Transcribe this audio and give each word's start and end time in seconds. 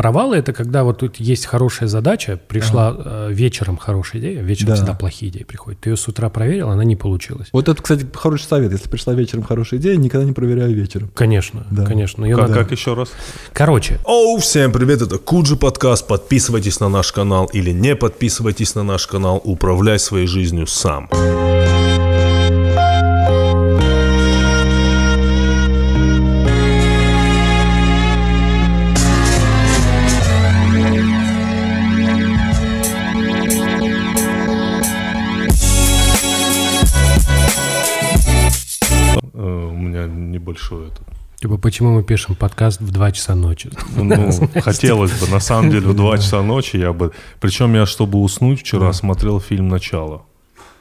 Провалы 0.00 0.38
это 0.38 0.54
когда 0.54 0.82
вот 0.82 0.96
тут 0.96 1.16
есть 1.16 1.44
хорошая 1.44 1.86
задача, 1.86 2.40
пришла 2.48 2.96
э, 2.96 3.28
вечером 3.32 3.76
хорошая 3.76 4.22
идея, 4.22 4.40
вечером 4.40 4.68
Да. 4.70 4.76
всегда 4.76 4.94
плохие 4.94 5.30
идеи 5.30 5.42
приходят. 5.42 5.78
Ты 5.80 5.90
ее 5.90 5.96
с 5.98 6.08
утра 6.08 6.30
проверил, 6.30 6.70
она 6.70 6.84
не 6.84 6.96
получилась. 6.96 7.48
Вот 7.52 7.68
это, 7.68 7.82
кстати, 7.82 8.06
хороший 8.14 8.44
совет. 8.44 8.72
Если 8.72 8.88
пришла 8.88 9.12
вечером 9.12 9.42
хорошая 9.42 9.78
идея, 9.78 9.96
никогда 9.98 10.24
не 10.24 10.32
проверяю 10.32 10.74
вечером. 10.74 11.10
Конечно, 11.14 11.66
Да. 11.70 11.84
конечно. 11.84 12.24
Её 12.24 12.38
Как, 12.38 12.48
надо- 12.48 12.60
как 12.62 12.72
еще 12.72 12.94
раз? 12.94 13.10
Короче, 13.52 13.98
Оу, 14.06 14.38
всем 14.38 14.72
привет, 14.72 15.02
это 15.02 15.18
Куджи 15.18 15.56
подкаст. 15.56 16.06
Подписывайтесь 16.06 16.80
на 16.80 16.88
наш 16.88 17.12
канал 17.12 17.50
или 17.52 17.70
не 17.70 17.94
подписывайтесь 17.94 18.74
на 18.74 18.82
наш 18.82 19.06
канал. 19.06 19.38
Управляй 19.44 19.98
своей 19.98 20.26
жизнью 20.26 20.66
сам. 20.66 21.10
Э, 21.12 21.59
небольшой 40.60 40.88
этот. 40.88 41.06
типа, 41.40 41.56
почему 41.56 41.94
мы 41.94 42.02
пишем 42.02 42.34
подкаст 42.34 42.80
в 42.80 42.90
2 42.90 43.12
часа 43.12 43.34
ночи? 43.34 43.70
Ну, 43.96 44.30
хотелось 44.62 45.12
бы. 45.12 45.28
На 45.32 45.40
самом 45.40 45.70
деле, 45.70 45.88
в 45.88 45.94
2 45.94 46.18
часа 46.18 46.42
ночи 46.42 46.76
я 46.76 46.92
бы... 46.92 47.12
Причем 47.40 47.74
я, 47.74 47.86
чтобы 47.86 48.18
уснуть, 48.18 48.60
вчера 48.60 48.92
смотрел 48.92 49.40
фильм 49.40 49.68
«Начало» 49.68 50.22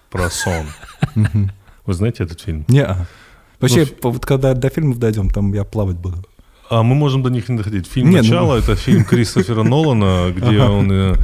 про 0.10 0.30
сон. 0.30 0.66
Вы 1.86 1.94
знаете 1.94 2.24
этот 2.24 2.42
фильм? 2.42 2.66
Не, 2.68 2.88
Вообще, 3.60 3.86
Ну, 4.04 4.12
вот 4.12 4.26
когда 4.26 4.54
до 4.54 4.70
фильмов 4.70 4.98
дойдем, 4.98 5.30
там 5.30 5.54
я 5.54 5.64
плавать 5.64 5.98
буду. 5.98 6.18
А 6.70 6.84
мы 6.84 6.96
можем 6.96 7.24
до 7.24 7.30
них 7.30 7.50
не 7.50 7.58
доходить. 7.58 7.88
Фильм 7.88 8.12
ну- 8.12 8.18
«Начало»— 8.18 8.56
это 8.60 8.76
фильм 8.76 9.04
Кристофера 9.04 9.64
Нолана, 9.64 10.32
где 10.36 10.62
он... 10.62 10.92
э, 10.92 11.16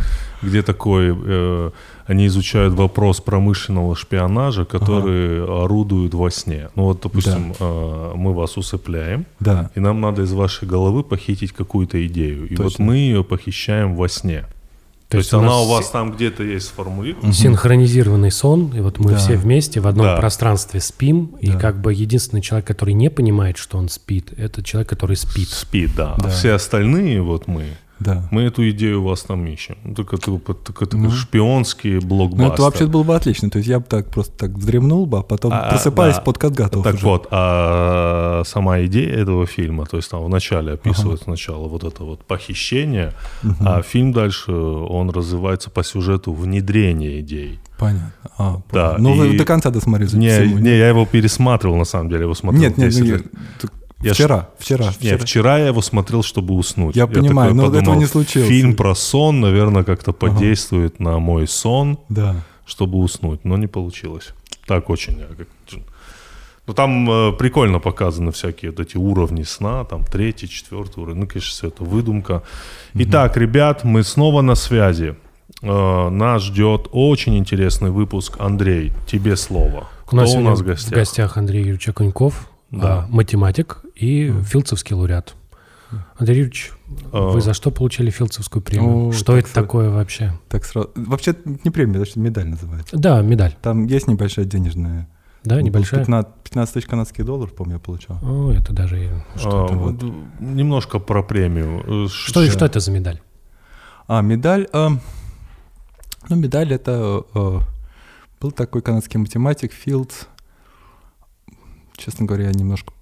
Где 0.41 0.61
такой... 0.61 1.11
Они 2.07 2.27
изучают 2.27 2.73
вопрос 2.75 3.19
промышленного 3.19 3.95
шпионажа, 3.95 4.63
который 4.65 5.43
орудует 5.63 6.13
во 6.13 6.29
сне. 6.29 6.69
Ну 6.75 6.83
вот, 6.83 7.01
допустим, 7.01 7.53
э, 7.59 8.11
мы 8.15 8.33
вас 8.33 8.57
усыпляем, 8.57 9.25
Да. 9.39 9.71
и 9.75 9.79
нам 9.79 10.01
надо 10.01 10.21
из 10.21 10.31
вашей 10.33 10.67
головы 10.67 11.03
похитить 11.03 11.51
какую-то 11.51 12.05
идею. 12.07 12.47
И 12.47 12.55
вот 12.55 12.63
Точно. 12.65 12.85
мы 12.85 12.97
ее 12.97 13.23
похищаем 13.23 13.95
во 13.95 14.07
сне. 14.07 14.45
То, 15.07 15.19
есть, 15.19 15.33
у 15.33 15.37
она 15.37 15.47
нас 15.49 15.65
у 15.65 15.69
вас 15.69 15.89
там 15.91 16.11
где-то 16.13 16.43
есть 16.43 16.67
сформулирована. 16.67 17.31
Синхронизированный 17.31 18.31
сон, 18.31 18.71
и 18.75 18.81
вот 18.81 18.97
мы 18.99 19.11
Да. 19.11 19.17
все 19.17 19.35
вместе 19.37 19.79
в 19.79 19.87
одном 19.87 20.07
Да. 20.07 20.17
пространстве 20.17 20.79
спим, 20.81 21.35
и 21.41 21.51
Да. 21.51 21.59
как 21.59 21.79
бы 21.79 21.93
единственный 21.93 22.41
человек, 22.41 22.65
который 22.67 22.95
не 22.95 23.09
понимает, 23.09 23.57
что 23.57 23.77
он 23.77 23.87
спит, 23.89 24.33
это 24.35 24.63
человек, 24.63 24.89
который 24.89 25.15
спит. 25.15 25.47
Спит, 25.49 25.91
да. 25.95 26.15
Да. 26.17 26.27
А 26.27 26.29
все 26.31 26.53
остальные, 26.53 27.21
вот 27.21 27.47
мы, 27.47 27.65
Да. 27.99 28.27
мы 28.29 28.41
эту 28.43 28.69
идею 28.71 29.01
у 29.01 29.05
вас 29.07 29.21
там 29.23 29.45
ищем. 29.47 29.77
Ну, 29.85 29.95
Только, 29.95 30.17
только, 30.17 30.53
только, 30.53 30.85
шпионские 31.11 31.99
Ну, 32.01 32.07
блокбастеры. 32.07 32.53
это 32.53 32.61
вообще 32.63 32.85
было 32.87 33.03
бы 33.03 33.15
отлично. 33.15 33.49
То 33.49 33.57
есть 33.59 33.69
я 33.69 33.79
бы 33.79 33.85
так 33.87 34.09
просто 34.09 34.33
так 34.37 34.51
вздремнул 34.51 35.05
бы, 35.05 35.19
а 35.19 35.21
потом 35.21 35.53
А, 35.53 35.69
просыпаюсь, 35.69 36.15
да. 36.15 36.21
подкат 36.21 36.53
готов 36.53 36.83
Так 36.83 36.95
уже. 36.95 37.05
вот, 37.05 37.27
а 37.31 38.43
сама 38.45 38.81
идея 38.85 39.13
этого 39.15 39.45
фильма, 39.45 39.85
то 39.85 39.97
есть 39.97 40.09
там 40.11 40.23
вначале 40.25 40.73
описывается 40.73 41.23
сначала 41.25 41.67
вот 41.67 41.83
это 41.83 42.03
вот 42.03 42.23
похищение, 42.25 43.13
а 43.61 43.81
фильм 43.81 44.11
дальше, 44.11 44.51
он 44.51 45.09
развивается 45.09 45.69
по 45.69 45.83
сюжету 45.83 46.33
внедрения 46.33 47.19
идей. 47.21 47.59
Понятно. 47.77 48.11
А, 48.37 48.61
Да. 48.71 48.95
Ну, 48.99 49.13
вы 49.13 49.35
и- 49.35 49.37
до 49.37 49.45
конца 49.45 49.69
досмотрели. 49.69 50.15
Не, 50.15 50.61
не, 50.61 50.77
я 50.77 50.89
его 50.89 51.05
пересматривал, 51.05 51.75
на 51.77 51.85
самом 51.85 52.09
деле, 52.09 52.19
я 52.19 52.23
его 52.25 52.33
смотрел 52.33 52.61
Нет, 52.63 52.77
нет, 52.77 52.89
10 52.91 53.23
ну, 53.63 53.69
я- 54.05 54.11
так 54.11 54.19
Я 54.19 54.25
вчера, 54.25 54.49
вчера, 54.59 54.85
Не, 54.85 54.91
вчера. 54.91 55.17
вчера 55.17 55.57
я 55.59 55.67
его 55.67 55.81
смотрел, 55.81 56.23
чтобы 56.23 56.53
уснуть. 56.53 56.95
Я 56.95 57.07
понимаю, 57.07 57.51
такой 57.55 57.69
но 57.71 57.77
этого 57.77 57.95
не 57.95 58.05
случилось. 58.05 58.47
Фильм 58.47 58.75
про 58.75 58.95
сон, 58.95 59.39
наверное, 59.41 59.83
как-то 59.83 60.13
подействует 60.13 60.99
на 60.99 61.19
мой 61.19 61.47
сон, 61.47 61.97
Да. 62.09 62.35
чтобы 62.65 62.97
уснуть, 62.99 63.43
но 63.45 63.57
не 63.57 63.67
получилось. 63.67 64.33
Так 64.67 64.89
очень. 64.89 65.17
я 65.19 65.25
как- 65.37 65.47
Ну, 66.67 66.73
там 66.73 67.07
э, 67.11 67.31
прикольно 67.33 67.77
показаны 67.79 68.31
всякие 68.31 68.71
вот 68.71 68.79
эти 68.79 68.97
уровни 68.97 69.43
сна, 69.43 69.83
там 69.83 70.03
третий, 70.03 70.49
четвертый 70.49 71.03
уровень. 71.03 71.19
Ну, 71.19 71.27
конечно, 71.27 71.51
все 71.51 71.67
это 71.67 71.83
выдумка. 71.83 72.41
Итак, 72.95 73.37
ребят, 73.37 73.83
мы 73.83 74.01
снова 74.03 74.41
на 74.41 74.55
связи. 74.55 75.15
Э, 75.61 76.09
нас 76.09 76.41
ждет 76.41 76.87
очень 76.91 77.37
интересный 77.37 77.91
выпуск. 77.91 78.37
Андрей, 78.39 78.91
тебе 79.05 79.35
слово. 79.35 79.87
У 80.11 80.15
нас 80.15 80.29
Кто 80.31 80.39
у 80.39 80.41
нас 80.43 80.59
в 80.59 80.63
в 80.63 80.65
гостях? 80.65 80.93
гостях 80.93 81.37
Андрей 81.37 81.59
Юрьевич 81.59 81.87
Окуньков, 81.89 82.49
Да. 82.75 83.03
а, 83.03 83.07
математик 83.09 83.81
и 83.95 84.33
филдсовский 84.43 84.95
лауреат. 84.95 85.35
Андрей 86.17 86.37
Юрьевич, 86.39 86.71
А. 87.13 87.29
вы 87.29 87.41
за 87.41 87.53
что 87.53 87.71
получили 87.71 88.09
филдсовскую 88.09 88.61
премию? 88.61 89.07
О, 89.09 89.11
что 89.13 89.33
так 89.33 89.43
это 89.45 89.49
сразу. 89.49 89.65
такое 89.67 89.89
вообще? 89.89 90.33
Так 90.49 90.65
сразу. 90.65 90.89
Вообще, 90.95 91.31
это 91.31 91.41
не 91.63 91.71
премия, 91.71 92.01
это 92.01 92.19
медаль 92.19 92.47
называется. 92.47 92.97
Да, 92.97 93.21
медаль. 93.21 93.55
Там 93.61 93.85
есть 93.85 94.07
небольшая 94.07 94.45
денежная. 94.45 95.07
Да, 95.43 95.61
небольшая? 95.61 95.99
15, 96.01 96.33
15 96.43 96.73
тысяч 96.73 96.87
канадских 96.87 97.23
долларов, 97.23 97.53
помню, 97.53 97.73
я 97.73 97.79
получал. 97.79 98.17
О, 98.23 98.51
это 98.51 98.73
даже 98.73 99.03
и 99.05 99.07
А, 99.09 99.37
что-то. 99.39 99.73
вот, 99.75 100.03
Немножко 100.39 100.97
про 100.99 101.21
премию. 101.23 102.05
Э, 102.05 102.07
Что, 102.09 102.41
и 102.43 102.49
что 102.49 102.65
это 102.65 102.79
за 102.79 102.91
медаль? 102.91 103.21
А, 104.07 104.21
медаль... 104.21 104.67
э, 104.73 104.89
ну, 106.29 106.35
медаль 106.35 106.73
это... 106.73 107.23
э, 107.35 107.59
был 108.41 108.51
такой 108.51 108.81
канадский 108.81 109.19
математик 109.19 109.71
Филдс. 109.71 110.23
Честно 111.97 112.25
говоря, 112.25 112.45
я 112.45 112.51
немножко 112.51 112.93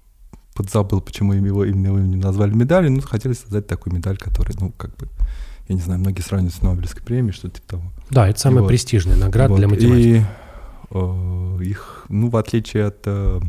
подзабыл, 0.54 1.00
почему 1.00 1.34
им 1.34 1.44
его 1.44 1.64
именно 1.64 1.86
его 1.88 1.98
именем 1.98 2.20
назвали 2.20 2.54
медалью. 2.54 2.92
Ну, 2.92 3.00
хотели 3.00 3.32
создать 3.32 3.66
такую 3.66 3.94
медаль, 3.94 4.16
которая, 4.16 4.56
ну, 4.60 4.70
как 4.70 4.96
бы... 4.96 5.08
Я 5.68 5.74
не 5.74 5.80
знаю, 5.80 6.00
многие 6.00 6.20
сравнивают 6.20 6.54
с 6.54 6.62
Нобелевской 6.62 7.02
премией, 7.02 7.32
что-то 7.32 7.56
типа 7.56 7.68
того. 7.68 7.92
Да, 8.10 8.28
это 8.28 8.38
самая 8.38 8.60
вот. 8.60 8.68
престижная 8.68 9.16
награда 9.16 9.50
Вот, 9.50 9.58
для 9.58 9.68
математиков. 9.68 10.06
И 10.06 10.24
э, 10.90 11.64
их, 11.64 12.04
ну, 12.10 12.28
в 12.28 12.36
отличие 12.36 12.84
от 12.86 12.98
э, 13.06 13.40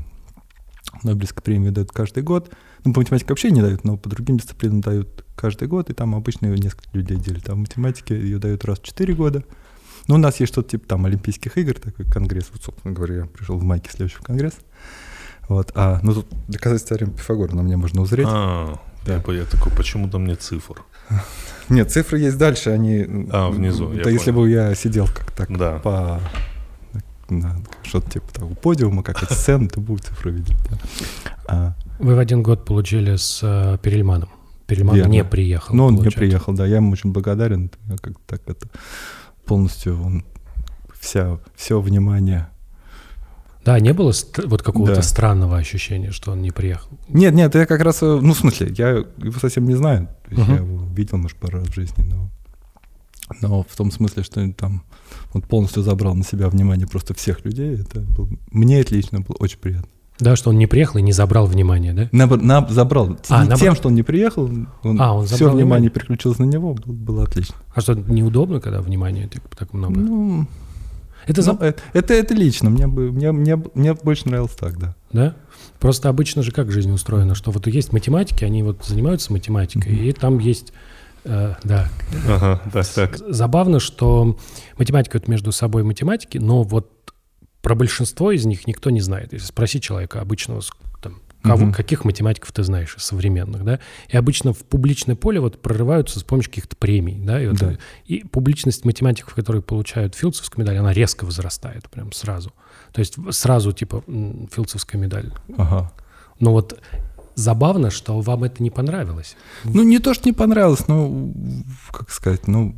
Нобелевской 1.03 1.43
премии 1.43 1.69
дают 1.69 1.91
каждый 1.91 2.23
год. 2.23 2.51
Ну, 2.85 2.93
по 2.93 3.01
математике 3.01 3.29
вообще 3.29 3.51
не 3.51 3.61
дают, 3.61 3.83
но 3.83 3.97
по 3.97 4.09
другим 4.09 4.37
дисциплинам 4.37 4.81
дают 4.81 5.25
каждый 5.35 5.67
год, 5.67 5.89
и 5.89 5.93
там 5.93 6.15
обычно 6.15 6.45
ее 6.45 6.57
несколько 6.57 6.97
людей 6.97 7.17
делят. 7.17 7.49
А 7.49 7.55
в 7.55 7.57
математике 7.57 8.15
ее 8.15 8.39
дают 8.39 8.63
раз 8.63 8.79
в 8.79 8.83
4 8.83 9.13
года. 9.13 9.43
Ну, 10.07 10.15
у 10.15 10.17
нас 10.17 10.39
есть 10.39 10.53
что-то 10.53 10.69
типа 10.69 10.87
там 10.87 11.05
Олимпийских 11.05 11.57
игр, 11.57 11.73
такой 11.73 12.05
конгресс. 12.05 12.49
Вот, 12.53 12.63
собственно 12.63 12.93
говоря, 12.93 13.15
я 13.15 13.25
пришел 13.25 13.57
в 13.57 13.63
майке 13.63 13.89
следующего 13.89 14.23
конгресс. 14.23 14.53
Вот, 15.47 15.71
а, 15.75 15.99
ну, 16.03 16.13
тут 16.13 16.27
доказательство 16.47 16.97
теоремы 16.97 17.15
Пифагора 17.17 17.53
на 17.55 17.61
мне 17.61 17.77
можно 17.77 18.01
узреть. 18.01 18.27
А, 18.29 18.79
Да. 19.05 19.21
я, 19.27 19.33
я 19.33 19.45
такой, 19.45 19.71
почему-то 19.71 20.17
мне 20.19 20.35
цифр. 20.35 20.83
Нет, 21.69 21.91
цифры 21.91 22.19
есть 22.19 22.37
дальше, 22.37 22.71
они... 22.71 23.27
А, 23.31 23.49
внизу, 23.49 23.87
Да, 23.89 24.09
если 24.09 24.31
понял. 24.31 24.45
бы 24.45 24.49
я 24.49 24.75
сидел 24.75 25.07
как 25.07 25.31
так 25.31 25.55
Да. 25.57 25.79
по 25.79 26.19
что-то 27.83 28.09
типа 28.11 28.31
того 28.33 28.53
подиума, 28.55 29.01
как 29.01 29.23
эти 29.23 29.33
сцены, 29.33 29.67
то 29.67 29.79
будут 29.79 30.05
цифры 30.05 30.31
видеть. 30.31 30.55
да. 30.69 30.77
А, 31.47 31.73
Вы 31.99 32.13
в 32.15 32.19
один 32.19 32.43
год 32.43 32.65
получили 32.65 33.15
с 33.15 33.39
э, 33.41 33.77
Перельманом. 33.81 34.29
Перельман 34.67 34.95
Верно. 34.95 35.11
не 35.11 35.23
приехал. 35.23 35.75
но 35.75 35.87
он 35.87 35.95
не 35.95 36.09
приехал, 36.09 36.53
да, 36.53 36.65
я 36.67 36.77
ему 36.77 36.91
очень 36.91 37.11
благодарен. 37.11 37.71
Я 37.87 37.97
как 37.97 38.13
так 38.27 38.41
это 38.47 38.67
полностью 39.45 39.99
он 40.03 40.23
вся 40.99 41.39
все 41.55 41.79
внимание. 41.81 42.47
Да, 43.65 43.79
не 43.79 43.93
было 43.93 44.13
вот 44.45 44.61
какого-то 44.61 44.95
Да. 44.95 45.01
странного 45.01 45.57
ощущения, 45.57 46.11
что 46.11 46.31
он 46.31 46.41
не 46.41 46.51
приехал. 46.51 46.89
Нет, 47.09 47.33
нет, 47.33 47.55
я 47.55 47.65
как 47.65 47.81
раз, 47.81 48.03
э, 48.03 48.19
ну 48.21 48.33
в 48.33 48.37
смысле, 48.37 48.73
я 48.77 48.89
его 48.89 49.39
совсем 49.41 49.65
не 49.67 49.75
знаю, 49.75 50.07
То 50.25 50.31
есть 50.31 50.43
Мгм. 50.43 50.51
я 50.51 50.57
его 50.61 50.85
видел, 50.95 51.17
может, 51.17 51.37
пару 51.37 51.59
раз 51.59 51.67
в 51.67 51.73
жизни, 51.73 52.03
но 52.09 52.29
но 53.41 53.63
в 53.67 53.75
том 53.75 53.89
смысле, 53.91 54.21
что 54.21 54.47
там 54.53 54.83
он 55.33 55.41
полностью 55.41 55.81
забрал 55.81 56.13
на 56.13 56.23
себя 56.23 56.47
внимание 56.47 56.85
просто 56.87 57.15
всех 57.15 57.43
людей, 57.43 57.73
это 57.81 58.01
был, 58.01 58.29
мне 58.51 58.79
это 58.81 58.93
лично 58.93 59.21
было 59.21 59.35
очень 59.39 59.57
приятно. 59.57 59.87
Да, 60.19 60.35
что 60.35 60.51
он 60.51 60.57
не 60.59 60.67
приехал 60.67 60.99
и 60.99 61.01
не 61.01 61.11
забрал 61.11 61.45
внимание, 61.47 61.93
да? 61.93 62.03
Набр- 62.13 62.39
на- 62.41 62.65
забрал. 62.69 63.17
А, 63.29 63.45
Не. 63.45 63.55
Тем, 63.57 63.75
что 63.75 63.89
он 63.89 63.95
не 63.95 64.03
приехал, 64.03 64.43
он, 64.83 65.01
А, 65.01 65.13
он 65.13 65.25
все 65.25 65.35
внимание 65.37 65.63
внимание. 65.65 65.89
переключилось 65.89 66.37
на 66.39 66.45
него, 66.45 66.73
было, 66.75 66.93
было 66.93 67.23
отлично. 67.23 67.55
А 67.73 67.81
что, 67.81 67.95
неудобно, 67.95 68.61
когда 68.61 68.81
внимания 68.81 69.27
так, 69.27 69.41
так 69.57 69.73
много? 69.73 69.99
Ну, 69.99 70.47
это, 71.27 71.45
ну, 71.45 71.57
э, 71.61 71.73
это, 71.93 72.13
это 72.13 72.33
лично, 72.33 72.69
мне, 72.69 72.87
бы, 72.87 73.11
мне, 73.11 73.31
мне, 73.31 73.61
мне 73.73 73.93
больше 73.93 74.27
нравилось 74.27 74.55
так, 74.55 74.77
да. 74.77 74.95
Да? 75.11 75.35
Просто 75.79 76.09
обычно 76.09 76.43
же 76.43 76.51
как 76.51 76.71
жизнь 76.71 76.91
устроена, 76.91 77.35
что 77.35 77.51
вот 77.51 77.67
есть 77.67 77.93
математики, 77.93 78.43
они 78.43 78.63
вот 78.63 78.85
занимаются 78.85 79.31
математикой, 79.31 79.95
и 79.95 80.11
там 80.11 80.39
есть, 80.39 80.73
э, 81.23 81.55
да, 81.63 81.89
Ага, 82.27 82.61
так, 82.71 82.87
так. 82.87 83.17
забавно, 83.17 83.79
что 83.79 84.37
математика 84.77 85.17
это 85.17 85.29
между 85.29 85.51
собой 85.51 85.83
математики, 85.83 86.37
но 86.37 86.63
вот 86.63 86.91
про 87.61 87.73
большинство 87.75 88.31
из 88.31 88.45
них 88.45 88.67
никто 88.67 88.91
не 88.91 89.01
знает. 89.01 89.33
Если 89.33 89.47
спросить 89.47 89.81
человека 89.81 90.21
обычного, 90.21 90.61
там, 91.01 91.15
кого, 91.45 91.65
Мгм. 91.65 91.73
каких 91.73 92.05
математиков 92.05 92.51
ты 92.51 92.63
знаешь 92.63 92.95
из 92.97 93.03
современных, 93.03 93.63
да, 93.63 93.79
и 94.09 94.17
обычно 94.17 94.53
в 94.53 94.59
публичное 94.65 95.15
поле 95.15 95.39
вот 95.39 95.61
прорываются 95.61 96.19
с 96.19 96.23
помощью 96.23 96.51
каких-то 96.51 96.75
премий, 96.75 97.19
да, 97.19 97.41
и, 97.41 97.47
вот, 97.47 97.57
Да. 97.57 97.77
и 98.05 98.23
публичность 98.23 98.85
математиков, 98.85 99.33
которые 99.35 99.61
получают 99.61 100.15
филдсовскую 100.15 100.63
медаль, 100.65 100.77
она 100.77 100.93
резко 100.93 101.25
возрастает 101.25 101.89
прям 101.89 102.11
сразу. 102.11 102.51
То 102.93 102.99
есть 102.99 103.15
сразу 103.31 103.71
типа 103.71 104.03
филдсовская 104.51 104.99
медаль 105.01 105.31
Ага. 105.57 105.91
но 106.39 106.51
вот 106.51 106.79
забавно, 107.35 107.91
что 107.91 108.19
вам 108.21 108.43
это 108.45 108.63
не 108.63 108.69
понравилось. 108.69 109.35
Ну, 109.65 109.83
не 109.83 109.99
то, 109.99 110.13
что 110.13 110.27
не 110.29 110.33
понравилось, 110.33 110.87
но, 110.87 111.31
как 111.91 112.09
сказать, 112.09 112.47
ну, 112.47 112.75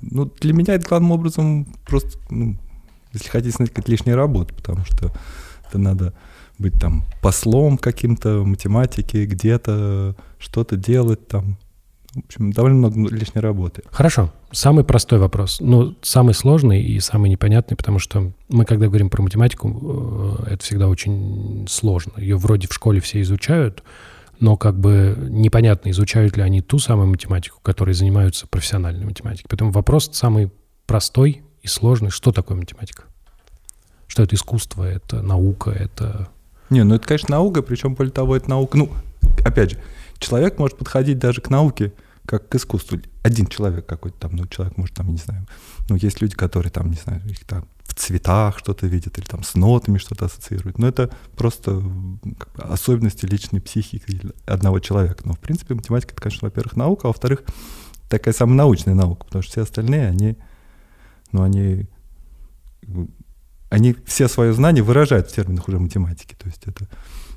ну 0.00 0.24
для 0.40 0.52
меня 0.52 0.74
это 0.74 0.88
главным 0.88 1.12
образом 1.12 1.66
просто, 1.86 2.18
ну, 2.30 2.56
если 3.12 3.28
хотите 3.28 3.56
какая-то 3.58 3.90
лишняя 3.90 4.16
работа, 4.16 4.54
потому 4.54 4.84
что 4.84 5.12
это 5.68 5.78
надо 5.78 6.14
быть 6.60 6.78
там 6.78 7.04
послом 7.22 7.78
каким-то 7.78 8.44
математики, 8.44 9.24
где-то 9.24 10.14
что-то 10.38 10.76
делать 10.76 11.26
там. 11.26 11.58
В 12.12 12.24
общем, 12.24 12.52
довольно 12.52 12.78
много 12.78 13.14
лишней 13.14 13.40
работы. 13.40 13.82
Хорошо. 13.90 14.32
Самый 14.50 14.82
простой 14.82 15.20
вопрос. 15.20 15.58
Ну, 15.60 15.94
самый 16.02 16.34
сложный 16.34 16.82
и 16.82 16.98
самый 16.98 17.30
непонятный, 17.30 17.76
потому 17.76 18.00
что 18.00 18.32
мы, 18.48 18.64
когда 18.64 18.86
говорим 18.86 19.10
про 19.10 19.22
математику, 19.22 20.38
э, 20.48 20.54
это 20.54 20.64
всегда 20.64 20.88
очень 20.88 21.66
сложно. 21.68 22.14
Ее 22.16 22.36
вроде 22.36 22.66
в 22.66 22.72
школе 22.72 23.00
все 23.00 23.20
изучают, 23.20 23.84
но 24.40 24.56
как 24.56 24.76
бы 24.76 25.16
непонятно, 25.30 25.90
изучают 25.90 26.36
ли 26.36 26.42
они 26.42 26.62
ту 26.62 26.80
самую 26.80 27.06
математику, 27.08 27.60
которой 27.62 27.94
занимаются 27.94 28.48
профессиональной 28.48 29.04
математикой. 29.04 29.46
Поэтому 29.48 29.70
вопрос 29.70 30.10
самый 30.12 30.50
простой 30.86 31.42
и 31.62 31.68
сложный. 31.68 32.10
Что 32.10 32.32
такое 32.32 32.56
математика? 32.56 33.04
Что 34.08 34.24
это 34.24 34.34
искусство, 34.34 34.82
это 34.82 35.22
наука, 35.22 35.70
это... 35.70 36.28
Не, 36.70 36.84
ну 36.84 36.94
это, 36.94 37.06
конечно, 37.06 37.28
наука, 37.30 37.62
причем, 37.62 37.94
более 37.94 38.12
того, 38.12 38.36
это 38.36 38.48
наука... 38.48 38.78
Ну, 38.78 38.90
опять 39.44 39.72
же, 39.72 39.78
человек 40.18 40.58
может 40.58 40.78
подходить 40.78 41.18
даже 41.18 41.40
к 41.40 41.50
науке 41.50 41.92
как 42.24 42.48
к 42.48 42.54
искусству. 42.54 42.98
Один 43.22 43.46
человек 43.46 43.86
какой-то 43.86 44.16
там, 44.18 44.36
ну, 44.36 44.46
человек 44.46 44.76
может 44.76 44.94
там, 44.94 45.10
не 45.10 45.18
знаю, 45.18 45.46
ну, 45.88 45.96
есть 45.96 46.20
люди, 46.20 46.36
которые 46.36 46.70
там, 46.70 46.90
не 46.90 46.96
знаю, 46.96 47.20
их 47.26 47.44
там 47.44 47.66
в 47.82 47.94
цветах 47.94 48.58
что-то 48.58 48.86
видят 48.86 49.18
или 49.18 49.24
там 49.24 49.42
с 49.42 49.54
нотами 49.56 49.98
что-то 49.98 50.26
ассоциируют. 50.26 50.78
Но 50.78 50.86
это 50.86 51.10
просто 51.36 51.82
как 52.38 52.52
бы, 52.52 52.62
особенности 52.62 53.26
личной 53.26 53.60
психики 53.60 54.32
одного 54.46 54.78
человека. 54.78 55.22
Но, 55.24 55.32
в 55.32 55.40
принципе, 55.40 55.74
математика, 55.74 56.12
это, 56.12 56.22
конечно, 56.22 56.46
во-первых, 56.46 56.76
наука, 56.76 57.08
а 57.08 57.08
во-вторых, 57.08 57.42
такая 58.08 58.32
самая 58.32 58.56
научная 58.56 58.94
наука, 58.94 59.24
потому 59.26 59.42
что 59.42 59.52
все 59.52 59.62
остальные, 59.62 60.06
они, 60.06 60.36
ну, 61.32 61.42
они, 61.42 61.88
они 63.70 63.96
все 64.04 64.28
свое 64.28 64.52
знание 64.52 64.82
выражают 64.82 65.30
в 65.30 65.34
терминах 65.34 65.68
уже 65.68 65.78
математики. 65.78 66.36
То 66.38 66.48
есть 66.48 66.62
это 66.66 66.84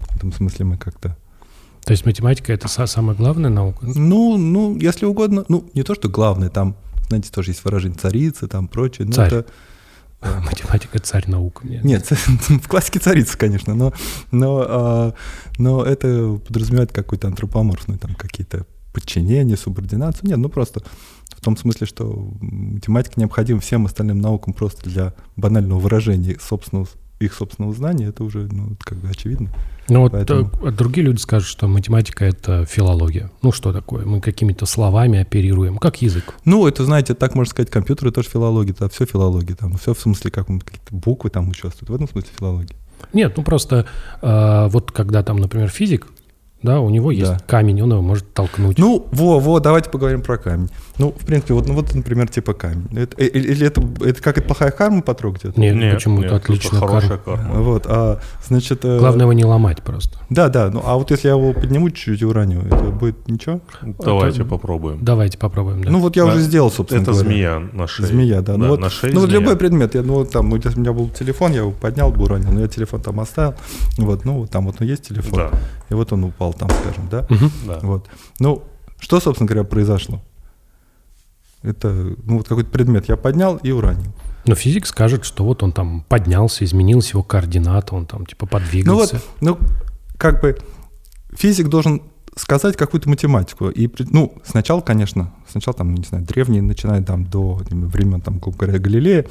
в 0.10 0.16
этом 0.16 0.34
смысле 0.34 0.66
мы 0.66 0.78
как-то 0.78 1.16
то 1.86 1.92
есть 1.92 2.06
математика 2.06 2.54
это 2.54 2.70
самая 2.70 3.14
главная 3.14 3.50
наука? 3.50 3.86
Ну, 3.86 4.38
ну, 4.38 4.78
если 4.78 5.06
угодно, 5.06 5.44
ну, 5.50 5.70
не 5.74 5.84
то, 5.84 5.96
что 5.96 6.08
главное, 6.08 6.50
там, 6.50 6.78
знаете, 7.10 7.30
тоже 7.30 7.52
есть 7.52 7.66
выражение 7.66 8.00
царицы, 8.00 8.48
там 8.48 8.70
прочее. 8.70 9.06
Царь. 9.12 9.28
Это, 9.28 9.46
Математика 10.22 11.00
царь 11.00 11.26
наука. 11.28 11.68
Нет, 11.68 11.84
нет 11.84 12.10
в 12.10 12.68
классике 12.70 13.00
царица, 13.00 13.38
конечно, 13.38 13.76
но, 13.76 13.92
но, 14.32 14.66
а, 14.66 15.14
но 15.58 15.84
это 15.84 16.40
подразумевает 16.48 16.94
какой-то 16.94 17.28
антропоморфный, 17.28 17.98
там, 17.98 18.16
какие-то 18.16 18.66
подчинения, 18.94 19.58
субординацию. 19.58 20.30
Нет, 20.30 20.38
ну 20.38 20.48
просто 20.48 20.82
в 21.44 21.46
том 21.46 21.58
смысле, 21.58 21.86
что 21.86 22.32
математика 22.40 23.20
необходима 23.20 23.60
всем 23.60 23.86
остальным 23.86 24.22
наукам 24.22 24.54
просто 24.54 24.90
для 24.90 25.14
банального 25.36 25.78
выражения 25.78 26.38
собственного 26.42 26.88
их 27.20 27.34
собственного 27.34 27.74
знания, 27.74 28.08
это 28.08 28.24
уже 28.24 28.48
ну, 28.50 28.78
как 28.80 28.98
бы 28.98 29.10
очевидно. 29.10 29.50
Ну 29.90 30.02
вот 30.02 30.14
Поэтому... 30.14 30.50
а 30.66 30.72
другие 30.72 31.06
люди 31.06 31.20
скажут, 31.20 31.50
что 31.50 31.68
математика— 31.68 32.24
это 32.26 32.66
филология. 32.66 33.30
Ну 33.42 33.52
что 33.52 33.74
такое? 33.74 34.06
Мы 34.06 34.22
какими-то 34.22 34.66
словами 34.66 35.20
оперируем, 35.20 35.78
как 35.80 36.02
язык. 36.02 36.34
Ну 36.46 36.66
это, 36.66 36.86
знаете, 36.86 37.14
так 37.14 37.36
можно 37.36 37.52
сказать, 37.52 37.70
компьютеры 37.70 38.12
тоже 38.12 38.30
филология, 38.30 38.74
да, 38.80 38.88
все 38.88 39.06
филология, 39.06 39.56
там, 39.56 39.76
все 39.78 39.94
в 39.94 40.00
смысле, 40.00 40.32
как 40.32 40.48
какие-то 40.48 40.96
буквы 40.96 41.30
там 41.30 41.50
участвуют, 41.50 41.90
в 41.90 41.94
этом 41.94 42.08
смысле 42.08 42.30
филология. 42.38 42.78
Нет, 43.12 43.34
ну 43.36 43.44
просто 43.44 43.86
э, 44.22 44.68
вот 44.70 44.94
когда 44.94 45.24
там, 45.24 45.38
например, 45.38 45.68
физик 45.68 46.08
да, 46.64 46.80
у 46.80 46.90
него 46.90 47.12
есть 47.12 47.30
да. 47.30 47.40
камень, 47.46 47.82
он 47.82 47.92
его 47.92 48.02
может 48.02 48.34
толкнуть. 48.34 48.78
Ну, 48.80 49.06
во, 49.12 49.40
во, 49.40 49.60
давайте 49.60 49.90
поговорим 49.90 50.22
про 50.22 50.38
камень. 50.38 50.70
Ну, 51.00 51.12
в 51.12 51.26
принципе, 51.26 51.56
вот, 51.56 51.68
ну, 51.68 51.74
вот 51.74 51.94
например, 51.96 52.30
типа 52.30 52.54
камень. 52.54 52.88
Это, 52.96 53.20
э, 53.20 53.26
или 53.26 53.66
это, 53.66 53.82
это 54.06 54.22
как 54.22 54.38
это 54.38 54.46
плохая 54.46 54.72
карма 54.72 55.02
потрогать? 55.02 55.46
Это? 55.46 55.60
Нет, 55.60 55.76
нет, 55.76 55.96
почему? 55.96 56.18
Нет, 56.18 56.26
это 56.28 56.36
отличная 56.36 56.78
это 56.78 56.88
хорошая 56.88 57.18
карма. 57.18 57.44
карма. 57.44 57.62
Вот, 57.62 57.86
а, 57.88 58.20
значит... 58.48 58.86
Э, 58.86 59.00
Главное 59.00 59.24
его 59.24 59.34
не 59.34 59.44
ломать 59.44 59.82
просто. 59.82 60.20
Да, 60.30 60.50
да, 60.50 60.70
ну, 60.70 60.84
а 60.86 60.96
вот 60.96 61.10
если 61.10 61.30
я 61.30 61.34
его 61.34 61.54
подниму 61.54 61.90
чуть-чуть 61.90 62.22
и 62.22 62.26
уроню, 62.26 62.62
это 62.62 62.92
будет 62.92 63.28
ничего? 63.28 63.62
Давайте 63.82 64.42
это... 64.42 64.50
попробуем. 64.50 65.00
Давайте 65.02 65.38
попробуем, 65.40 65.84
да. 65.84 65.90
Ну, 65.90 66.00
вот 66.00 66.16
я 66.16 66.26
да. 66.26 66.32
уже 66.32 66.42
сделал, 66.42 66.70
собственно 66.70 67.02
Это 67.02 67.12
говоря. 67.12 67.28
змея 67.28 67.60
на 67.74 67.88
шее. 67.88 68.08
Змея, 68.08 68.42
да. 68.42 68.54
да 68.54 68.58
ну, 68.58 68.68
вот, 68.68 68.80
на 68.80 68.90
шее 68.92 69.14
ну, 69.14 69.22
вот 69.22 69.30
змея. 69.30 69.42
любой 69.42 69.58
предмет. 69.58 69.96
Я, 69.96 70.04
ну, 70.04 70.24
там, 70.26 70.50
ну, 70.50 70.58
если 70.58 70.78
у 70.78 70.80
меня 70.80 70.94
был 70.94 71.10
телефон, 71.10 71.54
я 71.54 71.60
его 71.60 71.72
поднял 71.72 72.12
бы, 72.12 72.24
уронил, 72.24 72.52
но 72.52 72.62
я 72.62 72.68
телефон 72.68 73.02
там 73.02 73.20
оставил. 73.20 73.56
Вот, 73.98 74.26
ну, 74.26 74.46
там 74.46 74.68
вот 74.68 74.80
ну, 74.80 74.86
есть 74.86 75.08
телефон. 75.08 75.40
Да. 75.40 75.52
И 75.90 75.96
вот 75.96 76.14
он 76.14 76.24
упал 76.24 76.54
там, 76.54 76.70
скажем, 76.70 77.08
да? 77.10 77.26
Угу. 77.30 77.52
да. 77.66 77.80
Вот. 77.82 78.08
Ну, 78.40 78.64
что, 79.00 79.20
собственно 79.20 79.48
говоря, 79.48 79.64
произошло? 79.64 80.22
Это, 81.64 82.16
ну, 82.24 82.38
вот 82.38 82.48
какой-то 82.48 82.70
предмет 82.70 83.08
я 83.08 83.16
поднял 83.16 83.58
и 83.58 83.72
уронил. 83.72 84.14
Но 84.46 84.56
физик 84.56 84.86
скажет, 84.86 85.24
что 85.24 85.46
вот 85.46 85.64
он 85.64 85.72
там 85.72 86.06
поднялся, 86.10 86.66
изменилась 86.66 87.12
его 87.12 87.24
координата, 87.24 87.96
он 87.96 88.06
там 88.06 88.26
типа 88.26 88.46
подвигался. 88.46 89.22
Ну 89.40 89.54
вот, 89.54 89.60
ну, 89.62 89.68
как 90.18 90.42
бы 90.42 90.58
физик 91.36 91.70
должен 91.70 92.02
сказать 92.36 92.76
какую-то 92.76 93.10
математику. 93.10 93.70
И, 93.70 93.90
ну, 94.12 94.36
сначала, 94.44 94.82
конечно, 94.82 95.34
сначала 95.48 95.78
там, 95.78 95.94
не 95.94 96.04
знаю, 96.04 96.26
древние, 96.26 96.62
начиная 96.62 97.02
там 97.02 97.26
до 97.26 97.62
времен, 97.70 98.22
там, 98.22 98.40
грубо 98.40 98.58
говоря, 98.60 98.80
Галилея, 98.80 99.26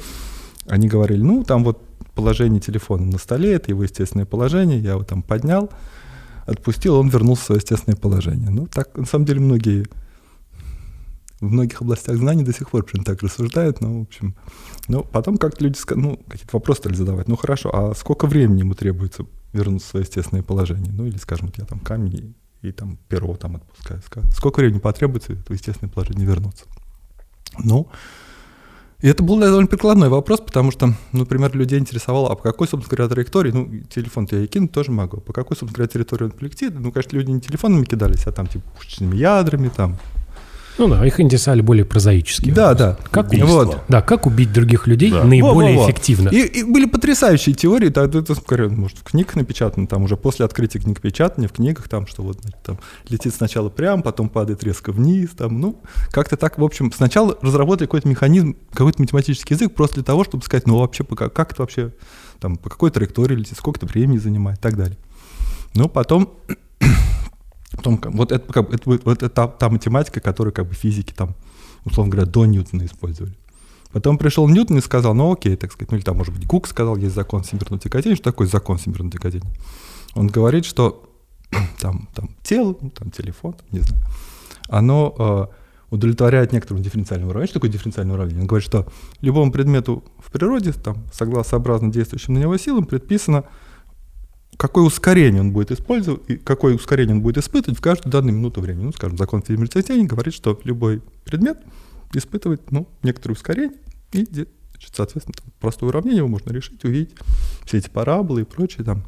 они 0.67 0.87
говорили, 0.87 1.21
ну, 1.21 1.43
там 1.43 1.63
вот 1.63 1.81
положение 2.15 2.61
телефона 2.61 3.05
на 3.05 3.17
столе, 3.17 3.53
это 3.53 3.71
его 3.71 3.83
естественное 3.83 4.25
положение, 4.25 4.79
я 4.79 4.91
его 4.91 5.03
там 5.03 5.21
поднял, 5.21 5.69
отпустил, 6.45 6.95
он 6.95 7.09
вернулся 7.09 7.43
в 7.43 7.45
свое 7.45 7.59
естественное 7.59 7.97
положение. 7.97 8.49
Ну, 8.49 8.67
так, 8.67 8.95
на 8.97 9.05
самом 9.05 9.25
деле, 9.25 9.39
многие 9.41 9.85
в 11.43 11.51
многих 11.51 11.81
областях 11.81 12.15
знаний 12.17 12.43
до 12.43 12.53
сих 12.53 12.69
пор 12.69 12.83
прям 12.83 13.03
так 13.03 13.21
рассуждают, 13.21 13.81
но, 13.81 13.99
в 13.99 14.01
общем, 14.03 14.35
ну, 14.87 15.03
потом 15.03 15.37
как-то 15.37 15.63
люди, 15.63 15.77
ну, 15.95 16.17
какие-то 16.27 16.55
вопросы 16.57 16.81
стали 16.81 16.95
задавать, 16.95 17.27
ну, 17.27 17.35
хорошо, 17.35 17.69
а 17.73 17.93
сколько 17.95 18.27
времени 18.27 18.59
ему 18.59 18.73
требуется 18.73 19.25
вернуться 19.51 19.87
в 19.87 19.91
свое 19.91 20.05
естественное 20.05 20.43
положение? 20.43 20.91
Ну, 20.91 21.05
или, 21.05 21.17
скажем, 21.17 21.47
вот 21.47 21.57
я 21.57 21.65
там 21.65 21.79
камень 21.79 22.35
и, 22.61 22.67
и 22.67 22.71
там 22.71 22.97
перо 23.07 23.35
там 23.35 23.57
отпускаю, 23.57 24.01
сколько 24.35 24.59
времени 24.59 24.79
потребуется 24.79 25.35
в 25.35 25.51
естественное 25.51 25.91
положение 25.91 26.25
вернуться? 26.25 26.65
Ну, 27.59 27.89
и 29.03 29.07
это 29.09 29.21
был 29.21 29.37
довольно 29.37 29.67
прикладной 29.67 30.07
вопрос, 30.07 30.39
потому 30.39 30.71
что, 30.71 30.93
например, 31.11 31.53
людей 31.53 31.77
интересовало, 31.77 32.31
а 32.31 32.35
по 32.35 32.43
какой, 32.43 32.69
собственно 32.69 32.95
говоря, 32.95 33.13
траектории, 33.13 33.51
ну, 33.51 33.81
телефон-то 33.93 34.37
я 34.37 34.43
и 34.43 34.47
кинуть 34.47 34.71
тоже 34.71 34.91
могу, 34.91 35.19
по 35.19 35.33
какой, 35.33 35.57
собственно 35.57 35.75
говоря, 35.75 35.91
территории 35.91 36.23
он 36.23 36.31
полетит, 36.31 36.73
ну, 36.73 36.89
конечно, 36.89 37.17
люди 37.17 37.31
не 37.31 37.41
телефонами 37.41 37.83
кидались, 37.83 38.25
а 38.27 38.31
там, 38.31 38.47
типа, 38.47 38.63
пушечными 38.77 39.17
ядрами, 39.17 39.67
там, 39.67 39.97
ну 40.77 40.87
да, 40.87 41.05
их 41.05 41.19
интересовали 41.19 41.61
более 41.61 41.85
прозаические. 41.85 42.53
Да, 42.53 42.73
да. 42.73 42.97
Как, 43.11 43.31
вот. 43.33 43.77
да, 43.87 44.01
как 44.01 44.25
убить 44.25 44.51
других 44.51 44.87
людей 44.87 45.11
да. 45.11 45.23
наиболее 45.23 45.75
во, 45.75 45.81
во, 45.81 45.85
во. 45.85 45.91
эффективно. 45.91 46.29
И, 46.29 46.41
и 46.41 46.63
были 46.63 46.85
потрясающие 46.85 47.53
теории, 47.53 47.89
да, 47.89 48.05
это, 48.05 48.35
скорее, 48.35 48.69
может, 48.69 48.97
в 48.97 49.03
книгах 49.03 49.35
напечатано, 49.35 49.87
там 49.87 50.03
уже 50.03 50.17
после 50.17 50.45
открытия 50.45 50.79
книг 50.79 50.99
печатания, 51.01 51.47
в 51.47 51.53
книгах, 51.53 51.87
там, 51.87 52.07
что 52.07 52.23
вот 52.23 52.39
значит, 52.41 52.61
там 52.63 52.79
летит 53.07 53.35
сначала 53.35 53.69
прям, 53.69 54.01
потом 54.01 54.29
падает 54.29 54.63
резко 54.63 54.91
вниз, 54.91 55.29
там, 55.37 55.59
ну, 55.59 55.81
как-то 56.11 56.37
так, 56.37 56.57
в 56.57 56.63
общем, 56.63 56.91
сначала 56.91 57.37
разработали 57.41 57.85
какой-то 57.85 58.07
механизм, 58.07 58.55
какой-то 58.73 59.01
математический 59.01 59.55
язык, 59.55 59.73
просто 59.73 59.95
для 59.95 60.03
того, 60.03 60.23
чтобы 60.23 60.43
сказать, 60.43 60.65
ну, 60.67 60.79
вообще, 60.79 61.03
по, 61.03 61.15
как 61.15 61.51
это 61.51 61.61
вообще, 61.61 61.91
там, 62.39 62.57
по 62.57 62.69
какой 62.69 62.89
траектории 62.89 63.35
летит, 63.35 63.57
сколько-то 63.57 63.85
времени 63.85 64.17
занимает 64.17 64.59
и 64.59 64.61
так 64.61 64.75
далее. 64.75 64.97
Ну, 65.75 65.89
потом 65.89 66.33
Потом, 67.75 67.99
вот 68.05 68.31
это, 68.31 68.51
как, 68.51 68.73
это, 68.73 68.83
вот 68.85 69.05
это 69.05 69.29
та, 69.29 69.47
та 69.47 69.69
математика, 69.69 70.19
которую 70.19 70.53
как 70.53 70.67
бы 70.67 70.75
физики 70.75 71.13
там, 71.13 71.35
условно 71.85 72.11
говоря, 72.11 72.29
до 72.29 72.45
Ньютона 72.45 72.85
использовали. 72.85 73.35
Потом 73.91 74.17
пришел 74.17 74.47
Ньютон 74.47 74.79
и 74.79 74.81
сказал, 74.81 75.13
ну 75.13 75.31
окей, 75.31 75.55
так 75.55 75.71
сказать, 75.71 75.91
ну 75.91 75.97
или 75.97 76.03
там, 76.03 76.17
может 76.17 76.33
быть, 76.33 76.47
Гук 76.47 76.67
сказал, 76.67 76.97
есть 76.97 77.13
закон 77.13 77.43
всемирного 77.43 77.79
тяготения. 77.79 78.15
Что 78.15 78.31
такое 78.31 78.47
закон 78.47 78.77
всемирного 78.77 79.11
тяготения? 79.11 79.53
Он 80.15 80.27
говорит, 80.27 80.65
что 80.65 81.03
там, 81.79 82.09
там 82.13 82.29
тело, 82.41 82.75
ну, 82.81 82.89
там 82.89 83.11
телефон, 83.11 83.55
не 83.71 83.79
знаю, 83.79 84.03
оно 84.67 85.15
э, 85.51 85.93
удовлетворяет 85.93 86.51
некоторому 86.53 86.83
дифференциальному 86.83 87.29
уравнению. 87.29 87.49
Что 87.49 87.59
такое 87.59 87.71
дифференциальное 87.71 88.15
уравнение? 88.15 88.41
Он 88.41 88.47
говорит, 88.47 88.65
что 88.65 88.87
любому 89.21 89.51
предмету 89.51 90.03
в 90.17 90.31
природе, 90.31 90.73
там, 90.73 91.03
согласно 91.11 91.91
действующим 91.91 92.33
на 92.33 92.39
него 92.39 92.57
силам, 92.57 92.85
предписано 92.85 93.43
какое 94.63 94.85
ускорение 94.85 95.41
он 95.41 95.51
будет 95.51 95.71
использовать 95.71 96.21
и 96.29 96.37
какое 96.37 96.75
ускорение 96.75 97.13
он 97.13 97.21
будет 97.21 97.37
испытывать 97.37 97.77
в 97.77 97.81
каждую 97.81 98.13
данную 98.13 98.33
минуту 98.33 98.61
времени. 98.61 98.85
Ну, 98.85 98.93
скажем, 98.93 99.17
закон 99.17 99.41
физики 99.41 100.05
говорит, 100.05 100.33
что 100.33 100.57
любой 100.63 101.01
предмет 101.25 101.59
испытывает 102.13 102.71
ну, 102.71 102.87
некоторое 103.03 103.33
ускорение, 103.33 103.77
и, 104.13 104.23
значит, 104.23 104.95
соответственно, 104.95 105.35
простое 105.59 105.89
уравнение 105.89 106.19
его 106.19 106.29
можно 106.29 106.53
решить, 106.53 106.81
увидеть 106.85 107.13
все 107.65 107.79
эти 107.79 107.89
параболы 107.89 108.43
и 108.43 108.45
прочее. 108.45 108.85
Там. 108.85 109.03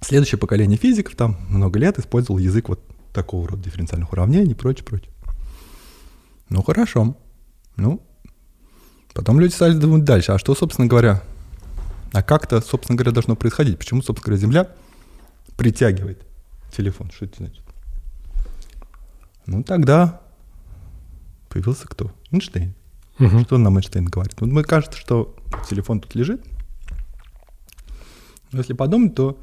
Следующее 0.00 0.40
поколение 0.40 0.76
физиков 0.76 1.14
там 1.14 1.36
много 1.50 1.78
лет 1.78 2.00
использовал 2.00 2.38
язык 2.38 2.68
вот 2.68 2.80
такого 3.12 3.46
рода 3.46 3.62
дифференциальных 3.62 4.12
уравнений 4.12 4.50
и 4.50 4.54
прочее, 4.54 4.84
прочее. 4.84 5.12
Ну, 6.48 6.64
хорошо. 6.64 7.16
Ну, 7.76 8.02
потом 9.14 9.38
люди 9.38 9.52
стали 9.52 9.74
думать 9.74 10.02
дальше. 10.02 10.32
А 10.32 10.38
что, 10.40 10.56
собственно 10.56 10.88
говоря, 10.88 11.22
а 12.10 12.24
как-то, 12.24 12.60
собственно 12.60 12.96
говоря, 12.96 13.12
должно 13.12 13.36
происходить? 13.36 13.78
Почему, 13.78 14.02
собственно 14.02 14.24
говоря, 14.24 14.40
Земля 14.40 14.76
притягивает 15.56 16.26
телефон. 16.70 17.10
Что 17.10 17.24
это 17.24 17.36
значит? 17.38 17.62
Ну, 19.46 19.62
тогда 19.62 20.20
появился 21.48 21.86
кто? 21.86 22.12
Эйнштейн. 22.30 22.74
Мгм. 23.18 23.44
Что 23.44 23.58
нам 23.58 23.76
Эйнштейн 23.76 24.06
говорит? 24.06 24.40
Вот 24.40 24.50
мне 24.50 24.62
кажется, 24.62 24.98
что 24.98 25.34
телефон 25.68 26.00
тут 26.00 26.14
лежит. 26.14 26.44
Но 28.52 28.58
если 28.58 28.74
подумать, 28.74 29.14
то 29.14 29.38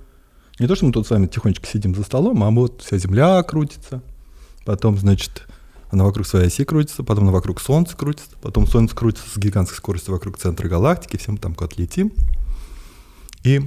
не 0.60 0.67
то, 0.67 0.75
что 0.75 0.86
мы 0.86 0.91
тут 0.91 1.08
с 1.08 1.10
вами 1.10 1.27
тихонечко 1.27 1.65
сидим 1.65 1.96
за 1.96 2.03
столом, 2.03 2.43
а 2.43 2.51
вот 2.51 2.82
вся 2.82 2.98
Земля 2.98 3.41
крутится, 3.43 4.03
потом, 4.65 4.98
значит, 4.98 5.48
она 5.89 6.03
вокруг 6.03 6.27
своей 6.27 6.48
оси 6.48 6.63
крутится, 6.63 7.03
потом 7.03 7.25
она 7.25 7.34
вокруг 7.34 7.60
Солнца 7.60 7.98
крутится, 7.98 8.36
потом 8.41 8.67
Солнце 8.67 8.96
крутится 8.96 9.27
с 9.29 9.38
гигантской 9.38 9.77
скоростью 9.77 10.13
вокруг 10.13 10.38
центра 10.38 10.67
галактики, 10.67 11.17
все 11.17 11.32
мы 11.32 11.38
там 11.38 11.55
куда-то 11.55 11.82
летим. 11.82 12.12
И 13.43 13.62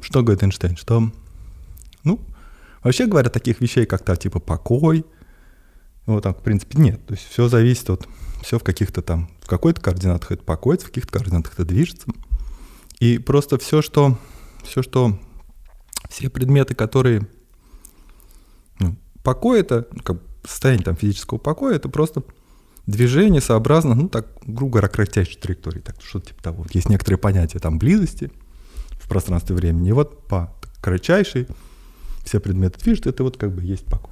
что 0.00 0.22
говорит 0.22 0.42
Эйнштейн? 0.42 0.76
Что, 0.76 1.10
ну, 2.04 2.20
вообще 2.82 3.06
говоря, 3.06 3.30
таких 3.30 3.60
вещей, 3.60 3.86
как 3.86 4.04
то 4.04 4.16
типа 4.16 4.40
покой, 4.40 5.04
вот 6.06 6.22
так, 6.22 6.40
в 6.40 6.42
принципе, 6.42 6.78
нет. 6.78 7.04
То 7.06 7.14
есть 7.14 7.26
все 7.28 7.48
зависит 7.48 7.88
от... 7.90 8.08
Все 8.42 8.58
в 8.58 8.64
каких-то 8.64 9.02
там... 9.02 9.30
В 9.40 9.46
какой-то 9.46 9.80
координатах 9.80 10.32
это 10.32 10.42
покоится, 10.42 10.86
в 10.86 10.90
каких-то 10.90 11.12
координатах 11.12 11.52
это 11.52 11.64
движется. 11.64 12.08
И 12.98 13.18
просто 13.18 13.58
все, 13.58 13.82
что... 13.82 14.18
Все, 14.64 14.82
что... 14.82 15.18
Все 16.10 16.28
предметы, 16.28 16.74
которые... 16.74 17.28
Ну, 18.80 18.96
покой 19.22 19.60
это... 19.60 19.86
ну, 19.92 20.02
Как 20.02 20.20
состояние 20.44 20.84
там 20.84 20.96
физического 20.96 21.38
покоя, 21.38 21.76
это 21.76 21.88
просто 21.88 22.24
движение 22.86 23.40
сообразно, 23.40 23.94
ну, 23.94 24.08
так, 24.08 24.26
грубо 24.44 24.72
говоря, 24.72 24.88
кратчайшей 24.88 25.40
траектории. 25.40 25.78
Так, 25.78 26.02
что-то 26.02 26.30
типа 26.30 26.42
того. 26.42 26.66
Есть 26.72 26.88
некоторые 26.88 27.18
понятия 27.18 27.60
там 27.60 27.78
близости 27.78 28.32
в 29.00 29.08
пространстве 29.08 29.54
времени. 29.54 29.90
И 29.90 29.92
вот 29.92 30.26
по 30.26 30.52
кратчайшей 30.80 31.46
все 32.24 32.40
предметы 32.40 32.78
движут, 32.80 33.06
это 33.06 33.22
вот 33.22 33.36
как 33.36 33.52
бы 33.52 33.62
есть 33.62 33.84
покой. 33.84 34.10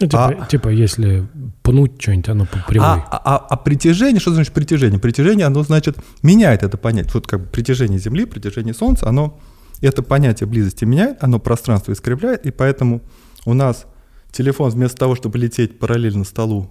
Ну, 0.00 0.06
типа, 0.06 0.28
А- 0.28 0.46
типа, 0.46 0.68
если 0.68 1.28
пнуть 1.62 2.00
что-нибудь, 2.00 2.28
оно 2.30 2.46
по 2.46 2.58
прямой. 2.66 2.88
А, 2.88 3.20
а- 3.22 3.36
а 3.36 3.56
притяжение, 3.56 4.18
что 4.18 4.32
значит 4.32 4.54
притяжение? 4.54 4.98
Притяжение, 4.98 5.46
оно 5.46 5.62
значит, 5.62 5.98
меняет 6.22 6.62
это 6.62 6.78
понятие. 6.78 7.12
Вот 7.14 7.26
как 7.26 7.40
бы 7.40 7.46
притяжение 7.46 7.98
Земли, 7.98 8.24
притяжение 8.24 8.72
Солнца, 8.72 9.08
оно 9.08 9.38
это 9.82 10.02
понятие 10.02 10.46
близости 10.46 10.84
меняет, 10.86 11.22
оно 11.22 11.38
пространство 11.38 11.92
искривляет, 11.92 12.46
и 12.46 12.50
поэтому 12.50 13.02
у 13.44 13.52
нас 13.52 13.86
телефон 14.32 14.70
вместо 14.70 14.96
того, 14.96 15.16
чтобы 15.16 15.38
лететь 15.38 15.78
параллельно 15.78 16.24
столу 16.24 16.70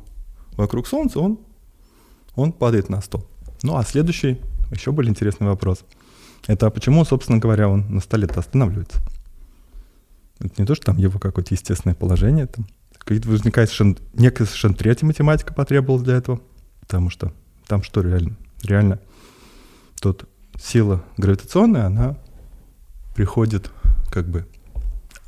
вокруг 0.53 0.87
Солнца, 0.87 1.19
он, 1.19 1.39
он 2.35 2.51
падает 2.51 2.89
на 2.89 3.01
стол. 3.01 3.25
Ну, 3.61 3.77
а 3.77 3.83
следующий, 3.83 4.39
еще 4.71 4.91
более 4.91 5.11
интересный 5.11 5.47
вопрос. 5.47 5.83
Это 6.47 6.67
а 6.67 6.69
почему, 6.71 7.05
собственно 7.05 7.37
говоря, 7.37 7.69
он 7.69 7.85
на 7.93 7.99
столе-то 8.01 8.39
останавливается? 8.39 8.99
Это 10.39 10.53
не 10.57 10.65
то, 10.65 10.75
что 10.75 10.85
там 10.85 10.97
его 10.97 11.19
какое-то 11.19 11.53
естественное 11.53 11.95
положение, 11.95 12.47
там 12.47 12.67
какие-то 12.97 13.29
возникает 13.29 13.69
совершенно, 13.69 13.95
некая 14.13 14.45
совершенно 14.45 14.75
третья 14.75 15.05
математика 15.05 15.53
потребовалась 15.53 16.03
для 16.03 16.15
этого, 16.15 16.41
потому 16.79 17.09
что 17.09 17.33
там 17.67 17.83
что 17.83 18.01
реально? 18.01 18.37
Реально 18.63 18.99
тут 19.99 20.25
сила 20.61 21.03
гравитационная, 21.17 21.85
она 21.85 22.17
приходит 23.15 23.71
как 24.11 24.27
бы, 24.29 24.47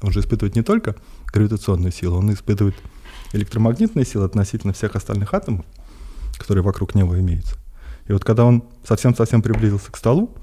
он 0.01 0.11
же 0.11 0.19
испытывает 0.19 0.55
не 0.55 0.63
только 0.63 0.95
гравитационную 1.33 1.91
силу, 1.91 2.17
он 2.17 2.31
испытывает 2.33 2.75
электромагнитные 3.33 4.05
силы 4.05 4.25
относительно 4.25 4.73
всех 4.73 4.95
остальных 4.95 5.33
атомов, 5.33 5.65
которые 6.37 6.63
вокруг 6.63 6.95
него 6.95 7.19
имеются. 7.19 7.55
И 8.07 8.13
вот 8.13 8.23
когда 8.23 8.45
он 8.45 8.63
совсем-совсем 8.87 9.41
приблизился 9.41 9.91
к 9.91 9.97
столу, 9.97 10.35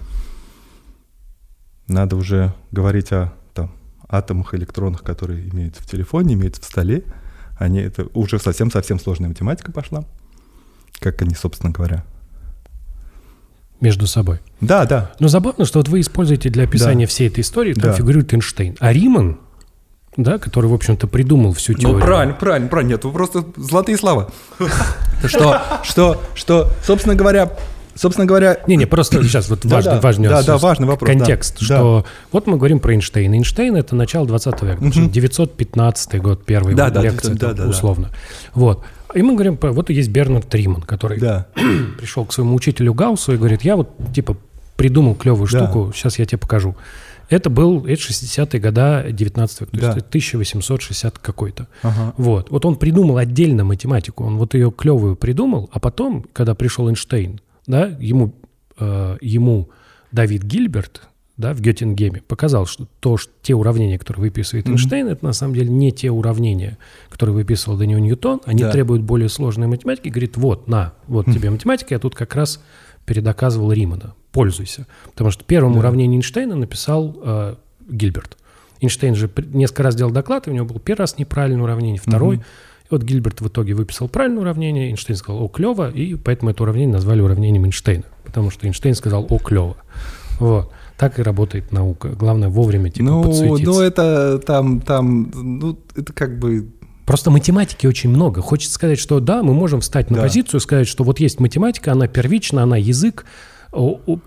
надо 1.86 2.16
уже 2.16 2.54
говорить 2.70 3.12
о 3.12 3.32
атомах, 4.08 4.54
электронах, 4.54 5.02
которые 5.02 5.48
имеются 5.48 5.82
в 5.82 5.86
телефоне, 5.86 6.34
имеются 6.34 6.62
в 6.62 6.64
столе. 6.64 7.04
Они, 7.58 7.80
это 7.80 8.06
уже 8.14 8.38
совсем-совсем 8.38 8.98
сложная 9.00 9.28
математика 9.28 9.72
пошла. 9.72 10.04
Как 11.00 11.20
они, 11.22 11.34
собственно 11.34 11.72
говоря. 11.72 12.04
Между 13.80 14.06
собой. 14.06 14.40
Да, 14.60 14.86
да. 14.86 15.12
Но 15.20 15.28
забавно, 15.28 15.64
что 15.64 15.78
вот 15.78 15.88
вы 15.88 16.00
используете 16.00 16.50
для 16.50 16.64
описания 16.64 17.04
Да. 17.06 17.08
всей 17.10 17.28
этой 17.28 17.40
истории, 17.40 17.74
там 17.74 17.90
Да. 17.90 17.92
фигурирует 17.92 18.32
Эйнштейн. 18.34 18.76
А 18.80 18.92
Риман, 18.92 19.38
да, 20.16 20.38
который, 20.38 20.66
в 20.66 20.74
общем-то, 20.74 21.06
придумал 21.06 21.52
всю 21.52 21.74
теорию. 21.74 21.98
Ну, 21.98 22.04
правильно, 22.04 22.34
правильно, 22.34 22.68
правильно. 22.68 22.90
Нет, 22.92 23.04
вы 23.04 23.12
просто 23.12 23.44
золотые 23.56 23.96
слова. 23.96 24.30
Что, 25.24 25.60
что, 25.84 26.20
что, 26.34 26.72
собственно 26.84 27.14
говоря, 27.14 27.52
собственно 27.98 28.26
говоря, 28.26 28.60
Не-не, 28.66 28.86
просто 28.86 29.22
сейчас 29.22 29.48
вот 29.50 29.60
Да, 29.64 29.76
важный, 29.76 29.92
да, 29.92 30.00
важный 30.00 30.28
да, 30.28 30.42
да, 30.42 30.58
важный 30.58 30.86
вопрос, 30.86 31.10
Контекст, 31.10 31.58
да, 31.60 31.64
что 31.64 32.04
вот 32.32 32.46
мы 32.46 32.56
говорим 32.56 32.80
про 32.80 32.92
Эйнштейна. 32.94 33.34
Эйнштейн— 33.34 33.76
это 33.76 33.94
начало 33.96 34.26
20 34.26 34.62
века, 34.62 34.84
Мгм. 34.84 35.10
915 35.10 36.20
год, 36.20 36.44
первый 36.44 36.74
Да, 36.74 36.90
да, 36.90 37.02
лекция, 37.02 37.34
да, 37.34 37.48
да, 37.52 37.64
да. 37.64 37.68
условно. 37.70 38.10
Вот. 38.54 38.84
И 39.14 39.22
мы 39.22 39.34
говорим, 39.34 39.58
вот 39.60 39.90
есть 39.90 40.10
Бернард 40.10 40.54
Риман, 40.54 40.82
который 40.82 41.18
да, 41.18 41.46
пришел 41.98 42.24
к 42.24 42.32
своему 42.32 42.54
учителю 42.54 42.94
Гауссу 42.94 43.32
и 43.34 43.36
говорит, 43.36 43.62
я 43.62 43.76
вот, 43.76 43.90
типа, 44.14 44.36
придумал 44.76 45.14
клевую 45.14 45.48
Да. 45.50 45.58
штуку, 45.64 45.92
сейчас 45.94 46.18
я 46.18 46.24
тебе 46.26 46.38
покажу. 46.38 46.76
Это 47.30 47.50
был, 47.50 47.84
это 47.84 48.00
60-е 48.00 48.58
года 48.60 49.04
19 49.10 49.60
века, 49.60 49.72
то 49.72 49.78
Да. 49.80 49.86
есть 49.88 49.98
это 49.98 50.08
1860 50.08 51.18
какой-то. 51.18 51.66
ага, 51.82 52.14
Вот. 52.16 52.50
Вот 52.50 52.64
он 52.64 52.76
придумал 52.76 53.18
отдельно 53.18 53.64
математику, 53.64 54.24
он 54.24 54.38
вот 54.38 54.54
ее 54.54 54.70
клевую 54.70 55.14
придумал, 55.16 55.68
а 55.72 55.78
потом, 55.78 56.24
когда 56.32 56.54
пришел 56.54 56.88
Эйнштейн, 56.88 57.40
да, 57.68 57.86
ему, 58.00 58.32
э, 58.80 59.18
ему 59.20 59.68
Давид 60.10 60.42
Гильберт, 60.42 61.02
да, 61.36 61.54
в 61.54 61.60
Геттингеме 61.60 62.22
показал, 62.26 62.66
что 62.66 62.88
то, 62.98 63.16
что 63.16 63.30
те 63.42 63.54
уравнения, 63.54 63.96
которые 63.98 64.22
выписывает 64.22 64.64
Мгм. 64.66 64.74
Эйнштейн, 64.74 65.06
это 65.06 65.24
на 65.24 65.32
самом 65.32 65.54
деле 65.54 65.68
не 65.70 65.92
те 65.92 66.10
уравнения, 66.10 66.78
которые 67.10 67.36
выписывал 67.36 67.78
него 67.80 68.00
Ньютон, 68.00 68.40
они 68.44 68.62
Да. 68.64 68.72
требуют 68.72 69.02
более 69.02 69.28
сложной 69.28 69.68
математики. 69.68 70.08
Говорит, 70.08 70.36
вот, 70.36 70.66
на, 70.66 70.94
вот 71.06 71.28
Хм. 71.28 71.32
тебе 71.32 71.50
математика, 71.50 71.94
я 71.94 72.00
тут 72.00 72.16
как 72.16 72.34
раз 72.34 72.60
передоказывал 73.06 73.70
Римана, 73.72 74.14
пользуйся. 74.32 74.86
Потому 75.12 75.30
что 75.30 75.44
первым 75.44 75.74
Да. 75.74 75.78
уравнение 75.78 76.16
Эйнштейна 76.18 76.56
написал 76.56 77.16
э, 77.22 77.54
Гильберт. 77.88 78.36
Эйнштейн 78.80 79.14
же 79.14 79.30
несколько 79.52 79.82
раз 79.84 79.94
делал 79.94 80.10
доклад, 80.10 80.46
и 80.46 80.50
у 80.50 80.54
него 80.54 80.66
был 80.66 80.80
первый 80.80 81.00
раз 81.00 81.18
неправильное 81.18 81.62
уравнение, 81.62 82.00
второй. 82.00 82.36
Мгм. 82.36 82.44
И 82.90 82.94
вот 82.94 83.02
Гильберт 83.02 83.40
в 83.40 83.48
итоге 83.48 83.74
выписал 83.74 84.08
правильное 84.08 84.42
уравнение, 84.42 84.88
Эйнштейн 84.88 85.16
сказал 85.16 85.42
«О, 85.42 85.48
клево», 85.48 85.90
и 85.90 86.14
поэтому 86.14 86.50
это 86.50 86.62
уравнение 86.62 86.92
назвали 86.94 87.20
уравнением 87.20 87.66
Эйнштейна, 87.66 88.04
потому 88.24 88.50
что 88.50 88.66
Эйнштейн 88.66 88.94
сказал 88.94 89.26
«О, 89.28 89.38
клево». 89.38 89.76
Вот. 90.40 90.72
Так 90.96 91.18
и 91.18 91.22
работает 91.22 91.70
наука. 91.70 92.08
Главное 92.08 92.48
вовремя 92.48 92.90
типа 92.90 93.04
ну, 93.04 93.22
подсуетиться. 93.24 93.70
ну, 93.70 93.80
это 93.80 94.38
там, 94.38 94.80
там, 94.80 95.30
ну, 95.34 95.78
это 95.94 96.12
как 96.12 96.38
бы, 96.38 96.70
Просто 97.06 97.30
математики 97.30 97.86
очень 97.86 98.10
много. 98.10 98.42
Хочется 98.42 98.74
сказать, 98.74 98.98
что 98.98 99.20
да, 99.20 99.42
мы 99.42 99.54
можем 99.54 99.80
встать 99.80 100.10
на 100.10 100.16
Да. 100.16 100.22
позицию, 100.24 100.60
сказать, 100.60 100.86
что 100.86 101.04
вот 101.04 101.20
есть 101.20 101.40
математика, 101.40 101.92
она 101.92 102.06
первична, 102.06 102.64
она 102.64 102.76
язык, 102.76 103.24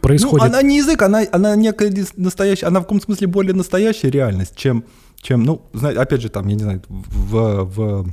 происходит... 0.01 0.39
Ну, 0.39 0.44
она 0.46 0.62
не 0.62 0.77
язык, 0.77 1.01
она, 1.01 1.24
она 1.32 1.56
некая 1.56 1.94
настоящая, 2.15 2.68
она 2.68 2.80
в 2.80 2.84
каком 2.84 3.01
смысле 3.01 3.27
более 3.27 3.53
настоящая 3.53 4.10
реальность, 4.10 4.56
чем, 4.56 4.84
чем 5.22 5.44
ну, 5.44 5.62
знаете, 5.74 6.00
опять 6.00 6.22
же, 6.22 6.30
там, 6.30 6.48
я 6.48 6.56
не 6.56 6.63
знаю, 6.63 6.82
в, 6.88 7.63
в 7.65 8.08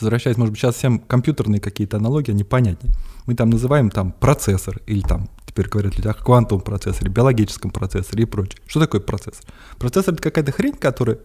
возвращаясь, 0.00 0.36
может 0.36 0.52
быть, 0.52 0.60
сейчас 0.60 0.76
всем 0.76 0.98
компьютерные 0.98 1.60
какие-то 1.60 1.96
аналогии, 1.98 2.30
они 2.32 2.44
понятнее. 2.44 2.92
Мы 3.26 3.34
там 3.34 3.50
называем 3.50 3.90
там 3.90 4.12
процессор, 4.12 4.80
или 4.86 5.00
там, 5.00 5.28
теперь 5.46 5.68
говорят 5.68 5.96
люди 5.96 6.08
о 6.08 6.14
квантовом 6.14 6.62
процессоре, 6.62 7.10
биологическом 7.10 7.70
процессоре 7.70 8.24
и 8.24 8.26
прочее. 8.26 8.58
Что 8.66 8.80
такое 8.80 9.00
процессор? 9.00 9.44
Процессор— 9.78 10.14
это 10.14 10.22
какая-то 10.22 10.52
хрень, 10.52 10.74
которая 10.74 11.18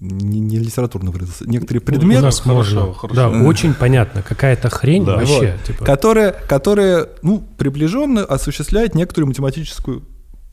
не, 0.00 0.40
не 0.40 0.58
литературно 0.58 1.10
выразился. 1.10 1.48
Некоторые 1.48 1.80
У 1.80 1.84
предметы, 1.84 2.22
нас 2.22 2.40
Хорошо, 2.40 2.74
можно. 2.80 2.94
хорошо. 2.94 3.14
Да, 3.14 3.28
очень 3.46 3.74
понятно. 3.74 4.22
Какая-то 4.22 4.70
хрень 4.70 5.04
Да. 5.04 5.16
вообще. 5.16 5.52
Вот. 5.52 5.62
типа, 5.64 5.84
которая, 5.84 6.32
которая 6.32 7.08
ну, 7.22 7.44
приближенно 7.58 8.24
осуществляет 8.24 8.94
некоторую 8.94 9.28
математическую 9.28 10.02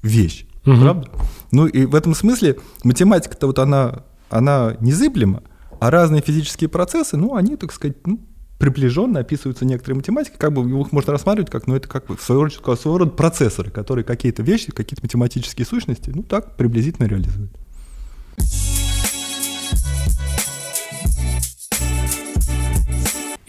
вещь. 0.04 0.46
Мгм. 0.66 0.82
Правда? 0.82 1.10
Ну 1.52 1.68
и 1.68 1.86
в 1.86 1.96
этом 1.96 2.14
смысле 2.14 2.58
математика-то 2.84 3.48
вот 3.48 3.60
она, 3.60 4.04
она 4.30 4.76
незыблема, 4.82 5.42
а 5.80 5.90
разные 5.90 6.22
физические 6.22 6.70
процессы, 6.70 7.18
ну, 7.18 7.36
они, 7.36 7.56
так 7.56 7.72
сказать, 7.72 7.98
ну, 8.06 8.20
приближенно 8.58 9.22
описываются 9.22 9.66
некоторые 9.66 9.98
математики, 9.98 10.36
как 10.38 10.52
бы 10.54 10.82
их 10.82 10.92
можно 10.92 11.14
рассматривать 11.14 11.50
как, 11.50 11.66
ну, 11.66 11.76
это 11.76 11.88
как 11.88 12.08
бы 12.08 12.18
своего 12.18 12.44
рода, 12.44 12.76
своего 12.76 12.98
рода 12.98 13.12
процессоры, 13.12 13.72
которые 13.72 14.04
какие-то 14.04 14.44
вещи, 14.44 14.72
какие-то 14.72 15.04
математические 15.04 15.66
сущности, 15.66 16.12
ну, 16.14 16.24
так 16.24 16.58
приблизительно 16.58 17.08
реализуют. 17.08 17.52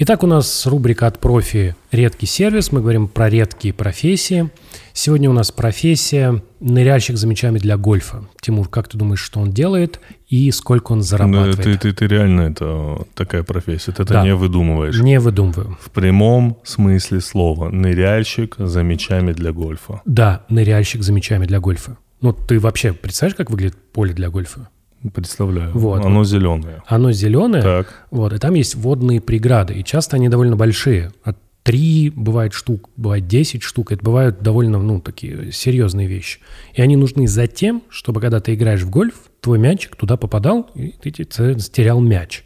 Итак, 0.03 0.23
у 0.23 0.27
нас 0.27 0.65
рубрика 0.67 1.07
от 1.09 1.19
профи 1.19 1.77
«Редкий 1.93 2.25
сервис». 2.25 2.73
Мы 2.73 2.81
говорим 2.81 3.07
про 3.07 3.29
редкие 3.29 3.75
профессии. 3.75 4.49
Сегодня 4.95 5.29
у 5.29 5.35
нас 5.35 5.51
профессия 5.53 6.43
ныряльщик 6.59 7.19
за 7.19 7.27
мячами 7.27 7.59
для 7.59 7.77
гольфа. 7.77 8.25
Тимур, 8.41 8.67
как 8.71 8.89
ты 8.89 8.97
думаешь, 8.97 9.21
что 9.21 9.41
он 9.41 9.51
делает 9.51 10.01
и 10.27 10.51
сколько 10.53 10.93
он 10.93 10.99
Ну, 11.01 11.05
зарабатывает? 11.05 11.61
ты, 11.63 11.77
ты, 11.77 11.93
ты 11.93 12.07
реально 12.07 12.41
это 12.51 13.05
такая 13.13 13.43
профессия, 13.43 13.93
ты 13.93 14.05
это 14.05 14.15
Да. 14.15 14.25
не 14.25 14.35
выдумываешь. 14.35 14.99
Не 15.03 15.21
выдумываю. 15.21 15.77
В 15.83 15.91
прямом 15.91 16.57
смысле 16.65 17.21
слова. 17.21 17.69
Ныряльщик 17.69 18.55
за 18.57 18.83
мячами 18.83 19.33
для 19.33 19.53
гольфа. 19.53 20.01
Да, 20.07 20.47
ныряльщик 20.49 21.03
за 21.03 21.13
мячами 21.13 21.45
для 21.45 21.61
гольфа. 21.61 21.99
Ну, 22.23 22.33
ты 22.33 22.59
вообще 22.59 22.95
представляешь, 22.95 23.37
как 23.37 23.51
выглядит 23.51 23.77
поле 23.93 24.15
для 24.15 24.31
гольфа? 24.31 24.71
Представляю. 25.15 25.73
Вот. 25.73 26.05
Оно 26.05 26.25
зеленое. 26.25 26.83
Оно 26.87 27.13
зеленое, 27.13 27.63
Так. 27.63 28.07
вот, 28.11 28.33
и 28.35 28.39
там 28.39 28.55
есть 28.55 28.75
водные 28.75 29.21
преграды, 29.21 29.75
и 29.75 29.83
часто 29.83 30.17
они 30.17 30.29
довольно 30.29 30.57
большие. 30.57 31.13
От 31.25 31.39
3 31.63 32.11
бывает 32.11 32.53
штук, 32.53 32.91
бывает 32.97 33.27
10 33.27 33.63
штук, 33.63 33.93
это 33.93 34.05
бывают 34.05 34.41
довольно, 34.43 34.79
ну, 34.79 35.01
такие 35.01 35.53
серьезные 35.53 36.07
вещи. 36.07 36.41
И 36.75 36.83
они 36.83 36.97
нужны 36.97 37.27
за 37.27 37.47
тем, 37.47 37.83
чтобы 37.89 38.21
когда 38.21 38.41
ты 38.41 38.55
играешь 38.55 38.83
в 38.83 38.91
гольф, 38.91 39.15
твой 39.41 39.59
мячик 39.59 39.97
туда 39.97 40.17
попадал, 40.17 40.71
и 40.75 40.89
ты 40.89 41.13
стерял 41.61 42.01
мяч. 42.01 42.45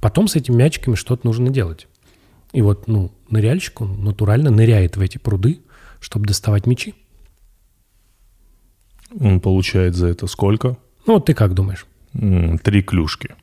Потом 0.00 0.28
с 0.28 0.36
этими 0.36 0.56
мячиками 0.56 0.94
что-то 0.94 1.26
нужно 1.26 1.50
делать. 1.50 1.86
И 2.52 2.62
вот, 2.62 2.88
ну, 2.88 3.12
ныряльщик, 3.28 3.80
он 3.80 4.04
натурально 4.04 4.50
ныряет 4.50 4.96
в 4.96 5.00
эти 5.00 5.18
пруды, 5.18 5.60
чтобы 6.00 6.26
доставать 6.26 6.66
мячи. 6.66 6.94
Он 9.18 9.40
получает 9.40 9.94
за 9.94 10.06
это 10.08 10.26
сколько? 10.26 10.76
Ну, 11.06 11.14
вот 11.14 11.26
ты 11.26 11.34
как 11.34 11.54
думаешь? 11.54 11.86
Три 12.62 12.82
клюшки. 12.82 13.34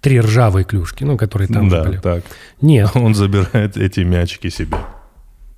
Три 0.00 0.20
ржавые 0.20 0.64
клюшки, 0.64 1.04
ну, 1.04 1.16
которые 1.16 1.46
там 1.48 1.70
же 1.70 1.76
да, 1.76 1.84
были. 1.84 1.98
так. 1.98 2.24
Нет, 2.60 2.90
Он 2.94 3.14
забирает 3.14 3.76
эти 3.76 4.00
мячики 4.00 4.48
себе. 4.48 4.76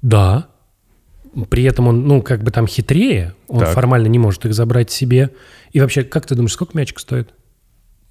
Да. 0.02 0.49
При 1.49 1.64
этом 1.64 1.88
он, 1.88 2.07
ну, 2.07 2.23
как 2.23 2.43
бы 2.45 2.50
там 2.50 2.66
хитрее, 2.66 3.35
он 3.49 3.61
Так. 3.61 3.71
формально 3.75 4.07
не 4.09 4.19
может 4.19 4.45
их 4.45 4.54
забрать 4.54 4.90
себе. 4.90 5.31
И 5.73 5.81
вообще, 5.81 6.04
как 6.04 6.26
ты 6.26 6.35
думаешь, 6.35 6.52
сколько 6.52 6.76
мячик 6.76 7.00
стоит? 7.00 7.31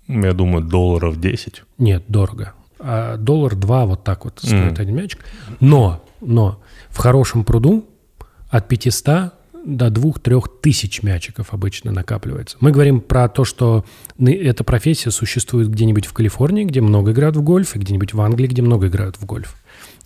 Я 0.07 0.33
думаю, 0.33 0.63
долларов 0.65 1.19
10. 1.21 1.63
Нет, 1.77 2.03
дорого. 2.07 2.53
А 2.79 3.15
доллар 3.17 3.55
два 3.55 3.85
вот 3.85 4.03
так 4.03 4.25
вот 4.25 4.39
стоит 4.39 4.71
Мгм. 4.73 4.81
один 4.81 4.95
мячик. 4.95 5.19
Но, 5.61 6.03
но 6.19 6.61
в 6.89 6.97
хорошем 6.97 7.45
пруду 7.45 7.87
от 8.49 8.67
500 8.67 9.33
до 9.65 9.87
2-3 9.87 10.43
тысяч 10.61 11.03
мячиков 11.03 11.53
обычно 11.53 11.91
накапливается. 11.91 12.57
Мы 12.59 12.71
говорим 12.71 13.01
про 13.01 13.29
то, 13.29 13.45
что 13.45 13.85
эта 14.19 14.63
профессия 14.63 15.11
существует 15.11 15.69
где-нибудь 15.69 16.05
в 16.05 16.13
Калифорнии, 16.13 16.65
где 16.65 16.81
много 16.81 17.11
играют 17.11 17.35
в 17.35 17.41
гольф, 17.41 17.75
и 17.75 17.79
где-нибудь 17.79 18.13
в 18.13 18.21
Англии, 18.21 18.47
где 18.47 18.61
много 18.61 18.87
играют 18.87 19.17
в 19.17 19.25
гольф. 19.25 19.55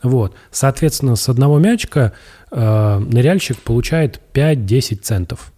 Вот. 0.04 0.36
Соответственно, 0.52 1.16
с 1.16 1.28
одного 1.28 1.58
мячика 1.60 2.14
э, 2.52 3.00
ныряльщик 3.00 3.58
получает 3.58 4.22
5-10 4.34 4.98
центов. 4.98 5.52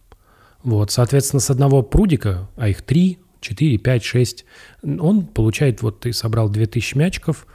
Вот. 0.63 0.91
Соответственно, 0.91 1.41
с 1.41 1.49
одного 1.49 1.81
прудика, 1.81 2.47
а 2.55 2.69
их 2.69 2.81
3, 2.81 3.19
4, 3.41 3.77
5, 3.77 4.03
6, 4.03 4.45
он 4.99 5.25
получает, 5.25 5.81
вот 5.81 6.01
ты 6.01 6.13
собрал 6.13 6.49
2000 6.49 6.95
мячиков, 6.95 7.45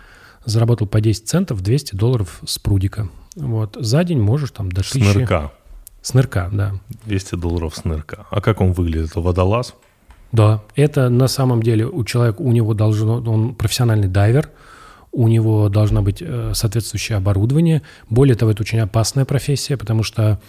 заработал 0.45 0.87
по 0.87 1.01
10 1.01 1.27
центов, 1.27 1.63
200 1.63 1.97
долларов 1.97 2.41
с 2.47 2.59
прудика. 2.59 3.09
Вот. 3.35 3.77
За 3.81 4.05
день 4.05 4.21
можешь 4.21 4.51
там 4.51 4.71
до 4.71 4.83
С 4.83 4.91
1000... 4.91 5.19
нырка. 5.19 5.23
С 5.23 5.25
нырка, 5.25 5.53
да. 6.53 6.73
200 7.07 7.37
долларов 7.37 7.75
с 7.75 7.85
нырка. 7.85 8.27
А 8.31 8.41
как 8.41 8.61
он 8.61 8.73
выглядит? 8.73 9.11
Это 9.11 9.21
водолаз? 9.21 9.75
Да, 10.33 10.63
это 10.75 11.09
на 11.11 11.29
самом 11.29 11.63
деле 11.63 11.87
у 11.87 12.05
человека, 12.05 12.43
у 12.43 12.51
него 12.51 12.75
должно, 12.75 13.21
он 13.21 13.55
профессиональный 13.55 14.09
дайвер, 14.09 14.51
у 15.13 15.29
него 15.29 15.69
должно 15.69 16.03
быть 16.03 16.21
э, 16.21 16.53
соответствующее 16.55 17.17
оборудование. 17.19 17.83
Более 18.11 18.35
того, 18.35 18.51
это 18.51 18.63
очень 18.63 18.81
опасная 18.81 19.25
профессия, 19.25 19.77
потому 19.77 20.03
что, 20.03 20.41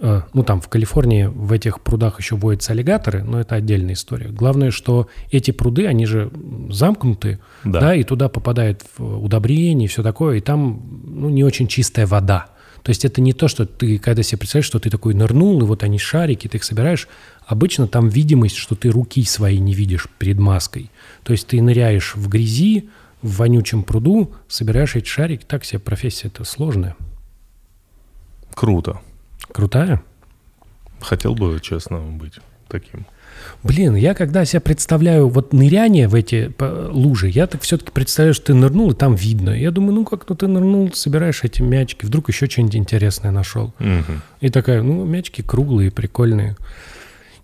э, 0.00 0.22
ну 0.32 0.42
там 0.42 0.62
в 0.62 0.68
Калифорнии 0.68 1.24
в 1.24 1.52
этих 1.52 1.82
прудах 1.82 2.18
еще 2.18 2.34
водятся 2.34 2.72
аллигаторы, 2.72 3.22
но 3.22 3.38
это 3.38 3.56
отдельная 3.56 3.92
история. 3.92 4.28
Главное, 4.28 4.70
что 4.70 5.08
эти 5.30 5.50
пруды, 5.50 5.86
они 5.86 6.06
же 6.06 6.30
замкнуты, 6.70 7.40
Да. 7.62 7.80
да, 7.80 7.94
и 7.94 8.04
туда 8.04 8.30
попадает 8.30 8.84
удобрение 8.96 9.84
и 9.84 9.88
все 9.88 10.02
такое, 10.02 10.38
и 10.38 10.40
там 10.40 10.82
ну, 11.04 11.28
не 11.28 11.44
очень 11.44 11.68
чистая 11.68 12.06
вода. 12.06 12.46
То 12.82 12.90
есть 12.90 13.04
это 13.04 13.20
не 13.20 13.32
то, 13.32 13.48
что 13.48 13.66
ты, 13.66 13.98
когда 13.98 14.22
себе 14.22 14.38
представляешь, 14.38 14.66
что 14.66 14.78
ты 14.78 14.90
такой 14.90 15.14
нырнул, 15.14 15.60
и 15.60 15.64
вот 15.64 15.82
они 15.82 15.98
шарики, 15.98 16.48
ты 16.48 16.58
их 16.58 16.64
собираешь. 16.64 17.08
Обычно 17.46 17.86
там 17.86 18.08
видимость, 18.08 18.56
что 18.56 18.74
ты 18.74 18.90
руки 18.90 19.24
своей 19.24 19.58
не 19.58 19.74
видишь 19.74 20.08
перед 20.18 20.38
маской. 20.38 20.90
То 21.22 21.32
есть 21.32 21.46
ты 21.48 21.60
ныряешь 21.60 22.14
в 22.14 22.28
грязи, 22.28 22.88
в 23.22 23.36
вонючем 23.36 23.82
пруду, 23.82 24.32
собираешь 24.48 24.96
эти 24.96 25.06
шарики. 25.06 25.44
Так 25.44 25.64
себе 25.64 25.78
профессия 25.78 26.28
это 26.28 26.44
сложная. 26.44 26.96
Круто. 28.54 29.00
Крутая? 29.52 30.02
Хотел 31.00 31.34
бы, 31.34 31.58
честно, 31.60 32.00
быть 32.00 32.34
таким. 32.68 33.06
Блин, 33.62 33.94
я 33.94 34.14
когда 34.14 34.44
себя 34.44 34.60
представляю 34.60 35.28
вот 35.28 35.52
ныряние 35.52 36.08
в 36.08 36.14
эти 36.14 36.52
лужи, 36.90 37.28
я 37.28 37.46
так 37.46 37.62
все-таки 37.62 37.90
представляю, 37.92 38.34
что 38.34 38.46
ты 38.46 38.54
нырнул, 38.54 38.90
и 38.92 38.94
там 38.94 39.14
видно. 39.14 39.50
Я 39.50 39.70
думаю, 39.70 39.94
ну 39.94 40.04
как, 40.04 40.28
ну 40.28 40.34
ты 40.34 40.46
нырнул, 40.46 40.92
собираешь 40.94 41.44
эти 41.44 41.62
мячики, 41.62 42.04
вдруг 42.04 42.28
еще 42.28 42.48
что-нибудь 42.48 42.76
интересное 42.76 43.30
нашел. 43.30 43.72
Мгм. 43.78 44.22
И 44.40 44.48
такая, 44.50 44.82
ну, 44.82 45.04
мячики 45.04 45.42
круглые, 45.42 45.90
прикольные. 45.90 46.56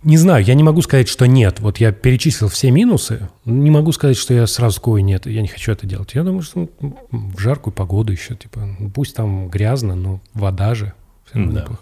Не 0.03 0.19
знаю, 0.19 0.45
я 0.45 0.55
не 0.55 0.63
могу 0.63 0.83
сказать, 0.83 1.09
что 1.09 1.27
нет. 1.27 1.59
Вот 1.59 1.79
я 1.79 1.91
перечислил 1.91 2.49
все 2.49 2.71
минусы. 2.71 3.29
Не 3.45 3.71
могу 3.71 3.91
сказать, 3.93 4.17
что 4.17 4.35
я 4.35 4.47
сразу 4.47 4.77
такой 4.77 5.03
нет, 5.03 5.27
я 5.27 5.43
не 5.43 5.49
хочу 5.49 5.73
это 5.73 5.87
делать. 5.87 6.15
Я 6.15 6.23
думаю, 6.23 6.43
что 6.43 6.69
ну, 6.81 6.97
в 7.11 7.39
жаркую 7.41 7.75
погоду 7.75 8.13
еще, 8.13 8.37
типа, 8.37 8.69
ну, 8.79 8.89
пусть 8.91 9.17
там 9.17 9.49
грязно, 9.49 9.95
но 9.97 10.21
вода 10.33 10.75
же. 10.75 10.93
Равно 11.33 11.53
Да. 11.53 11.61
неплохо. 11.63 11.81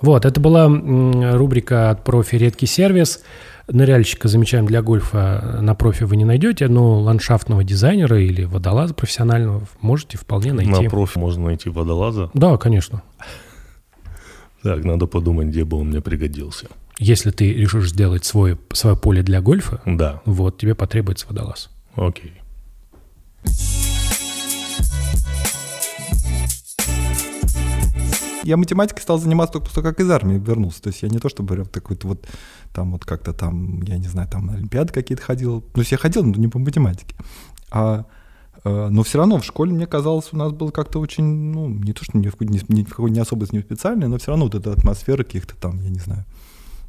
Вот, 0.00 0.24
это 0.24 0.40
была 0.40 0.66
рубрика 0.66 1.90
от 1.90 2.04
профи 2.04 2.36
«Редкий 2.36 2.66
сервис». 2.66 3.22
Ныряльщика 3.68 4.26
замечаем 4.26 4.66
для 4.66 4.82
гольфа 4.82 5.58
на 5.60 5.76
профи 5.76 6.02
вы 6.02 6.16
не 6.16 6.24
найдете, 6.24 6.66
но 6.66 6.98
ландшафтного 7.00 7.62
дизайнера 7.62 8.20
или 8.20 8.42
водолаза 8.42 8.94
профессионального 8.94 9.62
можете 9.80 10.18
вполне 10.18 10.52
найти. 10.52 10.70
На 10.72 10.90
профи 10.90 11.18
можно 11.18 11.44
найти 11.44 11.70
водолаза. 11.70 12.30
Да, 12.34 12.56
конечно. 12.56 13.02
Так, 14.64 14.84
надо 14.84 15.06
подумать, 15.06 15.48
где 15.48 15.64
бы 15.64 15.76
он 15.78 15.88
мне 15.90 16.00
пригодился. 16.00 16.66
Если 16.98 17.30
ты 17.30 17.52
решишь 17.54 17.90
сделать 17.90 18.24
свое, 18.24 18.58
свое 18.72 18.96
поле 18.96 19.22
для 19.22 19.40
гольфа, 19.40 19.80
Да, 19.86 20.20
вот, 20.24 20.58
тебе 20.58 20.74
потребуется 20.74 21.26
водолаз. 21.28 21.70
окей. 21.94 22.32
Я 28.42 28.56
математикой 28.56 29.02
стал 29.02 29.18
заниматься 29.18 29.54
только 29.54 29.66
после 29.66 29.82
того, 29.82 29.92
как 29.92 30.00
из 30.00 30.10
армии 30.10 30.38
вернулся. 30.38 30.82
То 30.82 30.88
есть 30.88 31.02
я 31.02 31.08
не 31.08 31.18
то 31.18 31.28
чтобы 31.28 31.54
прям 31.54 31.66
такой 31.66 31.98
вот 32.02 32.26
там 32.72 32.92
вот 32.92 33.04
как-то 33.04 33.32
там, 33.32 33.82
я 33.82 33.98
не 33.98 34.08
знаю, 34.08 34.28
там 34.28 34.46
на 34.46 34.54
Олимпиады 34.54 34.92
какие-то 34.92 35.22
ходил. 35.22 35.64
Есть 35.74 35.92
я 35.92 35.98
ходил, 35.98 36.24
но 36.24 36.34
не 36.36 36.48
по 36.48 36.58
математике. 36.58 37.14
А, 37.70 38.06
э, 38.64 38.88
но 38.88 39.02
все 39.02 39.18
равно 39.18 39.38
в 39.38 39.44
школе, 39.44 39.72
мне 39.72 39.86
казалось, 39.86 40.28
у 40.32 40.36
нас 40.36 40.52
было 40.52 40.70
как-то 40.70 41.00
очень, 41.00 41.24
ну, 41.24 41.68
не 41.68 41.92
то, 41.92 42.04
что 42.04 42.18
ни 42.18 42.28
в 42.28 42.40
ни, 42.40 42.60
ни 42.68 43.10
не 43.10 43.20
особо 43.20 43.46
не 43.52 43.60
специальный, 43.60 44.08
но 44.08 44.18
все 44.18 44.28
равно 44.28 44.44
вот 44.46 44.54
эта 44.54 44.72
атмосфера 44.72 45.22
каких-то 45.24 45.56
там, 45.56 45.80
я 45.82 45.90
не 45.90 45.98
знаю, 45.98 46.24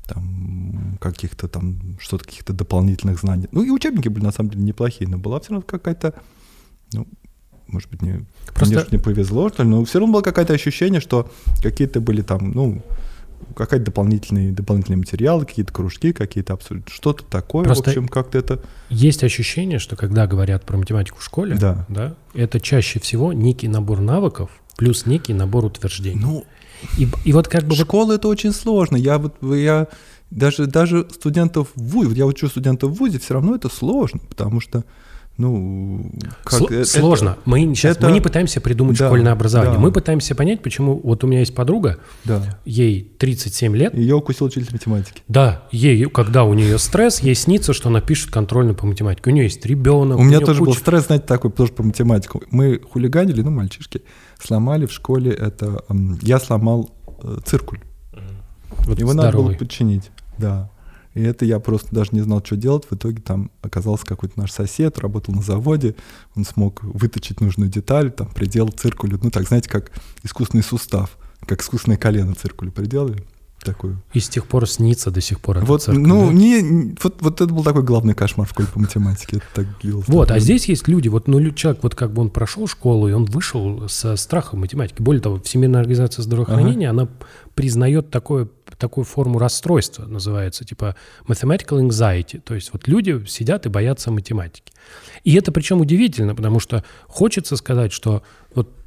там 0.08 0.98
каких-то 1.00 1.48
там, 1.48 1.98
что-то, 2.00 2.26
каких-то 2.26 2.54
дополнительных 2.54 3.20
знаний. 3.20 3.48
Ну 3.52 3.64
и 3.64 3.70
учебники 3.70 4.08
были 4.08 4.24
на 4.24 4.32
самом 4.32 4.50
деле 4.52 4.64
неплохие, 4.64 5.10
но 5.10 5.18
была 5.18 5.40
все 5.40 5.52
равно 5.52 5.66
какая-то, 5.68 6.14
ну, 6.94 7.08
может 7.72 7.90
быть, 7.90 8.02
не, 8.02 8.26
Просто- 8.54 8.76
мне 8.76 8.86
не 8.92 8.98
повезло, 8.98 9.50
что 9.50 9.64
ли, 9.64 9.70
но 9.70 9.84
все 9.86 10.00
равно 10.00 10.14
было 10.14 10.22
какое-то 10.22 10.54
ощущение, 10.54 11.02
что 11.02 11.30
какие-то 11.62 12.00
были 12.02 12.22
там, 12.22 12.52
ну, 12.52 12.82
какие-то 13.56 13.86
дополнительные, 13.86 14.52
дополнительные 14.52 14.98
материалы, 15.00 15.46
какие-то 15.46 15.74
кружки, 15.74 16.14
какие-то 16.14 16.54
абсолютно 16.54 16.92
что-то 16.94 17.24
такое. 17.26 17.66
Просто- 17.66 17.84
В 17.84 17.88
общем, 17.88 18.08
как-то 18.08 18.38
это... 18.38 18.62
Есть 18.90 19.24
ощущение, 19.24 19.80
что 19.80 19.96
когда 19.96 20.28
говорят 20.28 20.64
про 20.66 20.78
математику 20.78 21.20
в 21.20 21.24
школе, 21.24 21.56
Да. 21.56 22.16
это 22.34 22.60
чаще 22.60 23.00
всего 23.00 23.34
некий 23.34 23.68
набор 23.68 24.00
навыков 24.00 24.50
плюс 24.78 25.06
некий 25.06 25.34
набор 25.34 25.66
утверждений. 25.66 26.20
Ну, 26.20 26.46
И, 26.98 27.08
и 27.24 27.34
вот 27.34 27.48
как 27.48 27.66
бы... 27.66 27.76
школа 27.76 28.14
это 28.14 28.28
очень 28.28 28.52
сложно. 28.52 28.96
Я 28.96 29.20
вот, 29.20 29.36
я 29.44 29.88
даже, 30.32 30.66
даже 30.66 31.08
студентов 31.12 31.68
в 31.76 31.82
ВУЗе, 31.84 32.16
я 32.16 32.26
учу 32.26 32.48
студентов 32.48 32.92
в 32.92 32.94
ВУЗе, 32.96 33.20
все 33.20 33.36
равно 33.36 33.54
это 33.56 33.70
сложно, 33.70 34.20
потому 34.28 34.60
что, 34.60 34.84
ну, 35.38 36.12
как 36.44 36.62
Сло- 36.62 36.68
это- 36.72 36.86
сложно. 36.86 37.38
Мы, 37.46 37.62
сейчас, 37.74 37.98
это- 37.98 38.08
мы 38.08 38.14
не 38.14 38.22
пытаемся 38.22 38.62
придумать 38.62 38.98
Да, 39.00 39.08
школьное 39.08 39.32
образование. 39.32 39.76
да. 39.76 39.80
Мы 39.80 39.92
пытаемся 39.92 40.36
понять, 40.36 40.62
почему... 40.62 41.00
Вот 41.04 41.24
у 41.24 41.28
меня 41.28 41.40
есть 41.40 41.56
подруга, 41.56 41.98
Да. 42.26 42.60
ей 42.66 43.02
37 43.18 43.76
лет. 43.76 43.96
Ее 43.96 44.16
укусил 44.16 44.48
учитель 44.48 44.68
математики. 44.72 45.24
Да, 45.28 45.64
ей, 45.72 46.06
когда 46.10 46.44
у 46.44 46.54
нее 46.54 46.78
стресс, 46.78 47.22
ей 47.22 47.34
снится, 47.34 47.74
что 47.74 47.90
она 47.90 48.02
пишет 48.02 48.30
контрольную 48.30 48.76
по 48.76 48.86
математике. 48.86 49.32
У 49.32 49.34
нее 49.34 49.46
есть 49.46 49.66
ребенок. 49.66 50.20
У 50.20 50.22
меня 50.22 50.38
нее 50.38 50.46
тоже 50.46 50.60
был 50.60 50.68
куча- 50.68 50.80
стресс, 50.80 51.06
знаете, 51.08 51.26
такой, 51.26 51.52
тоже 51.52 51.72
по 51.72 51.82
математику. 51.82 52.44
Мы 52.52 52.80
хулиганили, 52.80 53.42
ну, 53.42 53.50
мальчишки, 53.52 54.04
сломали 54.40 54.86
в 54.86 54.92
школе 54.92 55.32
это... 55.32 55.84
Я 56.22 56.40
сломал 56.40 56.92
э, 57.24 57.38
циркуль. 57.46 57.80
Вот 58.86 59.00
Его 59.00 59.14
надо 59.14 59.30
было 59.32 59.42
здоровый. 59.44 59.56
починить, 59.58 60.12
да. 60.38 60.70
И 61.14 61.22
это 61.22 61.46
я 61.46 61.60
просто 61.60 61.94
даже 61.94 62.12
не 62.14 62.22
знал, 62.22 62.42
что 62.44 62.56
делать. 62.56 62.86
В 62.90 62.96
итоге 62.96 63.22
там 63.22 63.52
оказался 63.62 64.06
какой-то 64.06 64.40
наш 64.40 64.52
сосед, 64.52 64.98
работал 65.00 65.34
на 65.34 65.42
заводе. 65.42 65.96
Он 66.36 66.46
смог 66.46 66.82
выточить 66.84 67.42
нужную 67.42 67.70
деталь, 67.70 68.12
там 68.12 68.28
придел 68.28 68.70
циркулю. 68.70 69.20
Ну 69.22 69.30
так, 69.30 69.48
знаете, 69.48 69.70
как 69.70 69.92
искусственный 70.24 70.64
сустав, 70.64 71.18
как 71.46 71.62
искусственное 71.62 71.98
колено 71.98 72.34
циркулю 72.34 72.72
приделали. 72.72 73.26
Такую. 73.64 74.02
И 74.14 74.20
с 74.20 74.28
тех 74.28 74.48
пор 74.48 74.68
снится 74.68 75.12
до 75.12 75.22
сих 75.22 75.40
пор 75.40 75.60
Вот, 75.60 75.84
циркуль, 75.84 76.02
ну, 76.02 76.28
да? 76.28 76.34
не, 76.34 76.96
вот, 77.04 77.22
вот 77.22 77.42
это 77.42 77.54
был 77.54 77.64
такой 77.64 77.84
главный 77.84 78.16
кошмар 78.16 78.48
в 78.48 78.50
школе 78.50 78.68
по 78.74 78.80
математике. 78.80 79.38
Это 79.38 79.46
так 79.54 79.68
длилось. 79.82 80.08
Вот, 80.08 80.32
а 80.32 80.40
здесь 80.40 80.68
есть 80.68 80.88
люди, 80.88 81.10
вот, 81.10 81.28
ну, 81.28 81.52
человек, 81.52 81.84
вот 81.84 81.94
как 81.94 82.12
бы 82.12 82.24
он 82.24 82.32
прошел 82.32 82.66
школу, 82.66 83.08
и 83.08 83.12
он 83.12 83.26
вышел 83.26 83.88
со 83.88 84.16
страхом 84.16 84.62
математики. 84.62 85.00
Более 85.00 85.22
того, 85.22 85.40
Всемирная 85.42 85.82
организация 85.82 86.24
здравоохранения, 86.24 86.90
она 86.90 87.08
признает 87.54 88.10
такое, 88.10 88.48
такую 88.82 89.06
форму 89.06 89.40
расстройства, 89.40 90.06
называется, 90.06 90.66
типа 90.66 90.96
mathematical 91.28 91.80
anxiety. 91.80 92.42
То 92.42 92.56
есть 92.56 92.74
вот 92.74 92.88
люди 92.88 93.24
сидят 93.28 93.66
и 93.66 93.70
боятся 93.70 94.12
математики. 94.12 94.74
И 95.24 95.36
это 95.36 95.52
причем 95.52 95.80
удивительно, 95.80 96.36
потому 96.36 96.60
что 96.60 96.84
хочется 97.08 97.56
сказать, 97.56 97.94
что 97.94 98.24
вот 98.56 98.81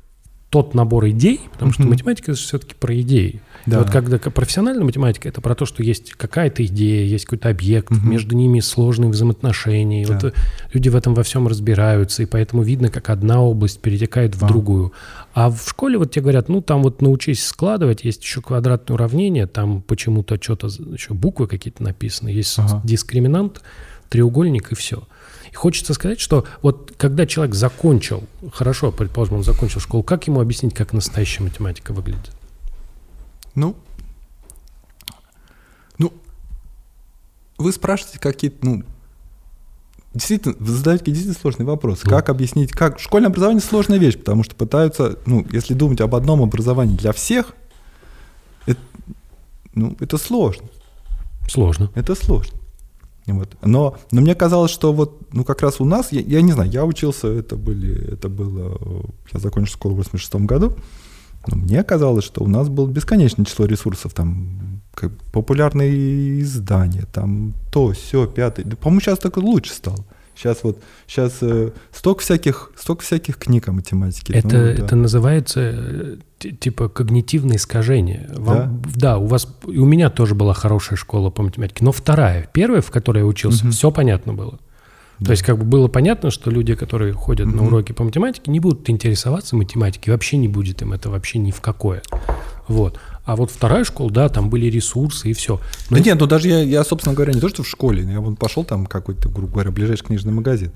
тот 0.55 0.73
набор 0.73 1.09
идей, 1.09 1.41
потому 1.53 1.73
что 1.73 1.83
математика 1.83 2.31
это 2.31 2.41
все-таки 2.41 2.77
про 2.79 3.01
идеи. 3.01 3.41
Да. 3.67 3.75
И 3.75 3.79
вот 3.81 3.91
когда 3.91 4.19
профессиональная 4.19 4.85
математика 4.85 5.29
это 5.29 5.41
про 5.41 5.57
то, 5.57 5.67
что 5.67 5.83
есть 5.83 6.13
какая-то 6.13 6.65
идея, 6.65 7.05
есть 7.05 7.25
какой-то 7.25 7.49
объект, 7.49 7.91
угу. 7.91 8.07
между 8.07 8.37
ними 8.37 8.61
сложные 8.61 9.11
взаимоотношения. 9.11 10.07
Да. 10.07 10.15
Вот 10.15 10.25
э, 10.27 10.33
люди 10.73 10.89
в 10.91 10.95
этом 10.95 11.15
во 11.15 11.25
всем 11.25 11.49
разбираются, 11.49 12.23
и 12.23 12.27
поэтому 12.27 12.63
видно, 12.63 12.89
как 12.89 13.11
одна 13.11 13.43
область 13.43 13.81
перетекает 13.81 14.37
в 14.37 14.47
другую. 14.47 14.93
А 15.33 15.51
в 15.51 15.69
школе 15.69 15.99
вот 15.99 16.13
тебе 16.13 16.23
говорят, 16.23 16.49
ну 16.49 16.61
там 16.61 16.85
вот 16.85 17.03
научись 17.03 17.45
складывать, 17.45 18.05
есть 18.05 18.23
еще 18.23 18.41
квадратное 18.41 18.95
уравнение, 18.95 19.49
там 19.49 19.83
почему-то 19.83 20.41
что-то 20.41 20.69
еще 20.69 21.15
буквы 21.15 21.49
какие-то 21.49 21.83
написаны, 21.83 22.29
есть 22.29 22.57
ага. 22.61 22.81
дискриминант, 22.85 23.61
треугольник 24.09 24.71
и 24.71 24.77
все. 24.77 25.09
И 25.55 25.57
хочется 25.57 25.95
сказать, 25.95 26.19
что 26.19 26.45
вот 26.63 26.95
когда 26.97 27.27
человек 27.27 27.55
закончил, 27.55 28.25
хорошо, 28.53 28.91
предположим, 28.91 29.37
он 29.37 29.45
закончил 29.45 29.79
школу, 29.79 30.03
как 30.03 30.27
ему 30.27 30.41
объяснить, 30.41 30.75
как 30.75 30.93
настоящая 30.93 31.45
математика 31.45 31.93
выглядит? 31.93 32.33
Ну, 33.55 33.77
ну, 35.97 36.13
вы 37.57 37.73
спрашиваете 37.73 38.19
какие-то, 38.19 38.67
ну, 38.67 38.83
действительно, 40.13 40.57
вы 40.59 40.73
задаете 40.73 41.05
действительно 41.05 41.41
сложный 41.41 41.67
вопрос. 41.67 42.01
Ну. 42.03 42.11
Как 42.11 42.31
объяснить, 42.31 42.73
как... 42.73 42.99
Школьное 42.99 43.31
образование 43.31 43.63
сложная 43.63 43.99
вещь, 43.99 44.19
потому 44.19 44.43
что 44.43 44.57
пытаются, 44.57 45.21
ну, 45.25 45.47
если 45.53 45.75
думать 45.75 46.01
об 46.01 46.17
одном 46.17 46.43
образовании 46.43 46.97
для 46.97 47.13
всех, 47.13 47.55
это, 48.67 48.81
ну, 49.77 49.97
это 50.01 50.19
сложно. 50.19 50.67
Сложно. 51.49 51.93
Это 51.95 52.17
сложно. 52.17 52.59
Вот. 53.27 53.57
Но, 53.63 53.97
но 54.11 54.21
мне 54.21 54.35
казалось, 54.35 54.71
что 54.71 54.93
вот, 54.93 55.33
ну, 55.33 55.45
как 55.45 55.63
раз 55.63 55.81
у 55.81 55.85
нас, 55.85 56.13
я, 56.13 56.21
я 56.21 56.43
не 56.43 56.53
знаю, 56.53 56.71
я 56.71 56.85
учился, 56.85 57.29
это 57.29 57.57
были, 57.57 58.13
это 58.13 58.29
было, 58.29 58.79
я 59.33 59.41
закончил 59.41 59.75
школу 59.75 59.95
в 59.95 59.99
86 59.99 60.35
году, 60.47 60.77
но 61.47 61.57
мне 61.57 61.83
казалось, 61.83 62.25
что 62.25 62.43
у 62.43 62.47
нас 62.47 62.69
было 62.69 62.87
бесконечное 62.87 63.47
число 63.47 63.65
ресурсов, 63.65 64.13
там, 64.13 64.83
как, 64.95 65.13
популярные 65.33 66.41
издания, 66.41 67.07
там, 67.13 67.55
то, 67.73 67.93
все, 67.93 68.27
пятый. 68.27 68.65
Да, 68.65 68.77
по-моему, 68.77 69.01
сейчас 69.01 69.19
только 69.19 69.39
лучше 69.39 69.73
стало. 69.73 70.05
Сейчас 70.37 70.65
вот, 70.65 70.83
сейчас 71.07 71.39
э, 71.43 71.71
столько 71.93 72.23
всяких, 72.23 72.73
столько 72.77 73.03
всяких 73.03 73.37
книг 73.37 73.69
о 73.69 73.73
математике. 73.73 74.33
Это, 74.35 74.49
ну, 74.49 74.53
да. 74.53 74.71
это 74.71 74.97
называется 74.97 75.61
э, 75.61 76.17
типа 76.59 76.89
когнитивное 76.89 77.57
искажение. 77.57 78.29
Вам, 78.35 78.83
да? 78.83 78.91
да, 78.95 79.19
у 79.19 79.27
вас, 79.27 79.49
и 79.67 79.79
у 79.79 79.85
меня 79.85 80.11
тоже 80.11 80.35
была 80.35 80.55
хорошая 80.55 80.97
школа 80.97 81.31
по 81.31 81.43
математике, 81.43 81.85
но 81.85 81.93
вторая, 81.93 82.49
первая, 82.53 82.83
в 82.83 82.91
которой 82.91 83.19
я 83.19 83.27
учился, 83.27 83.65
угу. 83.65 83.73
все 83.73 83.91
понятно 83.91 84.35
было. 84.35 84.59
Да. 85.21 85.27
То 85.27 85.31
есть 85.31 85.45
как 85.45 85.59
бы 85.59 85.65
было 85.65 85.87
понятно, 85.87 86.31
что 86.31 86.51
люди, 86.51 86.75
которые 86.75 87.13
ходят 87.13 87.47
угу. 87.47 87.57
на 87.57 87.67
уроки 87.67 87.93
по 87.93 88.03
математике, 88.03 88.51
не 88.51 88.61
будут 88.61 88.91
интересоваться 88.91 89.57
математикой, 89.57 90.13
вообще 90.13 90.37
не 90.37 90.49
будет 90.49 90.83
им 90.83 90.93
это 90.93 91.11
вообще 91.11 91.39
ни 91.39 91.53
в 91.53 91.61
какое. 91.61 92.03
Вот. 92.67 92.99
А 93.25 93.37
вот 93.37 93.51
вторая 93.51 93.85
школа, 93.85 94.11
да, 94.11 94.29
там 94.29 94.51
были 94.51 94.67
ресурсы 94.67 95.31
и 95.31 95.33
все. 95.33 95.61
Но... 95.89 95.97
Да 95.97 96.03
нет, 96.03 96.21
ну 96.21 96.27
даже 96.27 96.49
я, 96.49 96.61
я, 96.63 96.85
собственно 96.85 97.15
говоря, 97.15 97.33
не 97.33 97.41
то, 97.41 97.49
что 97.49 97.63
в 97.63 97.69
школе, 97.69 98.03
я 98.05 98.21
вот 98.21 98.39
пошел 98.39 98.65
там 98.65 98.87
какой-то, 98.87 99.31
грубо 99.31 99.55
говоря, 99.55 99.71
ближайший 99.71 100.05
книжный 100.05 100.33
магазин. 100.33 100.73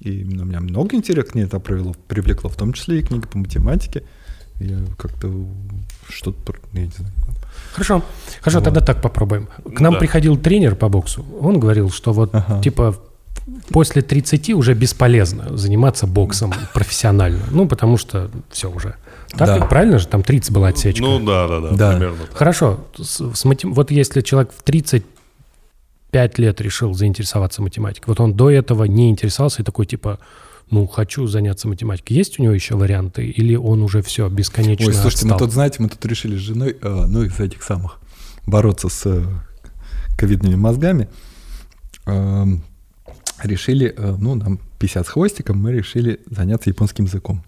И 0.00 0.24
у 0.24 0.44
меня 0.44 0.60
много 0.60 0.94
интересных 0.94 1.32
книг 1.32 1.46
это 1.46 1.58
привело, 1.58 1.94
привлекло, 2.06 2.50
в 2.50 2.56
том 2.56 2.74
числе 2.74 2.98
и 2.98 3.02
книги 3.02 3.26
по 3.26 3.38
математике. 3.38 4.02
Я 4.60 4.78
как-то 4.98 5.32
что-то, 6.08 6.54
я 6.72 6.82
не 6.82 6.90
знаю. 6.90 7.12
Хорошо, 7.72 8.02
хорошо, 8.40 8.58
вот. 8.58 8.64
тогда 8.64 8.80
так 8.80 9.00
попробуем. 9.00 9.48
К 9.64 9.80
нам 9.80 9.94
да. 9.94 9.98
приходил 9.98 10.36
тренер 10.36 10.76
по 10.76 10.88
боксу. 10.88 11.24
Он 11.40 11.58
говорил, 11.58 11.90
что 11.90 12.12
вот 12.12 12.34
ага. 12.34 12.62
типа 12.62 12.96
после 13.70 14.02
30 14.02 14.50
уже 14.50 14.74
бесполезно 14.74 15.56
заниматься 15.56 16.06
боксом 16.06 16.52
профессионально. 16.74 17.44
Ну, 17.50 17.66
потому 17.68 17.96
что 17.96 18.30
все 18.50 18.70
уже. 18.70 18.96
Так, 19.30 19.60
да. 19.60 19.66
правильно 19.66 19.98
же? 19.98 20.06
Там 20.06 20.22
30 20.22 20.52
была 20.52 20.68
отсечка. 20.68 21.02
Ну 21.02 21.18
да, 21.24 21.48
да, 21.48 21.60
да, 21.60 21.70
да. 21.72 21.90
примерно. 21.92 22.26
Так. 22.26 22.36
Хорошо. 22.36 22.86
С, 22.96 23.32
с 23.34 23.44
матем... 23.44 23.74
Вот 23.74 23.90
если 23.90 24.20
человек 24.20 24.52
в 24.56 24.62
35 24.62 26.38
лет 26.38 26.60
решил 26.60 26.94
заинтересоваться 26.94 27.62
математикой, 27.62 28.04
вот 28.08 28.20
он 28.20 28.34
до 28.34 28.50
этого 28.50 28.84
не 28.84 29.10
интересовался 29.10 29.62
и 29.62 29.64
такой 29.64 29.86
типа, 29.86 30.18
ну, 30.70 30.86
хочу 30.86 31.26
заняться 31.26 31.68
математикой. 31.68 32.16
Есть 32.16 32.38
у 32.38 32.42
него 32.42 32.52
еще 32.52 32.76
варианты? 32.76 33.26
Или 33.26 33.56
он 33.56 33.82
уже 33.82 34.02
все, 34.02 34.28
бесконечно 34.28 34.86
Ой, 34.86 34.92
слушайте, 34.92 35.26
отстал? 35.26 35.32
мы 35.32 35.38
тут, 35.38 35.52
знаете, 35.52 35.76
мы 35.80 35.88
тут 35.88 36.04
решили 36.06 36.36
с 36.36 36.40
женой, 36.40 36.76
э, 36.80 37.04
ну, 37.08 37.22
из 37.22 37.38
этих 37.38 37.62
самых, 37.62 37.98
бороться 38.46 38.88
с 38.88 39.02
э, 39.06 39.24
ковидными 40.18 40.56
мозгами. 40.56 41.08
Э, 42.06 42.44
решили, 43.42 43.94
э, 43.96 44.16
ну, 44.18 44.34
нам 44.34 44.58
50 44.78 45.06
с 45.06 45.08
хвостиком, 45.10 45.58
мы 45.58 45.72
решили 45.72 46.20
заняться 46.30 46.70
японским 46.70 47.04
языком. 47.04 47.44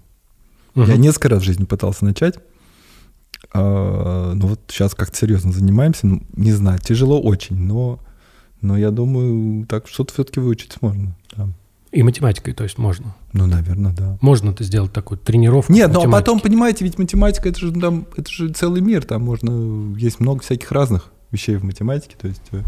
Угу. 0.82 0.90
Я 0.90 0.96
несколько 0.96 1.28
раз 1.28 1.42
в 1.42 1.46
жизни 1.46 1.64
пытался 1.64 2.04
начать. 2.04 2.38
А, 3.52 4.32
ну 4.34 4.46
вот 4.46 4.60
сейчас 4.68 4.94
как-то 4.94 5.16
серьезно 5.16 5.52
занимаемся. 5.52 6.06
Ну, 6.06 6.22
не 6.36 6.52
знаю, 6.52 6.78
тяжело 6.78 7.20
очень, 7.20 7.56
но, 7.56 8.00
но 8.60 8.76
я 8.76 8.90
думаю, 8.90 9.66
так 9.66 9.88
что-то 9.88 10.12
все-таки 10.12 10.40
выучить 10.40 10.80
можно. 10.80 11.16
Да. 11.36 11.48
И 11.90 12.02
математикой, 12.02 12.52
то 12.52 12.64
есть 12.64 12.76
можно? 12.76 13.16
Ну, 13.32 13.46
наверное, 13.46 13.92
да. 13.92 14.18
Можно 14.20 14.50
это 14.50 14.62
сделать 14.62 14.92
такую 14.92 15.18
тренировку? 15.18 15.72
Нет, 15.72 15.90
ну 15.92 16.02
а 16.02 16.10
потом, 16.10 16.38
понимаете, 16.38 16.84
ведь 16.84 16.98
математика 16.98 17.48
это 17.48 17.58
же 17.58 17.72
там, 17.72 18.06
это 18.14 18.30
же 18.30 18.52
целый 18.52 18.82
мир, 18.82 19.04
там 19.04 19.22
можно, 19.22 19.96
есть 19.96 20.20
много 20.20 20.42
всяких 20.42 20.70
разных 20.70 21.10
вещей 21.30 21.56
в 21.56 21.64
математике, 21.64 22.14
то 22.20 22.28
есть 22.28 22.42
э, 22.52 22.62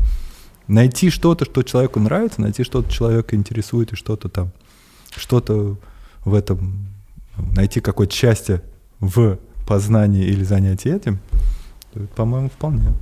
найти 0.68 1.10
что-то, 1.10 1.44
что 1.44 1.62
человеку 1.62 2.00
нравится, 2.00 2.40
найти 2.40 2.64
что-то 2.64 2.90
человека 2.90 3.36
интересует 3.36 3.92
и 3.92 3.96
что-то 3.96 4.30
там, 4.30 4.52
что-то 5.14 5.76
в 6.24 6.34
этом 6.34 6.88
найти 7.54 7.80
какое-то 7.80 8.14
счастье 8.14 8.62
в 8.98 9.38
познании 9.66 10.24
или 10.24 10.44
занятии 10.44 10.94
этим, 10.94 11.20
по-моему, 12.16 12.50
вполне. 12.50 12.92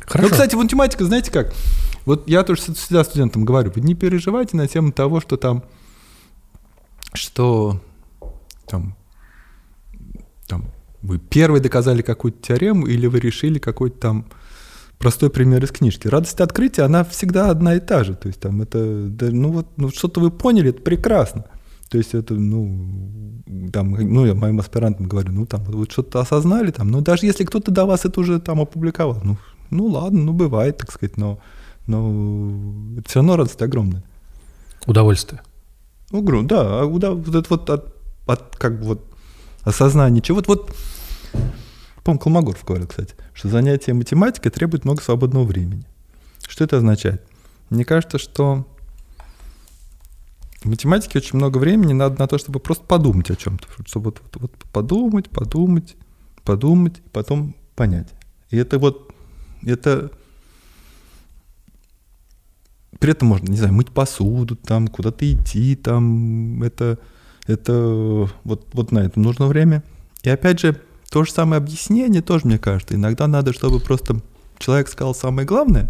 Хорошо. 0.00 0.28
Ну, 0.28 0.32
кстати, 0.32 0.54
в 0.54 0.58
математика, 0.58 1.04
знаете 1.04 1.30
как? 1.30 1.52
Вот 2.06 2.28
я 2.28 2.42
тоже 2.42 2.62
всегда 2.62 3.04
студентам 3.04 3.44
говорю, 3.44 3.70
вы 3.74 3.82
не 3.82 3.94
переживайте 3.94 4.56
на 4.56 4.66
тему 4.66 4.92
того, 4.92 5.20
что 5.20 5.36
там, 5.36 5.64
что 7.12 7.82
там, 8.66 8.96
там 10.46 10.64
вы 11.02 11.18
первый 11.18 11.60
доказали 11.60 12.00
какую-то 12.02 12.40
теорему 12.40 12.86
или 12.86 13.06
вы 13.06 13.20
решили 13.20 13.58
какой-то 13.58 13.98
там 13.98 14.26
простой 14.98 15.30
пример 15.30 15.62
из 15.62 15.70
книжки. 15.70 16.08
Радость 16.08 16.40
открытия, 16.40 16.82
она 16.82 17.04
всегда 17.04 17.50
одна 17.50 17.74
и 17.74 17.80
та 17.80 18.02
же. 18.04 18.14
То 18.14 18.28
есть 18.28 18.40
там 18.40 18.62
это, 18.62 18.78
ну 18.78 19.52
вот, 19.52 19.66
ну 19.76 19.90
что-то 19.90 20.20
вы 20.20 20.30
поняли, 20.30 20.70
это 20.70 20.82
прекрасно. 20.82 21.44
То 21.88 21.96
есть 21.96 22.14
это, 22.14 22.34
ну, 22.34 23.42
там, 23.72 23.92
ну, 23.92 24.26
я 24.26 24.34
моим 24.34 24.60
аспирантам 24.60 25.08
говорю, 25.08 25.32
ну, 25.32 25.46
там, 25.46 25.64
вы 25.64 25.86
что-то 25.88 26.20
осознали, 26.20 26.70
там, 26.70 26.90
ну, 26.90 27.00
даже 27.00 27.24
если 27.24 27.44
кто-то 27.44 27.70
до 27.70 27.86
вас 27.86 28.04
это 28.04 28.20
уже 28.20 28.40
там 28.40 28.60
опубликовал, 28.60 29.20
ну, 29.24 29.38
ну, 29.70 29.86
ладно, 29.86 30.20
ну, 30.24 30.32
бывает, 30.32 30.76
так 30.76 30.92
сказать, 30.92 31.16
но, 31.16 31.38
но 31.86 32.98
это 32.98 33.08
все 33.08 33.20
равно 33.20 33.36
радость 33.36 33.62
огромная. 33.62 34.04
Удовольствие. 34.86 35.40
Ну, 36.10 36.42
да, 36.42 36.80
а 36.80 36.84
удов... 36.84 37.26
вот 37.26 37.34
это 37.34 37.46
вот 37.48 37.70
от, 37.70 37.94
от, 38.26 38.56
как 38.56 38.80
бы 38.80 38.86
вот 38.86 39.04
осознание 39.62 40.22
чего, 40.22 40.36
вот, 40.36 40.48
вот, 40.48 40.76
по-моему, 42.04 42.20
Колмогоров 42.20 42.64
говорил, 42.66 42.86
кстати, 42.86 43.14
что 43.32 43.48
занятие 43.48 43.94
математикой 43.94 44.50
требует 44.50 44.84
много 44.84 45.02
свободного 45.02 45.44
времени. 45.44 45.84
Что 46.46 46.64
это 46.64 46.78
означает? 46.78 47.22
Мне 47.70 47.84
кажется, 47.84 48.18
что 48.18 48.66
в 50.60 50.66
математике 50.66 51.18
очень 51.18 51.36
много 51.36 51.58
времени 51.58 51.92
надо 51.92 52.18
на 52.18 52.26
то, 52.26 52.36
чтобы 52.38 52.58
просто 52.58 52.84
подумать 52.84 53.30
о 53.30 53.36
чем-то. 53.36 53.66
Чтобы 53.86 54.06
вот, 54.06 54.22
вот, 54.34 54.40
вот 54.42 54.52
подумать, 54.72 55.30
подумать, 55.30 55.96
подумать, 56.44 57.00
потом 57.12 57.54
понять. 57.76 58.08
И 58.50 58.56
это 58.56 58.78
вот, 58.78 59.12
это... 59.62 60.10
При 62.98 63.12
этом 63.12 63.28
можно, 63.28 63.48
не 63.48 63.56
знаю, 63.56 63.74
мыть 63.74 63.90
посуду, 63.90 64.56
там, 64.56 64.88
куда-то 64.88 65.30
идти, 65.30 65.76
там, 65.76 66.62
это, 66.64 66.98
это 67.46 68.28
вот, 68.42 68.66
вот 68.72 68.90
на 68.90 69.00
это 69.00 69.20
нужно 69.20 69.46
время. 69.46 69.84
И 70.24 70.30
опять 70.30 70.58
же, 70.58 70.80
то 71.08 71.22
же 71.22 71.30
самое 71.30 71.58
объяснение 71.58 72.22
тоже, 72.22 72.46
мне 72.46 72.58
кажется. 72.58 72.96
Иногда 72.96 73.28
надо, 73.28 73.52
чтобы 73.52 73.78
просто 73.78 74.20
человек 74.58 74.88
сказал 74.88 75.14
самое 75.14 75.46
главное 75.46 75.88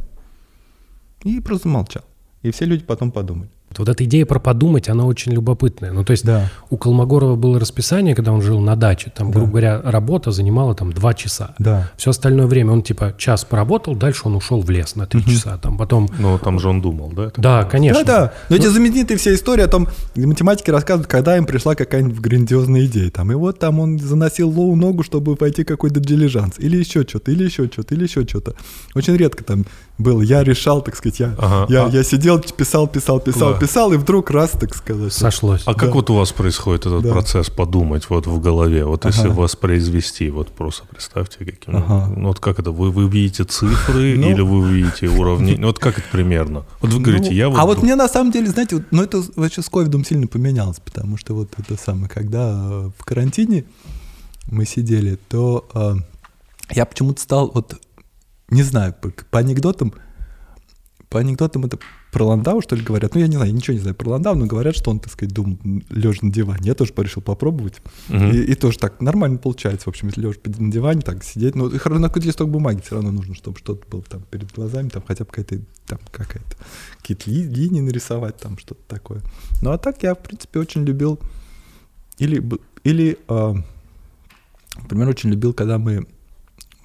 и 1.23 1.41
просто 1.41 1.69
молчал. 1.69 2.05
И 2.43 2.51
все 2.51 2.67
люди 2.67 2.85
потом 2.85 3.11
подумали. 3.11 3.51
Вот 3.77 3.89
эта 3.89 4.05
идея 4.05 4.25
про 4.27 4.41
подумать, 4.41 4.89
она 4.89 5.05
очень 5.05 5.33
любопытная. 5.33 5.93
Ну, 5.93 6.03
то 6.05 6.11
есть 6.13 6.25
Да. 6.25 6.49
у 6.71 6.77
Колмогорова 6.77 7.37
было 7.37 7.61
расписание, 7.61 8.15
когда 8.15 8.33
он 8.33 8.43
жил 8.43 8.59
на 8.61 8.75
даче. 8.77 9.13
Там, 9.15 9.31
грубо 9.31 9.49
говоря, 9.51 9.81
работа 9.85 10.33
занимала 10.33 10.75
там 10.75 10.93
два 10.93 11.15
часа. 11.15 11.55
Да. 11.59 11.91
Все 11.97 12.11
остальное 12.11 12.47
время 12.47 12.73
он 12.73 12.83
типа 12.83 13.15
час 13.19 13.45
поработал, 13.45 13.95
дальше 13.95 14.23
он 14.25 14.35
ушел 14.37 14.63
в 14.63 14.71
лес 14.71 14.97
на 14.97 15.07
три 15.07 15.25
часа. 15.25 15.59
Там 15.59 15.77
потом... 15.77 16.09
Ну, 16.19 16.39
там 16.39 16.59
же 16.59 16.69
он 16.69 16.81
думал, 16.81 17.13
да? 17.15 17.27
это? 17.27 17.41
Да, 17.41 17.65
конечно. 17.65 18.03
Да, 18.05 18.19
да. 18.21 18.33
Но 18.49 18.57
эти 18.57 18.67
знаменитые 18.67 19.17
все 19.19 19.35
истории 19.35 19.63
о 19.63 19.69
том, 19.69 19.87
математики 20.17 20.71
рассказывают, 20.71 21.07
когда 21.09 21.37
им 21.37 21.45
пришла 21.47 21.75
какая-нибудь 21.75 22.19
грандиозная 22.21 22.87
идея. 22.87 23.11
Там, 23.11 23.31
и 23.31 23.35
вот 23.35 23.59
там 23.59 23.79
он 23.81 23.99
заносил 23.99 24.49
Лоу 24.51 24.75
ногу, 24.77 25.03
чтобы 25.03 25.37
пойти 25.37 25.63
какой-то 25.65 26.01
дилижанс. 26.01 26.55
Или 26.59 26.79
еще 26.79 27.03
что-то, 27.03 27.31
или 27.31 27.45
еще 27.45 27.67
что-то, 27.67 27.95
или 27.95 28.05
еще 28.05 28.27
что-то. 28.27 28.55
Очень 28.95 29.17
редко 29.17 29.45
там 29.45 29.67
было. 29.99 30.23
Я 30.23 30.43
решал, 30.45 30.81
так 30.83 30.97
сказать, 30.97 31.21
я, 31.21 31.35
Ага. 31.39 31.67
я, 31.73 31.85
А- 31.87 31.89
я 31.91 32.03
сидел, 32.03 32.39
писал, 32.41 32.87
писал, 32.87 33.21
писал, 33.21 33.53
Да. 33.55 33.58
Писал, 33.61 33.93
и 33.93 33.97
вдруг 33.97 34.31
раз, 34.31 34.51
так 34.51 34.75
сказать. 34.75 35.13
Сошлось. 35.13 35.63
А 35.67 35.75
как 35.75 35.95
вот 35.95 36.11
у 36.11 36.15
вас 36.15 36.33
происходит 36.33 36.87
этот 36.87 37.03
Да. 37.03 37.13
процесс 37.13 37.51
подумать 37.51 38.09
вот 38.11 38.27
в 38.27 38.41
голове? 38.41 38.85
Вот 38.85 39.05
если 39.05 39.29
Ага. 39.29 39.35
воспроизвести, 39.41 40.31
вот 40.31 40.49
просто 40.49 40.85
представьте, 40.87 41.39
каким... 41.45 41.77
Ага. 41.77 42.13
Ну, 42.17 42.29
вот 42.29 42.41
как 42.41 42.59
это? 42.59 42.71
Вы, 42.71 42.91
вы 42.91 43.09
видите 43.09 43.45
цифры 43.45 44.15
Ну. 44.17 44.31
или 44.31 44.41
вы 44.41 44.69
видите 44.69 45.07
уровни? 45.09 45.57
Ну, 45.59 45.69
вот 45.69 45.79
как 45.79 45.99
это 45.99 46.07
примерно? 46.11 46.65
Вот 46.81 46.93
вы 46.93 47.01
говорите, 47.01 47.31
Ну, 47.31 47.37
я 47.37 47.49
вот... 47.49 47.59
а 47.59 47.65
вот 47.67 47.83
мне 47.83 47.95
на 47.95 48.09
самом 48.09 48.33
деле, 48.33 48.49
знаете, 48.49 48.77
вот, 48.77 48.85
ну 48.91 49.03
это 49.03 49.23
вообще 49.37 49.63
с 49.63 49.69
ковидом 49.69 50.05
сильно 50.05 50.27
поменялось, 50.27 50.81
потому 50.81 51.17
что 51.17 51.35
вот 51.35 51.53
это 51.59 51.77
самое, 51.77 52.09
когда 52.09 52.51
э, 52.51 52.91
в 52.99 53.05
карантине 53.05 53.65
мы 54.51 54.65
сидели, 54.65 55.19
то 55.29 55.69
э, 55.75 55.95
я 56.75 56.87
почему-то 56.87 57.21
стал 57.21 57.51
вот, 57.55 57.75
не 58.51 58.63
знаю, 58.63 58.95
по, 59.01 59.11
по 59.31 59.39
анекдотам, 59.41 59.93
по 61.09 61.21
анекдотам 61.21 61.65
это 61.65 61.79
про 62.13 62.25
Ландау, 62.25 62.61
что 62.61 62.77
ли, 62.77 62.83
говорят. 62.83 63.15
Ну, 63.15 63.21
я 63.21 63.29
не 63.29 63.37
знаю, 63.37 63.51
я 63.51 63.57
ничего 63.57 63.75
не 63.75 63.81
знаю 63.81 63.95
про 63.95 64.11
Ландау, 64.11 64.35
но 64.35 64.47
говорят, 64.47 64.77
что 64.77 64.91
он, 64.91 65.01
так 65.01 65.13
сказать, 65.13 65.33
думал, 65.33 65.59
лежа 65.89 66.19
на 66.23 66.33
диване. 66.33 66.61
Я 66.65 66.75
тоже 66.75 66.93
порешил 66.93 67.23
попробовать. 67.23 67.81
Мгм. 68.09 68.31
И, 68.31 68.39
и 68.39 68.55
тоже 68.55 68.79
так 68.79 69.01
нормально 69.01 69.39
получается. 69.39 69.87
В 69.87 69.89
общем, 69.89 70.09
если 70.09 70.23
лежа 70.23 70.39
на 70.45 70.71
диване, 70.71 71.01
так 71.01 71.25
сидеть. 71.25 71.55
Ну, 71.55 71.69
и 71.69 71.79
хорошо, 71.79 72.01
на 72.01 72.09
какой-то 72.09 72.29
листок 72.29 72.51
бумаги 72.51 72.81
все 72.83 72.97
равно 72.97 73.11
нужно, 73.11 73.35
чтобы 73.35 73.59
что-то 73.59 73.87
было 73.89 74.03
там 74.03 74.23
перед 74.31 74.53
глазами, 74.53 74.89
там 74.89 75.03
хотя 75.07 75.25
бы 75.25 75.31
какая-то, 75.31 75.65
там 75.87 75.99
какая-то, 76.11 76.57
какие-то 76.99 77.31
ли- 77.31 77.49
линии 77.49 77.81
нарисовать, 77.81 78.37
там 78.37 78.59
что-то 78.59 78.83
такое. 78.87 79.23
Ну, 79.63 79.71
а 79.71 79.79
так 79.79 80.03
я, 80.03 80.15
в 80.15 80.19
принципе, 80.19 80.61
очень 80.61 80.85
любил, 80.85 81.19
или, 82.19 82.43
или 82.85 83.19
а, 83.29 83.55
например, 84.77 85.09
очень 85.09 85.31
любил, 85.31 85.53
когда 85.55 85.79
мы, 85.79 86.07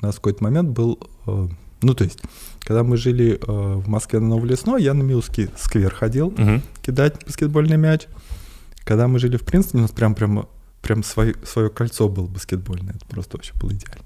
у 0.02 0.06
нас 0.06 0.16
в 0.16 0.18
какой-то 0.20 0.44
момент 0.44 0.70
был, 0.70 1.00
а, 1.26 1.50
ну, 1.84 1.94
то 1.94 2.04
есть, 2.04 2.20
когда 2.62 2.84
мы 2.84 2.98
жили 2.98 3.40
а, 3.46 3.76
в 3.78 3.88
Москве 3.88 4.20
на 4.20 4.30
Новолесной, 4.30 4.82
я 4.84 4.94
на 4.94 5.04
Милский 5.04 5.50
сквер 5.58 5.94
ходил, 5.94 6.32
Мгм. 6.38 6.62
кидать 6.82 7.16
баскетбольный 7.26 7.78
мяч. 7.78 8.08
Когда 8.86 9.08
мы 9.08 9.20
жили 9.20 9.38
в 9.38 9.44
Принстоне, 9.44 9.82
у 9.84 9.84
нас 9.84 9.92
прям, 9.92 10.14
прям, 10.16 10.48
прям 10.82 11.04
свое, 11.04 11.36
свое 11.46 11.70
кольцо 11.70 12.10
было 12.10 12.28
баскетбольное. 12.28 12.96
Это 12.96 13.06
просто 13.06 13.38
вообще 13.38 13.54
было 13.60 13.72
идеально. 13.72 14.04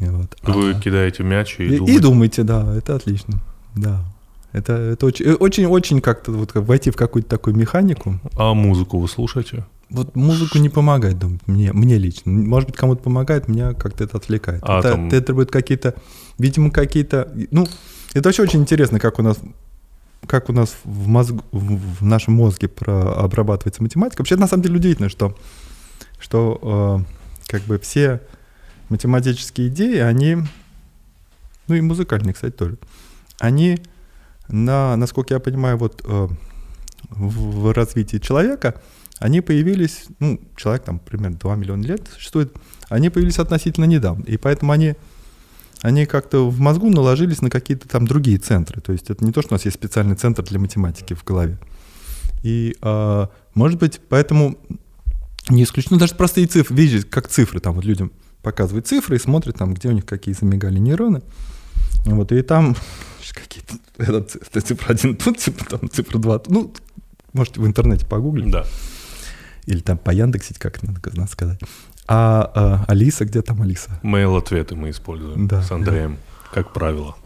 Вот. 0.00 0.36
Вы 0.42 0.70
А, 0.72 0.80
кидаете 0.80 1.22
мяч 1.24 1.56
и, 1.58 1.64
и, 1.64 1.74
и 1.74 1.78
думаете... 1.78 2.00
думаете, 2.00 2.42
да, 2.44 2.74
это 2.76 2.94
отлично. 2.94 3.40
Да. 3.74 4.04
Это, 4.52 4.72
это 4.72 5.04
очень, 5.06 5.26
э, 5.26 5.34
очень, 5.34 5.66
очень 5.66 6.00
как-то 6.00 6.32
вот 6.32 6.52
как 6.52 6.64
войти 6.66 6.90
в 6.90 6.96
какую-то 6.96 7.28
такую 7.28 7.56
механику. 7.56 8.18
А 8.36 8.54
музыку 8.54 8.98
вы 8.98 9.08
слушаете? 9.08 9.64
Вот 9.90 10.16
музыку 10.16 10.58
не 10.58 10.68
помогает, 10.68 11.18
думаю, 11.18 11.40
мне, 11.46 11.72
мне 11.72 11.96
лично. 11.96 12.30
Может 12.30 12.68
быть, 12.70 12.76
кому-то 12.78 13.02
помогает, 13.02 13.48
меня 13.48 13.72
как-то 13.72 14.04
это 14.04 14.18
отвлекает. 14.18 14.60
А 14.62 14.80
это, 14.80 14.92
там- 14.92 15.08
это 15.08 15.22
требует 15.22 15.50
какие-то, 15.50 15.94
видимо, 16.38 16.70
какие-то. 16.70 17.32
Ну, 17.50 17.66
это 18.12 18.28
вообще 18.28 18.42
очень 18.42 18.60
интересно, 18.60 19.00
как 19.00 19.18
у 19.18 19.22
нас 19.22 19.38
как 20.26 20.50
у 20.50 20.52
нас 20.52 20.76
в, 20.84 21.06
мозгу, 21.06 21.42
в 21.52 21.76
в 22.00 22.04
нашем 22.04 22.34
мозге 22.34 22.68
про, 22.68 23.14
обрабатывается 23.24 23.82
математика. 23.82 24.20
Вообще, 24.20 24.36
на 24.36 24.48
самом 24.48 24.64
деле, 24.64 24.76
удивительно, 24.76 25.08
что, 25.08 25.38
что 26.18 27.04
э, 27.46 27.50
как 27.50 27.62
бы 27.62 27.78
все 27.78 28.20
математические 28.88 29.68
идеи, 29.68 29.98
они, 29.98 30.38
ну 31.68 31.74
и 31.76 31.80
музыкальные, 31.80 32.34
кстати, 32.34 32.52
тоже, 32.52 32.78
они, 33.38 33.78
на, 34.48 34.96
насколько 34.96 35.34
я 35.34 35.40
понимаю, 35.40 35.76
вот 35.78 36.02
э, 36.04 36.28
в, 37.10 37.60
в 37.62 37.72
развитии 37.72 38.18
человека, 38.18 38.80
они 39.18 39.40
появились, 39.40 40.04
ну, 40.20 40.40
человек 40.56 40.84
там 40.84 40.98
примерно 40.98 41.36
2 41.36 41.56
миллиона 41.56 41.82
лет 41.84 42.08
существует, 42.14 42.54
они 42.88 43.10
появились 43.10 43.38
относительно 43.38 43.84
недавно, 43.84 44.24
и 44.24 44.36
поэтому 44.36 44.72
они, 44.72 44.94
они 45.82 46.06
как-то 46.06 46.48
в 46.48 46.60
мозгу 46.60 46.88
наложились 46.90 47.42
на 47.42 47.50
какие-то 47.50 47.88
там 47.88 48.06
другие 48.06 48.38
центры. 48.38 48.80
То 48.80 48.92
есть 48.92 49.10
это 49.10 49.24
не 49.24 49.32
то, 49.32 49.42
что 49.42 49.54
у 49.54 49.54
нас 49.54 49.64
есть 49.64 49.76
специальный 49.76 50.14
центр 50.14 50.42
для 50.44 50.58
математики 50.58 51.14
в 51.14 51.24
голове. 51.24 51.58
И, 52.42 52.76
а, 52.80 53.30
может 53.54 53.78
быть, 53.78 54.00
поэтому 54.08 54.56
не 55.48 55.64
исключено 55.64 55.98
даже 55.98 56.14
простые 56.14 56.46
цифры, 56.46 56.76
видите, 56.76 57.06
как 57.06 57.28
цифры, 57.28 57.60
там 57.60 57.74
вот 57.74 57.84
людям 57.84 58.12
показывают 58.42 58.86
цифры 58.86 59.16
и 59.16 59.18
смотрят 59.18 59.56
там, 59.56 59.74
где 59.74 59.88
у 59.88 59.92
них 59.92 60.06
какие 60.06 60.34
замигали 60.34 60.78
нейроны. 60.78 61.22
Вот, 62.04 62.30
и 62.32 62.40
там 62.42 62.76
какие-то, 63.32 63.74
это 63.98 64.38
это 64.40 64.60
цифра 64.60 64.92
1 64.92 65.16
тут, 65.16 65.38
типа 65.38 65.64
там 65.64 65.90
цифра 65.90 66.18
2, 66.18 66.42
ну, 66.48 66.72
можете 67.32 67.60
в 67.60 67.66
интернете 67.66 68.06
погуглить. 68.06 68.50
Да. 68.50 68.64
Или 69.68 69.80
там 69.80 69.98
по 69.98 70.10
Яндексить, 70.10 70.58
как 70.58 70.82
надо, 70.82 71.00
надо 71.14 71.30
сказать. 71.30 71.60
А, 72.06 72.50
а, 72.54 72.84
Алиса, 72.88 73.26
где 73.26 73.42
там 73.42 73.60
Алиса? 73.60 74.00
Мейл-ответы 74.02 74.74
мы 74.74 74.88
используем 74.90 75.46
Да, 75.46 75.62
с 75.62 75.70
Андреем, 75.70 76.16
как 76.52 76.72
правило. 76.72 77.14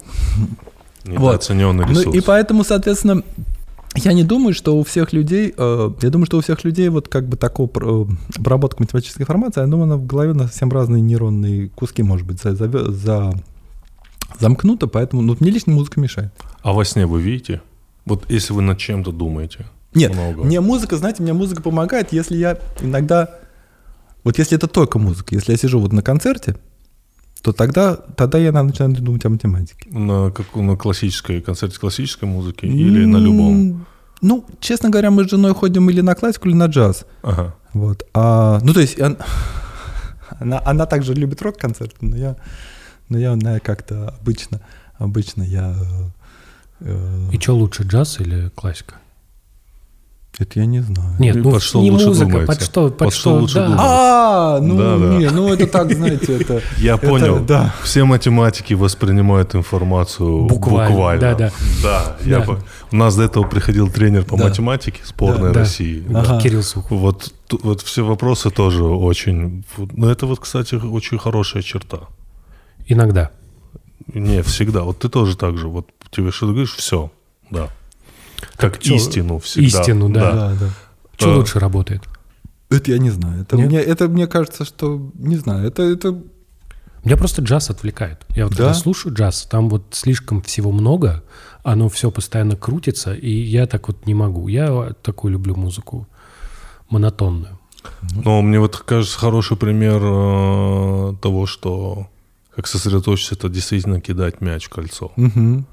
Вот. 1.04 1.14
Недооцененный 1.18 1.84
ресурс. 1.88 2.06
Ну 2.06 2.12
и 2.12 2.20
поэтому, 2.20 2.62
соответственно, 2.62 3.24
я 3.96 4.12
не 4.12 4.22
думаю, 4.22 4.54
что 4.54 4.78
у 4.78 4.84
всех 4.84 5.12
людей, 5.12 5.52
э, 5.56 5.90
я 6.00 6.10
думаю, 6.10 6.26
что 6.26 6.38
у 6.38 6.40
всех 6.42 6.62
людей 6.62 6.88
вот 6.90 7.08
как 7.08 7.26
бы 7.26 7.36
такого 7.36 7.66
про- 7.66 8.06
обработка 8.36 8.80
математической 8.84 9.22
информации, 9.22 9.62
я 9.62 9.66
думаю, 9.66 9.84
она 9.84 9.96
в 9.96 10.06
голове 10.06 10.32
на 10.32 10.46
совсем 10.46 10.70
разные 10.70 11.02
нейронные 11.02 11.70
куски, 11.70 12.04
может 12.04 12.24
быть, 12.24 12.40
за, 12.40 12.54
за, 12.54 12.68
за- 12.92 13.34
замкнута, 14.38 14.86
поэтому 14.86 15.22
ну, 15.22 15.36
мне 15.40 15.50
лично 15.50 15.72
музыка 15.72 15.98
мешает. 15.98 16.32
А 16.62 16.72
во 16.72 16.84
сне 16.84 17.04
вы 17.04 17.20
видите? 17.20 17.62
Вот 18.04 18.30
если 18.30 18.52
вы 18.52 18.62
над 18.62 18.78
чем-то 18.78 19.10
думаете. 19.10 19.66
Нет, 19.94 20.12
много. 20.14 20.42
мне 20.44 20.60
музыка, 20.60 20.96
знаете, 20.96 21.22
мне 21.22 21.32
музыка 21.32 21.62
помогает, 21.62 22.12
если 22.12 22.36
я 22.36 22.58
иногда, 22.80 23.38
вот 24.24 24.38
если 24.38 24.56
это 24.56 24.66
только 24.68 24.98
музыка, 24.98 25.34
если 25.34 25.52
я 25.52 25.58
сижу 25.58 25.80
вот 25.80 25.92
на 25.92 26.02
концерте, 26.02 26.56
то 27.42 27.52
тогда, 27.52 27.96
тогда 27.96 28.38
я 28.38 28.52
начинаю 28.52 28.94
думать 28.94 29.24
о 29.26 29.28
математике. 29.28 29.90
На, 29.90 30.30
как, 30.30 30.54
на 30.56 30.76
классической 30.76 31.40
концерте 31.42 31.78
классической 31.78 32.24
музыки 32.28 32.66
или 32.66 33.04
на 33.04 33.16
любом? 33.18 33.86
Ну, 34.20 34.44
честно 34.60 34.88
говоря, 34.90 35.10
мы 35.10 35.24
с 35.24 35.30
женой 35.30 35.52
ходим 35.52 35.90
или 35.90 36.00
на 36.00 36.14
классику, 36.14 36.48
или 36.48 36.54
на 36.54 36.66
джаз. 36.66 37.04
Ага. 37.22 37.54
Вот. 37.74 38.06
А, 38.14 38.60
ну, 38.62 38.72
то 38.72 38.80
есть, 38.80 39.00
он- 39.00 39.18
она, 40.40 40.62
она 40.64 40.86
также 40.86 41.14
любит 41.14 41.42
рок-концерты, 41.42 41.96
но 42.06 42.16
я, 42.16 42.36
но 43.08 43.18
я, 43.18 43.30
наверное, 43.30 43.58
как-то 43.60 44.14
обычно, 44.20 44.60
обычно 44.98 45.42
я... 45.42 45.74
э, 46.80 47.28
И 47.32 47.38
что 47.40 47.56
лучше, 47.56 47.82
джаз 47.82 48.20
или 48.20 48.48
классика? 48.54 48.94
Это 50.38 50.60
я 50.60 50.66
не 50.66 50.80
знаю. 50.80 51.14
Нет, 51.18 51.36
ну 51.36 51.50
под 51.52 51.62
что 51.62 51.80
не 51.82 51.90
лучше 51.90 52.06
музыка, 52.06 52.30
думаете? 52.30 52.46
под 52.46 52.62
что, 52.62 52.88
под, 52.88 52.98
Под 52.98 53.12
что 53.14 53.34
лучше 53.34 53.54
да. 53.56 53.64
думать? 53.66 53.80
А, 53.82 54.58
ну, 54.60 54.76
Да, 54.78 54.98
да. 54.98 55.14
не, 55.16 55.30
ну 55.30 55.52
это 55.52 55.66
так, 55.66 55.92
знаете, 55.92 56.36
это... 56.40 56.62
Я 56.78 56.96
понял. 56.96 57.44
Да. 57.44 57.74
Все 57.82 58.04
математики 58.04 58.74
воспринимают 58.74 59.54
информацию 59.54 60.46
Буквально. 60.46 61.18
Да, 61.82 62.16
я 62.24 62.38
Да. 62.38 62.44
по- 62.46 62.58
У 62.90 62.96
нас 62.96 63.14
до 63.16 63.24
этого 63.24 63.44
приходил 63.46 63.90
тренер 63.90 64.24
по 64.24 64.36
Да. 64.36 64.44
математике 64.44 65.00
сборной 65.04 65.52
Да. 65.52 65.60
России. 65.60 66.02
Кирилл 66.42 66.62
Сухов. 66.62 66.90
Вот, 66.98 67.32
вот 67.62 67.82
все 67.82 68.04
вопросы 68.04 68.50
тоже 68.50 68.84
очень... 68.84 69.64
Ну, 69.76 70.08
это 70.08 70.26
вот, 70.26 70.40
кстати, 70.40 70.74
очень 70.76 71.18
хорошая 71.18 71.62
черта. 71.62 71.98
Иногда. 72.86 73.30
Не, 74.14 74.42
всегда. 74.42 74.82
Вот 74.82 74.98
ты 74.98 75.08
тоже 75.08 75.36
так 75.36 75.56
же. 75.58 75.68
Вот 75.68 75.86
тебе 76.10 76.30
что-то 76.32 76.52
говоришь, 76.52 76.74
все, 76.74 77.10
да. 77.50 77.68
Как 78.56 78.78
чё, 78.78 78.94
истину 78.96 79.38
всегда. 79.38 79.66
истину, 79.80 80.08
да. 80.08 80.32
Да, 80.32 80.54
да. 80.60 80.68
Что 81.16 81.32
А. 81.34 81.36
лучше 81.36 81.58
работает? 81.58 82.02
Это 82.70 82.90
я 82.90 82.98
не 82.98 83.10
знаю. 83.10 83.42
Это 83.42 83.56
Нет? 83.56 83.66
мне, 83.68 83.78
это 83.80 84.08
мне 84.08 84.26
кажется, 84.26 84.64
что 84.64 85.10
не 85.14 85.36
знаю. 85.36 85.66
Это, 85.66 85.82
это 85.82 86.18
Меня 87.04 87.16
просто 87.16 87.42
джаз 87.42 87.68
отвлекает. 87.70 88.24
Я 88.30 88.44
вот 88.44 88.52
Да? 88.52 88.58
когда 88.58 88.74
слушаю 88.74 89.14
джаз, 89.14 89.46
там 89.50 89.68
вот 89.68 89.82
слишком 89.90 90.40
всего 90.42 90.72
много, 90.72 91.22
оно 91.64 91.88
все 91.88 92.10
постоянно 92.10 92.56
крутится, 92.56 93.12
и 93.14 93.30
я 93.30 93.66
так 93.66 93.88
вот 93.88 94.06
не 94.06 94.14
могу. 94.14 94.48
Я 94.48 94.94
такую 95.02 95.32
люблю 95.32 95.54
музыку 95.54 96.06
монотонную. 96.88 97.58
Но 98.24 98.40
мне 98.42 98.60
вот 98.60 98.76
кажется 98.76 99.18
хороший 99.18 99.56
пример 99.56 100.00
э, 100.02 101.14
того, 101.20 101.46
что 101.46 102.08
как 102.54 102.66
сосредоточиться, 102.66 103.34
это 103.34 103.48
действительно 103.48 104.00
кидать 104.00 104.40
мяч 104.40 104.66
в 104.66 104.70
кольцо. 104.70 105.12
Мгм. 105.16 105.66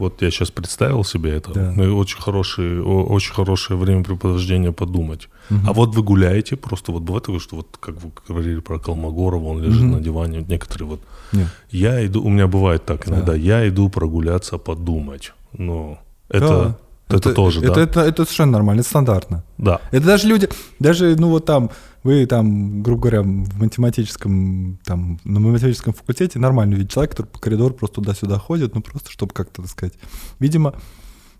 Вот 0.00 0.22
я 0.22 0.30
сейчас 0.30 0.50
представил 0.50 1.04
себе 1.04 1.30
это. 1.36 1.52
Да. 1.52 1.72
Ну, 1.76 1.96
очень, 1.98 2.18
хороший, 2.18 2.80
очень 2.80 3.34
хорошее 3.34 3.78
времяпрепровождение 3.78 4.72
подумать. 4.72 5.28
А 5.66 5.72
вот 5.72 5.94
вы 5.94 6.02
гуляете, 6.02 6.56
просто 6.56 6.90
вот 6.92 7.02
бывает 7.02 7.24
такое, 7.24 7.38
что 7.40 7.56
вот 7.56 7.66
как 7.78 8.02
вы 8.02 8.10
говорили 8.28 8.60
про 8.60 8.78
Колмогорова, 8.78 9.44
он 9.44 9.62
лежит 9.62 9.82
Мгм. 9.82 9.92
на 9.92 10.00
диване, 10.00 10.38
вот 10.38 10.48
некоторые 10.48 10.88
вот 10.88 11.00
Нет. 11.32 11.48
Я 11.70 12.04
иду, 12.06 12.22
у 12.24 12.30
меня 12.30 12.46
бывает 12.46 12.84
так 12.86 13.06
Да. 13.06 13.12
иногда, 13.14 13.34
я 13.34 13.68
иду 13.68 13.88
прогуляться, 13.90 14.56
подумать. 14.58 15.32
Но 15.52 15.98
это, 16.30 16.78
Это, 17.16 17.32
тоже, 17.34 17.60
это, 17.60 17.74
да. 17.74 17.80
Это, 17.82 18.00
это 18.00 18.24
совершенно 18.24 18.52
нормально, 18.52 18.80
это 18.80 18.88
стандартно. 18.88 19.44
Да. 19.58 19.80
Это 19.90 20.06
даже 20.06 20.28
люди, 20.28 20.48
даже, 20.78 21.16
ну 21.16 21.28
вот 21.28 21.44
там, 21.46 21.70
вы 22.02 22.24
там, 22.26 22.82
грубо 22.82 23.02
говоря, 23.02 23.22
в 23.22 23.58
математическом, 23.60 24.78
там, 24.84 25.18
на 25.24 25.40
математическом 25.40 25.92
факультете 25.92 26.38
нормально 26.38 26.74
видите 26.74 26.94
человек, 26.94 27.10
который 27.12 27.26
по 27.26 27.38
коридору 27.38 27.74
просто 27.74 27.96
туда-сюда 27.96 28.38
ходит, 28.38 28.74
ну 28.74 28.80
просто 28.82 29.10
чтобы 29.10 29.32
как-то, 29.34 29.62
так 29.62 29.70
сказать, 29.70 29.94
видимо, 30.38 30.74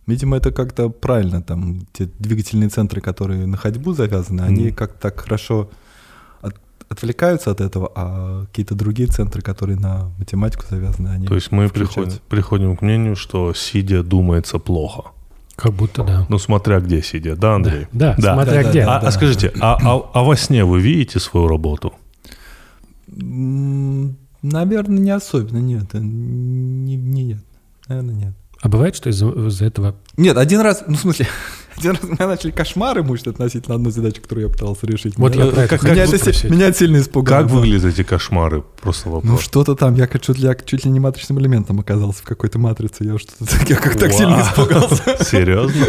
видимо, 0.07 0.37
это 0.37 0.51
как-то 0.53 0.89
правильно, 0.91 1.41
там, 1.43 1.87
те 1.93 2.09
двигательные 2.19 2.69
центры, 2.69 3.01
которые 3.01 3.47
на 3.47 3.57
ходьбу 3.57 3.93
завязаны, 3.93 4.43
они 4.43 4.67
Мгм. 4.67 4.75
как-то 4.75 5.01
так 5.11 5.21
хорошо 5.21 5.71
от- 6.43 6.61
отвлекаются 6.89 7.51
от 7.53 7.61
этого, 7.61 7.91
а 7.95 8.45
какие-то 8.47 8.75
другие 8.75 9.09
центры, 9.09 9.41
которые 9.43 9.79
на 9.79 10.11
математику 10.19 10.65
завязаны, 10.69 11.09
они 11.09 11.27
То 11.27 11.35
есть 11.37 11.53
мы 11.53 11.69
включаются. 11.69 12.19
приходим, 12.19 12.21
приходим 12.29 12.77
к 12.77 12.83
мнению, 12.83 13.15
что 13.17 13.55
сидя 13.55 14.03
думается 14.03 14.59
плохо. 14.59 15.13
Как 15.61 15.73
будто 15.73 16.03
да. 16.05 16.27
Ну, 16.31 16.39
смотря 16.39 16.81
где 16.81 17.03
сидя, 17.03 17.37
да, 17.37 17.57
Андрей? 17.57 17.87
Да, 17.93 18.17
смотря 18.19 18.63
Да, 18.63 18.71
где. 18.71 18.85
да, 18.85 18.97
А, 18.99 19.07
а 19.07 19.11
скажите, 19.11 19.53
а, 19.61 19.77
а- 19.81 20.11
а 20.15 20.23
во 20.23 20.35
сне 20.37 20.65
вы 20.65 20.81
видите 20.81 21.21
свою 21.21 21.49
работу? 21.49 21.93
Наверное, 24.43 24.99
не 24.99 25.11
особенно, 25.11 25.59
нет. 25.59 25.85
э, 25.95 25.99
Не, 25.99 26.97
не- 26.97 27.25
нет. 27.25 27.39
Наверное, 27.89 28.15
нет. 28.15 28.35
А 28.63 28.69
бывает, 28.69 28.95
что 28.97 29.11
из-за 29.11 29.29
из-за 29.29 29.67
этого... 29.67 29.97
Нет, 30.17 30.37
один 30.37 30.61
раз, 30.61 30.85
ну, 30.87 30.95
в 30.95 31.01
смысле, 31.01 31.27
один 31.91 31.93
раз 31.93 32.03
меня 32.03 32.27
начали 32.29 32.51
кошмары 32.51 33.03
мучить 33.03 33.27
относительно 33.27 33.75
одной 33.77 33.93
задачи, 33.93 34.21
которую 34.21 34.47
я 34.47 34.53
пытался 34.53 34.87
решить. 34.87 35.17
Вот 35.17 35.35
меня, 35.35 35.47
я 35.47 35.51
про 35.53 35.63
это 35.63 35.79
как, 35.79 35.91
меня, 35.91 36.05
это, 36.05 36.19
спросить. 36.19 36.51
меня 36.51 36.69
это 36.69 36.79
сильно 36.79 36.99
испугало. 36.99 37.43
Как 37.43 37.51
выглядят 37.51 37.85
эти 37.85 38.03
кошмары? 38.03 38.63
Просто 38.81 39.09
Ну, 39.09 39.15
вопрос. 39.17 39.41
что-то 39.43 39.75
там, 39.75 39.95
я 39.95 40.07
чуть 40.07 40.39
ли, 40.39 40.45
я 40.45 40.55
чуть 40.55 40.85
ли 40.85 40.91
не 40.91 41.01
матричным 41.01 41.39
элементом 41.41 41.81
оказался 41.81 42.21
в 42.21 42.25
какой-то 42.25 42.59
матрице. 42.59 43.05
Я 43.05 43.19
что-то 43.19 43.45
я 43.69 43.77
как 43.77 43.97
так 43.97 44.13
сильно 44.13 44.41
испугался. 44.43 45.17
Серьезно? 45.25 45.87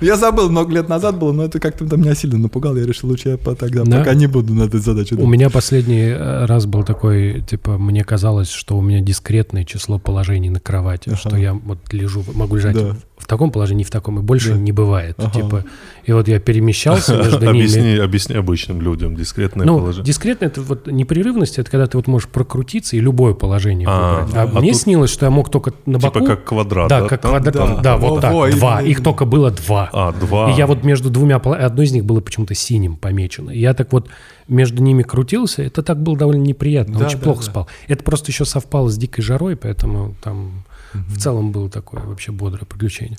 Я 0.00 0.16
забыл, 0.16 0.50
много 0.50 0.72
лет 0.72 0.88
назад 0.88 1.18
было, 1.18 1.32
но 1.32 1.44
это 1.44 1.60
как-то 1.60 1.86
там 1.86 2.00
меня 2.00 2.14
сильно 2.14 2.38
напугало. 2.38 2.76
Я 2.76 2.86
решил, 2.86 3.08
лучше 3.08 3.30
я 3.30 3.38
по- 3.38 3.54
тогда 3.54 3.84
Да? 3.84 3.98
пока 3.98 4.14
не 4.14 4.26
буду 4.26 4.54
на 4.54 4.64
этой 4.64 4.80
задаче. 4.80 5.14
У 5.16 5.26
меня 5.26 5.50
последний 5.50 6.08
э, 6.10 6.44
раз 6.46 6.66
был 6.66 6.82
такой, 6.84 7.42
типа, 7.42 7.78
мне 7.78 8.04
казалось, 8.04 8.50
что 8.50 8.76
у 8.76 8.82
меня 8.82 9.00
дискретное 9.00 9.64
число 9.64 9.98
положений 9.98 10.50
на 10.50 10.60
кровати, 10.60 11.14
что 11.16 11.36
я 11.36 11.54
вот 11.54 11.78
лежу, 11.92 12.24
могу 12.34 12.56
лежать 12.56 12.74
Да. 12.76 12.96
в 13.18 13.26
таком 13.26 13.50
положении, 13.50 13.84
в 13.84 13.90
таком, 13.90 14.18
и 14.18 14.22
больше 14.22 14.50
Да. 14.52 14.58
не 14.58 14.72
бывает. 14.72 14.91
Ага. 15.18 15.30
Типа, 15.30 15.64
и 16.04 16.12
вот 16.12 16.28
я 16.28 16.38
перемещался 16.40 17.16
между 17.16 17.38
ними. 17.46 17.48
Объясни, 17.50 17.96
объясни 17.96 18.34
обычным 18.36 18.80
людям 18.82 19.14
дискретное 19.16 19.66
Ну, 19.66 19.78
положение. 19.78 20.04
дискретно 20.06 20.46
это 20.46 20.60
вот 20.62 20.86
непрерывность, 20.86 21.58
это 21.58 21.70
когда 21.70 21.86
ты 21.86 21.96
вот 21.96 22.06
можешь 22.08 22.28
прокрутиться 22.28 22.96
и 22.96 23.00
любое 23.00 23.34
положение 23.34 23.86
А, 23.90 24.20
выбрать. 24.24 24.34
А, 24.36 24.42
а 24.42 24.60
мне 24.60 24.72
тут- 24.72 24.80
снилось, 24.80 25.10
что 25.10 25.26
я 25.26 25.30
мог 25.30 25.50
только 25.50 25.72
на 25.86 25.98
боку. 25.98 26.18
Типа 26.20 26.26
как 26.36 26.44
квадрат. 26.44 26.88
да, 26.88 27.06
как 27.08 27.20
Там- 27.20 27.30
квадрат. 27.30 27.54
там- 27.54 27.82
Да, 27.82 27.96
вот 27.96 28.22
Во, 28.24 28.46
так. 28.48 28.54
два. 28.56 28.82
Их 28.82 29.02
только 29.02 29.24
было 29.24 29.50
два. 29.50 29.88
А, 29.92 30.12
два. 30.12 30.50
И 30.50 30.54
я 30.56 30.66
вот 30.66 30.84
между 30.84 31.10
двумя, 31.10 31.38
поло- 31.38 31.56
одно 31.56 31.82
из 31.82 31.92
них 31.92 32.04
было 32.04 32.20
почему-то 32.20 32.54
синим 32.54 32.96
помечено. 32.96 33.50
И 33.50 33.58
я 33.60 33.74
так 33.74 33.92
вот 33.92 34.08
между 34.48 34.82
ними 34.82 35.02
крутился, 35.02 35.62
это 35.62 35.82
так 35.82 36.02
было 36.02 36.16
довольно 36.16 36.42
неприятно, 36.42 36.98
Да, 36.98 37.06
очень 37.06 37.18
да, 37.18 37.24
плохо 37.24 37.44
да. 37.44 37.50
спал. 37.50 37.68
Это 37.88 38.02
просто 38.02 38.30
еще 38.32 38.44
совпало 38.44 38.88
с 38.90 38.98
дикой 38.98 39.22
жарой, 39.22 39.56
поэтому 39.56 40.14
там 40.22 40.64
в 40.92 41.16
целом 41.18 41.52
было 41.52 41.70
такое 41.70 42.02
вообще 42.02 42.32
бодрое 42.32 42.66
приключение. 42.66 43.16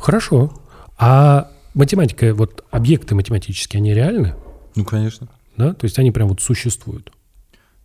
Хорошо. 0.00 0.52
А 0.98 1.48
математика, 1.74 2.34
вот 2.34 2.64
объекты 2.70 3.14
математические, 3.14 3.78
они 3.78 3.94
реальны? 3.94 4.34
Ну, 4.74 4.84
конечно. 4.84 5.28
Да? 5.56 5.72
То 5.72 5.84
есть 5.84 5.98
они 5.98 6.10
прям 6.10 6.28
вот 6.28 6.40
существуют. 6.40 7.12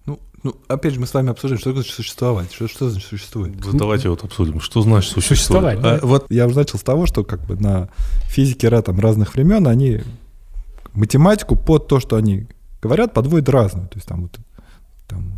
Ну, 0.06 0.20
ну, 0.42 0.56
опять 0.68 0.94
же, 0.94 1.00
мы 1.00 1.06
с 1.06 1.14
вами 1.14 1.30
обсуждаем, 1.30 1.60
что 1.60 1.70
такое 1.70 1.84
существовать. 1.84 2.52
Что, 2.52 2.68
что 2.68 2.90
значит 2.90 3.08
существует? 3.08 3.56
Да 3.60 3.70
Давайте 3.74 4.10
вот 4.10 4.24
обсудим, 4.24 4.60
что 4.60 4.82
значит 4.82 5.12
существовать. 5.12 5.78
Существовать, 5.78 5.82
да. 5.82 5.96
А, 6.04 6.06
вот 6.06 6.26
я 6.30 6.48
уже 6.48 6.56
начал 6.56 6.80
с 6.80 6.84
того, 6.84 7.06
что 7.06 7.24
как 7.24 7.46
бы 7.46 7.56
на 7.56 7.90
физике 8.26 8.70
там, 8.82 9.00
разных 9.00 9.36
времен 9.36 9.68
они 9.68 10.02
математику 10.94 11.56
под 11.56 11.88
то, 11.88 12.00
что 12.00 12.16
они 12.16 12.48
говорят, 12.82 13.14
подводят 13.14 13.50
разную. 13.50 13.88
То 13.88 13.96
есть 13.96 14.08
там 14.08 14.24
вот 14.24 14.38
там... 15.08 15.34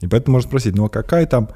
И 0.00 0.06
поэтому 0.06 0.36
можно 0.36 0.48
спросить, 0.48 0.74
ну 0.74 0.86
а 0.86 0.88
какая 0.88 1.26
там... 1.26 1.50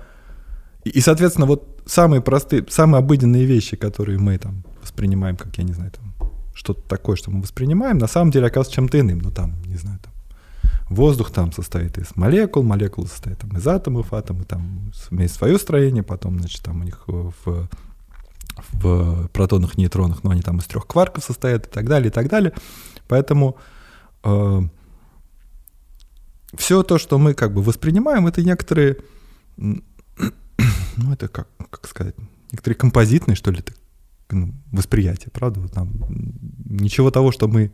И, 0.84 0.90
и, 0.90 1.00
соответственно, 1.00 1.46
вот 1.46 1.80
самые 1.86 2.20
простые, 2.20 2.64
самые 2.68 2.98
обыденные 2.98 3.46
вещи, 3.46 3.76
которые 3.76 4.18
мы 4.18 4.36
там 4.38 4.64
воспринимаем, 4.94 5.36
как, 5.36 5.56
я 5.58 5.64
не 5.64 5.72
знаю, 5.72 5.90
там, 5.90 6.14
что-то 6.54 6.80
такое, 6.88 7.16
что 7.16 7.32
мы 7.32 7.42
воспринимаем, 7.42 7.98
на 7.98 8.06
самом 8.06 8.30
деле 8.30 8.46
оказывается 8.46 8.76
чем-то 8.76 9.00
иным. 9.00 9.18
Ну 9.18 9.30
там, 9.30 9.60
не 9.66 9.76
знаю, 9.76 9.98
там, 10.00 10.12
Воздух 10.88 11.30
там 11.30 11.50
состоит 11.50 11.98
из 11.98 12.14
молекул, 12.14 12.62
молекулы 12.62 13.08
состоят 13.08 13.38
там 13.38 13.56
из 13.56 13.66
атомов, 13.66 14.12
атомы 14.12 14.44
там 14.44 14.92
имеют 15.10 15.32
свое 15.32 15.58
строение, 15.58 16.02
потом, 16.02 16.38
значит, 16.38 16.62
там 16.62 16.82
у 16.82 16.84
них 16.84 17.04
э, 17.08 17.30
в, 17.44 17.68
в 18.72 19.28
протонах, 19.28 19.78
нейтронах, 19.78 20.22
но 20.22 20.30
они 20.30 20.42
там 20.42 20.58
из 20.58 20.66
трех 20.66 20.86
кварков 20.86 21.24
состоят 21.24 21.66
и 21.66 21.70
так 21.70 21.88
далее, 21.88 22.08
и 22.08 22.12
так 22.12 22.28
далее. 22.28 22.52
Поэтому 23.08 23.56
все 26.56 26.82
то, 26.82 26.98
что 26.98 27.18
мы 27.18 27.34
как 27.34 27.52
бы 27.52 27.62
воспринимаем, 27.62 28.26
это 28.26 28.42
некоторые, 28.42 28.98
ну 29.56 29.82
это 31.12 31.28
как, 31.28 31.48
как 31.70 31.86
сказать, 31.86 32.14
некоторые 32.52 32.76
композитные, 32.76 33.36
что 33.36 33.50
ли, 33.50 33.62
ну, 34.30 34.54
восприятия, 34.72 35.30
правда? 35.30 35.60
Вот 35.60 35.72
там 35.72 35.92
ничего 36.64 37.10
того, 37.10 37.32
что 37.32 37.48
мы 37.48 37.72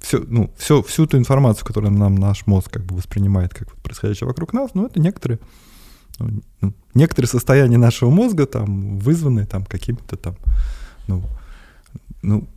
все, 0.00 0.18
ну, 0.26 0.52
все, 0.56 0.82
всю 0.82 1.06
ту 1.06 1.18
информацию, 1.18 1.64
которую 1.64 1.92
нам 1.92 2.16
наш 2.16 2.46
мозг 2.46 2.70
как 2.70 2.84
бы 2.84 2.96
воспринимает 2.96 3.54
как 3.54 3.72
вот 3.72 3.82
происходящее 3.82 4.26
вокруг 4.26 4.52
нас, 4.52 4.72
ну, 4.74 4.86
это 4.86 5.00
некоторые, 5.00 5.38
ну, 6.18 6.42
ну, 6.60 6.74
некоторые 6.94 7.28
состояния 7.28 7.78
нашего 7.78 8.10
мозга 8.10 8.46
там 8.46 8.98
вызваны 8.98 9.46
там 9.46 9.64
какими-то 9.64 10.16
там, 10.16 10.36
ну, 11.06 11.24
ну, 12.22 12.48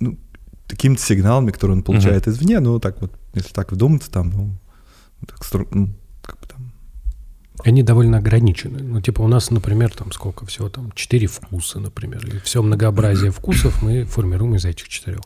ну, 0.00 0.18
такими-то 0.66 1.02
сигналами, 1.02 1.50
которые 1.50 1.76
он 1.76 1.82
получает 1.82 2.26
извне, 2.28 2.60
ну, 2.60 2.80
так 2.80 3.00
вот, 3.00 3.12
если 3.34 3.52
так 3.52 3.72
вдуматься, 3.72 4.10
там, 4.10 4.30
ну, 4.30 4.50
так, 5.26 5.38
ну, 5.70 5.94
как 6.22 6.40
бы 6.40 6.46
там, 6.46 6.55
Они 7.64 7.82
довольно 7.82 8.18
ограничены. 8.18 8.82
Ну, 8.82 9.00
типа 9.00 9.22
у 9.22 9.28
нас, 9.28 9.50
например, 9.50 9.90
там 9.90 10.12
сколько 10.12 10.44
всего 10.46 10.68
там, 10.68 10.92
четыре 10.94 11.26
вкуса, 11.26 11.80
например. 11.80 12.24
И 12.26 12.38
все 12.40 12.62
многообразие 12.62 13.30
вкусов 13.30 13.82
мы 13.82 14.04
формируем 14.04 14.56
из 14.56 14.64
этих 14.64 14.88
четырех. 14.88 15.20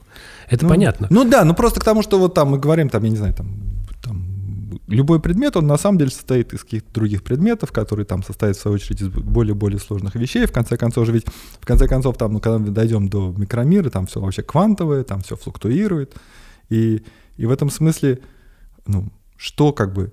Это 0.49 0.65
Ну, 0.65 0.71
понятно. 0.71 1.07
Ну 1.11 1.25
да, 1.25 1.45
ну 1.45 1.55
просто 1.55 1.81
к 1.81 1.85
тому, 1.85 2.03
что 2.03 2.19
вот 2.19 2.35
там 2.35 2.51
мы 2.51 2.59
говорим, 2.59 2.89
там, 2.89 3.03
я 3.03 3.11
не 3.11 3.17
знаю, 3.17 3.35
там, 3.35 3.49
там 4.03 4.31
любой 4.87 5.21
предмет, 5.21 5.57
он 5.57 5.67
на 5.67 5.77
самом 5.77 5.99
деле 5.99 6.11
состоит 6.11 6.53
из 6.53 6.63
каких-то 6.63 6.93
других 6.93 7.23
предметов, 7.23 7.73
которые 7.73 8.07
там 8.07 8.23
состоят, 8.23 8.57
в 8.57 8.61
свою 8.61 8.77
очередь, 8.77 9.01
из 9.01 9.09
более-более 9.09 9.79
сложных 9.79 10.15
вещей. 10.15 10.47
В 10.47 10.53
конце 10.53 10.77
концов 10.77 11.07
же 11.07 11.13
ведь, 11.13 11.27
в 11.61 11.67
конце 11.67 11.89
концов, 11.89 12.17
там, 12.17 12.33
ну, 12.35 12.41
когда 12.41 12.59
мы 12.59 12.71
дойдем 12.71 13.09
до 13.09 13.35
микромира, 13.37 13.91
там 13.91 14.07
все 14.07 14.21
вообще 14.21 14.43
квантовое, 14.43 15.05
там 15.05 15.23
все 15.23 15.37
флуктуирует. 15.37 16.15
И, 16.69 17.05
и 17.37 17.47
в 17.47 17.51
этом 17.51 17.71
смысле, 17.71 18.21
ну, 18.87 19.09
что 19.37 19.73
как 19.73 19.93
бы, 19.93 20.13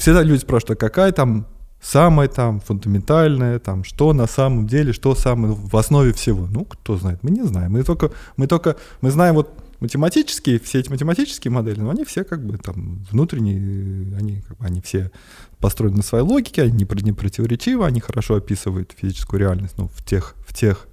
всегда 0.00 0.22
люди 0.22 0.40
спрашивают, 0.40 0.82
а 0.82 0.86
какая 0.86 1.12
там 1.12 1.46
самое 1.80 2.28
там 2.28 2.60
фундаментальное, 2.60 3.58
там, 3.58 3.84
что 3.84 4.12
на 4.12 4.26
самом 4.26 4.66
деле, 4.66 4.92
что 4.92 5.14
самое 5.14 5.54
в 5.54 5.76
основе 5.76 6.12
всего. 6.12 6.46
Ну, 6.46 6.64
кто 6.64 6.96
знает, 6.96 7.22
мы 7.22 7.30
не 7.30 7.42
знаем. 7.42 7.72
Мы 7.72 7.82
только, 7.82 8.10
мы 8.36 8.46
только, 8.46 8.76
мы 9.00 9.10
знаем 9.10 9.34
вот 9.34 9.50
математические, 9.80 10.58
все 10.60 10.80
эти 10.80 10.90
математические 10.90 11.52
модели, 11.52 11.80
но 11.80 11.90
они 11.90 12.04
все 12.04 12.24
как 12.24 12.44
бы 12.44 12.58
там 12.58 13.04
внутренние, 13.10 14.16
они, 14.16 14.42
как 14.42 14.58
бы, 14.58 14.66
они 14.66 14.80
все 14.82 15.10
построены 15.58 15.98
на 15.98 16.02
своей 16.02 16.24
логике, 16.24 16.62
они 16.62 16.72
не, 16.72 16.84
про- 16.84 17.00
не 17.00 17.12
противоречивы, 17.12 17.86
они 17.86 18.00
хорошо 18.00 18.36
описывают 18.36 18.94
физическую 18.96 19.40
реальность, 19.40 19.74
ну, 19.78 19.88
в 19.88 20.04
тех, 20.04 20.34
в 20.46 20.54
тех, 20.54 20.86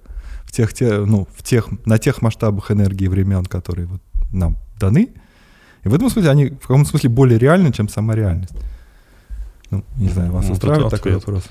в 0.44 0.52
тех, 0.52 0.72
те, 0.72 0.98
ну, 1.00 1.28
в 1.34 1.42
тех, 1.42 1.68
на 1.86 1.98
тех 1.98 2.22
масштабах 2.22 2.70
энергии 2.70 3.08
времен, 3.08 3.44
которые 3.44 3.86
вот 3.86 4.00
нам 4.32 4.56
даны. 4.80 5.10
И 5.84 5.88
в 5.88 5.94
этом 5.94 6.08
смысле 6.08 6.30
они 6.30 6.46
в 6.46 6.60
каком-то 6.60 6.88
смысле 6.88 7.10
более 7.10 7.38
реальны, 7.38 7.72
чем 7.72 7.88
сама 7.90 8.14
реальность. 8.14 8.54
Ну, 9.70 9.84
не 9.96 10.08
знаю, 10.08 10.32
вас 10.32 10.46
Вот 10.46 10.54
устраивает 10.54 10.90
такой 10.90 11.12
вопрос? 11.14 11.44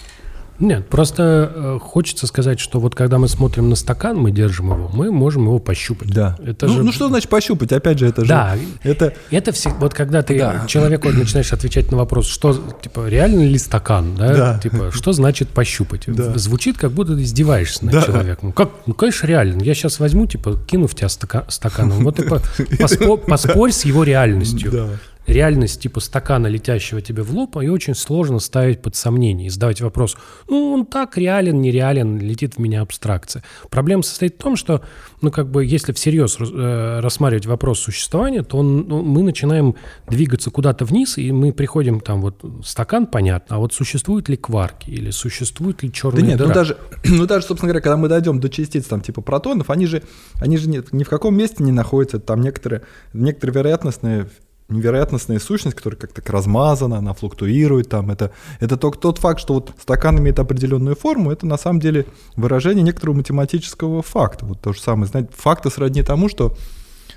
Нет, 0.60 0.90
просто 0.90 1.52
э, 1.54 1.80
хочется 1.80 2.26
сказать, 2.26 2.60
что 2.60 2.80
вот 2.80 2.96
когда 2.96 3.20
мы 3.20 3.28
смотрим 3.28 3.70
на 3.70 3.76
стакан, 3.76 4.18
мы 4.18 4.32
держим 4.32 4.74
его, 4.74 4.90
мы 4.92 5.12
можем 5.12 5.44
его 5.44 5.60
пощупать. 5.60 6.10
Да. 6.10 6.36
Это 6.44 6.66
ну, 6.66 6.74
же... 6.74 6.84
ну, 6.84 6.92
что 6.92 7.10
значит 7.10 7.30
пощупать? 7.30 7.72
Опять 7.72 8.00
же, 8.00 8.08
это 8.08 8.22
же... 8.24 8.28
Да, 8.30 8.56
Это, 8.82 9.14
это 9.30 9.52
все, 9.52 9.70
вот 9.70 9.94
когда 9.94 10.24
ты 10.24 10.40
Да. 10.40 10.64
человеку 10.66 11.10
начинаешь 11.10 11.54
отвечать 11.54 11.92
на 11.92 11.98
вопрос, 11.98 12.26
что, 12.28 12.60
типа, 12.82 13.08
реально 13.08 13.42
ли 13.44 13.58
стакан, 13.60 14.16
да? 14.16 14.36
Да. 14.36 14.58
Типа, 14.60 14.90
что 14.92 15.14
значит 15.14 15.50
пощупать? 15.50 16.06
Да. 16.08 16.36
Звучит, 16.40 16.80
как 16.80 16.92
будто 16.92 17.16
ты 17.16 17.22
издеваешься 17.22 17.86
над 17.86 17.94
Да. 17.94 18.02
человеком. 18.02 18.48
Ну, 18.48 18.52
как, 18.54 18.72
ну, 18.88 18.96
конечно, 18.96 19.28
реально. 19.28 19.62
Я 19.62 19.76
сейчас 19.76 20.00
возьму, 20.00 20.26
типа, 20.26 20.58
кину 20.66 20.88
в 20.88 20.96
тебя 20.96 21.08
стака- 21.10 21.46
стаканом, 21.50 22.04
вот 22.04 22.20
и 22.20 22.24
по- 22.24 22.42
поспо- 22.80 23.18
поспорь 23.20 23.72
с 23.72 23.86
его 23.86 24.04
реальностью. 24.04 24.72
да. 24.72 24.88
Реальность 25.28 25.82
типа 25.82 26.00
стакана, 26.00 26.48
летящего 26.48 27.02
тебе 27.02 27.22
в 27.22 27.32
лоб, 27.32 27.58
ее 27.58 27.72
очень 27.72 27.96
сложно 27.96 28.40
ставить 28.40 28.82
под 28.82 28.96
сомнение 28.96 29.48
и 29.48 29.50
задавать 29.50 29.82
вопрос, 29.82 30.18
ну, 30.50 30.74
он 30.74 30.86
так 30.86 31.18
реален, 31.18 31.62
нереален, 31.62 32.20
летит 32.20 32.56
в 32.56 32.60
меня 32.60 32.82
абстракция. 32.82 33.44
Проблема 33.70 34.04
состоит 34.04 34.36
в 34.36 34.38
том, 34.38 34.56
что, 34.56 34.82
ну, 35.22 35.30
как 35.30 35.52
бы, 35.52 35.66
если 35.66 35.92
всерьез 35.92 36.38
э, 36.40 37.00
рассматривать 37.02 37.46
вопрос 37.46 37.80
существования, 37.80 38.44
то 38.44 38.58
он, 38.58 38.88
ну, 38.88 39.04
мы 39.04 39.22
начинаем 39.22 39.76
двигаться 40.08 40.50
куда-то 40.50 40.86
вниз, 40.86 41.18
и 41.18 41.32
мы 41.32 41.52
приходим 41.52 42.00
там 42.00 42.22
вот 42.22 42.44
стакан, 42.64 43.06
понятно, 43.06 43.58
а 43.58 43.60
вот 43.60 43.74
существуют 43.74 44.30
ли 44.30 44.38
кварки 44.38 44.90
или 44.90 45.12
существует 45.12 45.84
ли 45.84 45.92
черная 45.92 46.22
Да 46.22 46.28
нет, 46.28 46.38
дыра? 46.38 46.48
ну 46.48 46.54
даже, 46.54 46.78
ну 47.04 47.26
даже, 47.26 47.46
собственно 47.46 47.70
говоря, 47.70 47.82
когда 47.82 47.98
мы 47.98 48.08
дойдем 48.08 48.40
до 48.40 48.50
частиц 48.50 48.86
там 48.86 49.02
типа 49.02 49.22
протонов, 49.22 49.70
они 49.70 49.88
же, 49.88 50.04
они 50.36 50.58
же 50.58 50.70
ни, 50.70 50.82
ни 50.94 51.04
в 51.04 51.10
каком 51.10 51.36
месте 51.36 51.64
не 51.64 51.72
находятся, 51.74 52.20
там 52.20 52.42
некоторые, 52.42 52.84
некоторые 53.14 53.56
вероятностные 53.56 54.30
невероятностная 54.70 55.40
сущность, 55.40 55.76
которая 55.76 56.00
как-то 56.00 56.32
размазана, 56.32 56.98
она 56.98 57.14
флуктуирует 57.14 57.90
там. 57.90 58.12
Это, 58.12 58.32
это 58.60 58.78
только 58.78 58.98
тот 58.98 59.20
факт, 59.20 59.40
что 59.40 59.56
вот 59.56 59.74
стакан 59.80 60.20
имеет 60.20 60.40
определенную 60.40 60.96
форму, 60.96 61.32
это 61.32 61.46
на 61.46 61.58
самом 61.58 61.80
деле 61.80 62.06
выражение 62.36 62.84
некоторого 62.84 63.16
математического 63.16 64.02
факта. 64.02 64.46
Вот 64.46 64.62
то 64.62 64.74
же 64.74 64.82
самое. 64.82 65.08
Знаете, 65.08 65.30
факты 65.36 65.70
сродни 65.70 66.04
тому, 66.04 66.28
что 66.28 66.56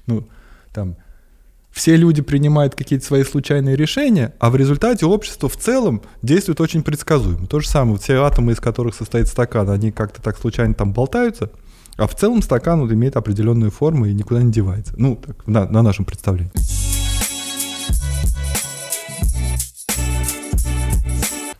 ну, 0.07 0.29
там, 0.73 0.97
все 1.73 1.97
люди 1.97 2.23
принимают 2.23 2.75
какие-то 2.75 3.05
свои 3.05 3.25
случайные 3.25 3.77
решения, 3.77 4.35
а 4.39 4.51
в 4.51 4.57
результате 4.57 5.07
общество 5.07 5.49
в 5.49 5.57
целом 5.57 6.03
действует 6.23 6.61
очень 6.61 6.83
предсказуемо. 6.83 7.47
То 7.47 7.61
же 7.61 7.69
самое, 7.69 7.99
все 7.99 8.23
атомы, 8.23 8.53
из 8.53 8.61
которых 8.61 8.95
состоит 8.95 9.29
стакан, 9.29 9.71
они 9.71 9.93
как-то 9.93 10.23
так 10.23 10.39
случайно 10.39 10.75
там 10.75 10.93
болтаются, 10.93 11.51
а 11.97 12.07
в 12.07 12.15
целом 12.15 12.43
стакан 12.43 12.81
вот 12.81 12.93
имеет 12.93 13.17
определенную 13.17 13.71
форму 13.71 14.07
и 14.07 14.15
никуда 14.15 14.43
не 14.43 14.53
девается. 14.53 14.95
Ну, 14.97 15.17
так, 15.17 15.47
на, 15.47 15.69
на 15.69 15.83
нашем 15.83 16.05
представлении. 16.05 16.53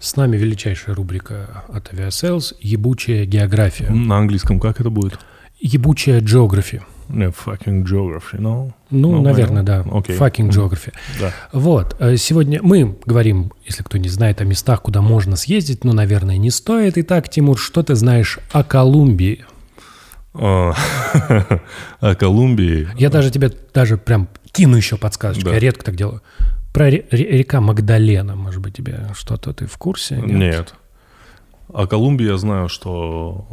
С 0.01 0.17
нами 0.17 0.37
величайшая 0.39 0.95
рубрика 0.95 1.65
от 1.69 1.93
Aviasales 1.93 2.55
«Ебучая 2.61 3.27
география». 3.27 3.91
На 3.91 4.17
английском 4.19 4.59
как 4.59 4.81
это 4.81 4.89
будет? 4.89 5.19
«Ебучая 5.61 6.21
geography». 6.23 6.81
Не, 7.11 7.27
fucking 7.27 7.85
geography, 7.85 8.39
no? 8.39 8.73
Ну, 8.91 9.13
Ну, 9.17 9.23
наверное, 9.23 9.63
да. 9.63 9.85
Окей. 9.93 10.17
Fucking 10.17 10.45
Мгм. 10.45 10.51
geography. 10.51 10.93
Да. 11.21 11.33
Вот. 11.53 11.97
э, 11.99 12.17
Сегодня 12.17 12.61
мы 12.63 12.97
говорим, 13.05 13.53
если 13.67 13.83
кто 13.83 13.99
не 13.99 14.09
знает, 14.09 14.41
о 14.41 14.45
местах, 14.45 14.81
куда 14.83 15.03
можно 15.03 15.37
съездить, 15.37 15.85
но, 15.85 15.93
наверное, 15.93 16.39
не 16.39 16.51
стоит. 16.51 16.97
Итак, 16.97 17.29
Тимур, 17.29 17.59
что 17.59 17.83
ты 17.83 17.95
знаешь 17.95 18.39
о 18.53 18.63
Колумбии? 18.65 19.45
О 20.33 20.73
Колумбии. 22.19 22.89
Я 22.97 23.11
даже 23.11 23.31
тебе 23.31 23.51
даже 23.75 23.99
прям 23.99 24.29
кину 24.53 24.77
еще 24.77 24.97
подсказочку. 24.97 25.47
Да. 25.49 25.55
Я 25.55 25.59
редко 25.59 25.85
так 25.85 25.97
делаю. 25.97 26.23
Про 26.73 26.91
ре- 26.91 27.05
ре- 27.11 27.39
река 27.39 27.61
Магдалена, 27.61 28.37
может 28.37 28.61
быть, 28.63 28.75
тебе 28.77 29.09
что-то 29.15 29.53
ты 29.53 29.67
в 29.67 29.77
курсе? 29.77 30.17
Нет. 30.17 30.75
О 31.73 31.87
Колумбии 31.87 32.27
я 32.27 32.37
знаю, 32.37 32.69
что 32.69 33.47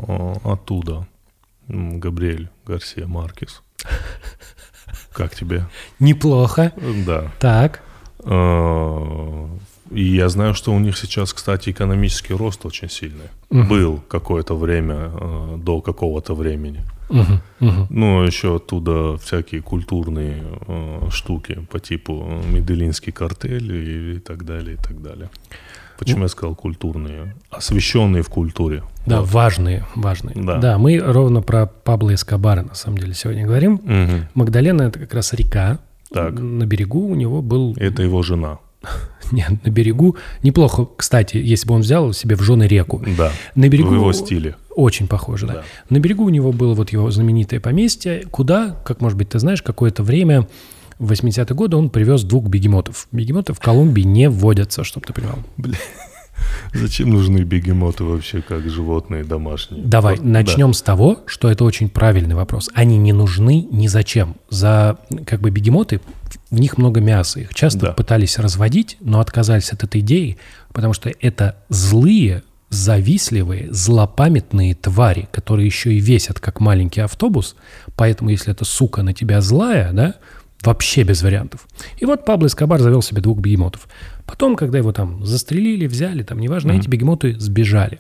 э, 0.44 0.50
оттуда 0.52 1.08
Габриэль 1.68 2.50
Гарсия 2.66 3.08
Маркес. 3.08 3.62
Как 5.14 5.36
тебе? 5.36 5.66
Неплохо. 6.00 6.72
Да. 7.06 7.32
Так. 7.40 7.82
Э, 8.24 9.48
И 9.92 10.04
я 10.16 10.30
знаю, 10.30 10.54
что 10.54 10.74
у 10.74 10.80
них 10.80 10.98
сейчас, 10.98 11.34
кстати, 11.34 11.70
экономический 11.72 12.34
рост 12.36 12.66
очень 12.66 12.90
сильный. 12.90 13.30
Был 13.50 14.02
какое-то 14.10 14.56
время, 14.58 15.12
э, 15.14 15.56
до 15.58 15.82
какого-то 15.82 16.36
времени. 16.36 16.84
Мгм, 17.10 17.42
мгм. 17.60 17.88
Ну, 17.90 18.24
еще 18.24 18.56
оттуда 18.58 19.18
всякие 19.18 19.62
культурные 19.62 20.44
э, 20.68 21.10
штуки 21.12 21.66
по 21.72 21.80
типу 21.80 22.28
Медellинский 22.52 23.12
картель 23.12 23.72
и, 23.72 24.16
и 24.16 24.20
так 24.20 24.46
далее, 24.46 24.76
и 24.76 24.78
так 24.78 25.02
далее. 25.02 25.30
Почему 25.98 26.24
я 26.24 26.28
сказал 26.28 26.56
культурные? 26.56 27.36
Освещенные 27.50 28.22
в 28.22 28.30
культуре. 28.30 28.84
Да, 29.06 29.22
Вот. 29.22 29.32
важные, 29.32 29.86
важные. 29.96 30.36
Да. 30.36 30.78
мы 30.78 31.00
ровно 31.00 31.42
про 31.42 31.66
Пабло 31.66 32.14
Эскобара, 32.14 32.62
на 32.64 32.76
самом 32.76 33.00
деле, 33.00 33.14
сегодня 33.14 33.46
говорим. 33.46 33.82
Мгм. 33.84 34.28
Магдалена– 34.36 34.82
это 34.84 35.00
как 35.00 35.14
раз 35.14 35.34
река. 35.34 35.80
Так. 36.14 36.40
На 36.40 36.66
берегу 36.66 37.08
у 37.08 37.16
него 37.16 37.42
был... 37.42 37.76
Это 37.78 38.04
его 38.04 38.22
жена. 38.22 38.60
Нет, 39.32 39.66
на 39.66 39.70
берегу... 39.70 40.16
Неплохо, 40.44 40.88
кстати, 40.96 41.38
если 41.38 41.68
бы 41.68 41.74
он 41.76 41.82
взял 41.82 42.14
себе 42.14 42.36
в 42.36 42.42
жены 42.42 42.64
реку. 42.68 43.04
Да. 43.18 43.32
На 43.56 43.68
берегу... 43.68 43.90
В 43.90 43.94
его 43.94 44.14
стиле. 44.14 44.56
Очень 44.78 45.08
похоже, 45.08 45.48
да. 45.48 45.54
Да. 45.56 45.64
На 45.90 46.00
берегу 46.00 46.24
у 46.24 46.30
него 46.30 46.52
было 46.52 46.76
вот 46.76 46.92
его 46.92 47.10
знаменитое 47.10 47.60
поместье, 47.60 48.26
куда, 48.30 48.78
как, 48.86 49.02
может 49.02 49.18
быть, 49.18 49.30
ты 49.30 49.40
знаешь, 49.40 49.64
какое-то 49.64 50.04
время, 50.04 50.48
в 51.00 51.12
80-е 51.12 51.56
годы, 51.56 51.78
он 51.78 51.90
привез 51.90 52.22
двух 52.24 52.46
бегемотов. 52.46 53.08
Бегемоты 53.12 53.54
в 53.54 53.60
Колумбии 53.60 54.02
не 54.04 54.30
вводятся, 54.30 54.84
чтобы 54.84 55.08
ты 55.08 55.14
понимал. 55.14 55.40
Зачем 56.74 57.10
нужны 57.10 57.40
бегемоты 57.40 58.04
вообще 58.04 58.44
как 58.44 58.70
животные 58.70 59.24
домашние? 59.24 59.84
Давай, 59.84 60.18
Вот, 60.18 60.26
начнем 60.26 60.74
с 60.74 60.84
того, 60.84 61.22
что 61.26 61.50
это 61.50 61.64
очень 61.64 61.90
правильный 61.90 62.36
вопрос. 62.36 62.70
Они 62.76 62.98
не 63.00 63.14
нужны 63.14 63.68
ни 63.72 63.88
зачем. 63.88 64.36
За, 64.52 65.00
как 65.26 65.42
бы, 65.42 65.50
бегемоты, 65.50 66.02
в 66.52 66.60
них 66.60 66.78
много 66.78 67.00
мяса. 67.02 67.40
Их 67.40 67.54
часто 67.56 67.80
Да. 67.88 67.92
пытались 67.94 68.38
разводить, 68.38 68.98
но 69.00 69.20
отказались 69.22 69.72
от 69.72 69.84
этой 69.84 70.02
идеи, 70.02 70.38
потому 70.72 70.94
что 70.94 71.12
это 71.20 71.58
злые, 71.70 72.44
завистливые, 72.70 73.72
злопамятные 73.72 74.76
твари, 74.76 75.28
которые 75.32 75.66
еще 75.66 75.94
и 75.94 76.00
весят, 76.00 76.40
как 76.40 76.60
маленький 76.60 77.02
автобус. 77.02 77.56
Поэтому, 77.96 78.30
если 78.30 78.52
эта 78.52 78.66
сука 78.66 79.04
на 79.04 79.14
тебя 79.14 79.42
злая, 79.42 79.92
да, 79.94 80.16
вообще 80.64 81.04
без 81.04 81.22
вариантов. 81.22 81.68
И 81.98 82.06
вот 82.06 82.26
Пабло 82.26 82.48
Эскобар 82.48 82.82
завел 82.82 83.02
себе 83.02 83.22
двух 83.22 83.40
бегемотов. 83.40 83.88
Потом, 84.26 84.56
когда 84.56 84.78
его 84.78 84.92
там 84.92 85.26
застрелили, 85.26 85.88
взяли, 85.88 86.24
там, 86.24 86.40
неважно, 86.40 86.74
эти 86.74 86.88
бегемоты 86.88 87.40
сбежали. 87.40 88.00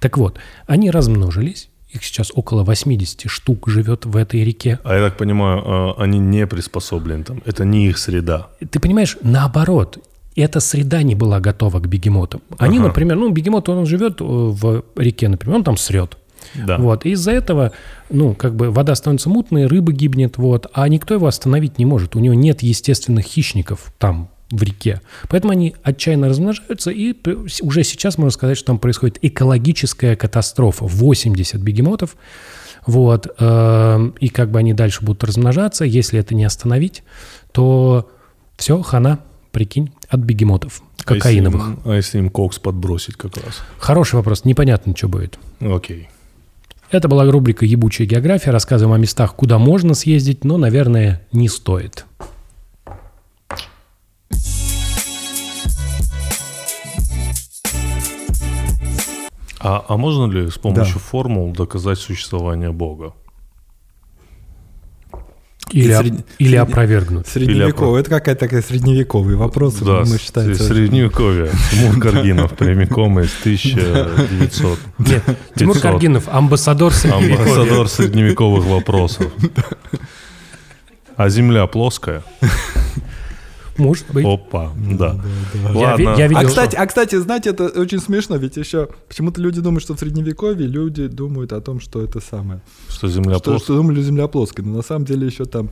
Так 0.00 0.18
вот, 0.18 0.38
они 0.66 0.90
размножились, 0.90 1.70
их 1.88 2.04
сейчас 2.04 2.32
около 2.34 2.64
80 2.64 3.30
штук 3.30 3.68
живет 3.68 4.06
в 4.06 4.16
этой 4.16 4.44
реке. 4.44 4.78
А 4.84 4.94
я 4.94 5.08
так 5.08 5.16
понимаю, 5.16 5.62
э, 5.62 6.02
они 6.02 6.18
не 6.18 6.46
приспособлены 6.46 7.24
там. 7.24 7.42
Это 7.44 7.64
не 7.64 7.88
их 7.88 7.98
среда. 7.98 8.48
Ты 8.70 8.80
понимаешь, 8.80 9.18
наоборот, 9.22 9.98
эта 10.40 10.60
среда 10.60 11.02
не 11.02 11.14
была 11.14 11.40
готова 11.40 11.80
к 11.80 11.88
бегемотам. 11.88 12.40
Они, 12.58 12.78
Ага. 12.78 12.88
например, 12.88 13.16
ну, 13.16 13.30
бегемот, 13.30 13.68
он 13.68 13.86
живет 13.86 14.20
э, 14.20 14.24
в 14.24 14.84
реке, 14.96 15.28
например, 15.28 15.56
он 15.56 15.64
там 15.64 15.76
срет. 15.76 16.16
Да. 16.54 16.76
Вот, 16.78 17.06
и 17.06 17.10
из-за 17.10 17.30
этого, 17.32 17.72
ну, 18.10 18.34
как 18.34 18.56
бы 18.56 18.70
вода 18.70 18.94
становится 18.94 19.28
мутной, 19.28 19.66
рыба 19.66 19.92
гибнет, 19.92 20.38
вот, 20.38 20.66
а 20.72 20.88
никто 20.88 21.14
его 21.14 21.26
остановить 21.26 21.78
не 21.78 21.86
может. 21.86 22.16
У 22.16 22.18
него 22.18 22.34
нет 22.34 22.62
естественных 22.62 23.24
хищников 23.24 23.92
там, 23.98 24.28
в 24.50 24.62
реке. 24.62 25.00
Поэтому 25.30 25.52
они 25.52 25.74
отчаянно 25.82 26.28
размножаются, 26.28 26.90
и 26.90 27.14
уже 27.62 27.84
сейчас 27.84 28.18
можно 28.18 28.30
сказать, 28.30 28.58
что 28.58 28.66
там 28.66 28.78
происходит 28.78 29.18
экологическая 29.22 30.14
катастрофа. 30.14 30.84
80 30.84 31.60
бегемотов, 31.60 32.16
вот, 32.86 33.28
эм, 33.38 34.14
и 34.20 34.28
как 34.28 34.50
бы 34.50 34.58
они 34.58 34.74
дальше 34.74 35.04
будут 35.04 35.24
размножаться, 35.24 35.84
если 35.84 36.18
это 36.18 36.34
не 36.34 36.44
остановить, 36.44 37.02
то 37.52 38.10
все, 38.56 38.82
хана, 38.82 39.20
прикинь, 39.52 39.92
от 40.08 40.20
бегемотов, 40.20 40.82
А 41.06 41.14
если 41.14 41.20
кокаиновых. 41.20 41.62
им- 41.62 41.78
А 41.84 41.94
если 41.94 42.18
им 42.18 42.30
кокс 42.30 42.58
подбросить 42.58 43.16
как 43.16 43.36
раз? 43.36 43.60
Хороший 43.78 44.16
вопрос, 44.16 44.44
непонятно, 44.44 44.96
что 44.96 45.08
будет. 45.08 45.38
Окей. 45.60 46.08
Это 46.90 47.08
была 47.08 47.24
рубрика 47.30 47.64
«Ебучая 47.64 48.06
география». 48.06 48.50
Рассказываем 48.50 48.94
о 48.94 48.98
местах, 48.98 49.34
куда 49.34 49.58
можно 49.58 49.94
съездить, 49.94 50.44
но, 50.44 50.58
наверное, 50.58 51.26
не 51.32 51.48
стоит. 51.48 52.04
А, 59.60 59.84
а 59.88 59.96
можно 59.96 60.30
ли 60.30 60.50
с 60.50 60.58
помощью 60.58 60.94
Да. 60.94 61.00
формул 61.00 61.52
доказать 61.52 61.98
существование 61.98 62.72
Бога? 62.72 63.14
Или, 65.72 65.92
сред- 65.94 66.24
или 66.38 66.56
опровергнуть. 66.56 67.26
Средневековый. 67.26 68.00
Это 68.00 68.10
какая-то 68.10 68.40
такая 68.40 68.62
средневековый 68.62 69.36
вопрос. 69.36 69.74
Да, 69.76 70.00
мы 70.00 70.06
с- 70.18 70.20
считается, 70.20 70.64
средневековье. 70.64 71.50
Тимур 71.70 71.98
Каргинов, 72.00 72.52
прямиком 72.56 73.18
из 73.20 73.30
1900. 73.40 74.78
Нет, 74.98 75.22
Тимур 75.56 75.74
500. 75.76 75.82
Каргинов, 75.82 76.24
амбассадор 76.28 76.92
средневековья. 76.92 77.38
Амбассадор 77.52 77.88
средневековых 77.90 78.64
вопросов. 78.66 79.32
А 81.16 81.28
Земля 81.28 81.66
плоская? 81.66 82.22
Может 83.78 84.06
быть. 84.12 84.24
Опа, 84.26 84.70
да. 84.98 85.18
Я 85.54 85.96
ви- 85.96 86.04
Ладно. 86.06 86.14
я 86.18 86.26
видел, 86.28 86.38
А 86.38 86.40
что- 86.42 86.48
кстати, 86.50 86.76
а 86.76 86.86
кстати, 86.86 87.16
знаете, 87.16 87.50
это 87.50 87.68
очень 87.68 88.00
смешно, 88.00 88.36
ведь 88.36 88.56
еще 88.56 88.88
почему-то 89.08 89.40
люди 89.40 89.60
думают, 89.60 89.82
что 89.82 89.94
в 89.94 89.98
средневековье 89.98 90.66
люди 90.66 91.06
думают 91.06 91.52
о 91.52 91.60
том, 91.60 91.80
что 91.80 92.02
это 92.02 92.20
самое. 92.20 92.60
Что 92.88 93.08
Земля 93.08 93.34
Что, 93.36 93.44
плоская? 93.52 93.64
что 93.64 93.76
думали, 93.76 94.02
Земля 94.02 94.26
плоская. 94.28 94.64
Но 94.66 94.76
на 94.76 94.82
самом 94.82 95.04
деле 95.06 95.26
еще 95.26 95.44
там 95.46 95.70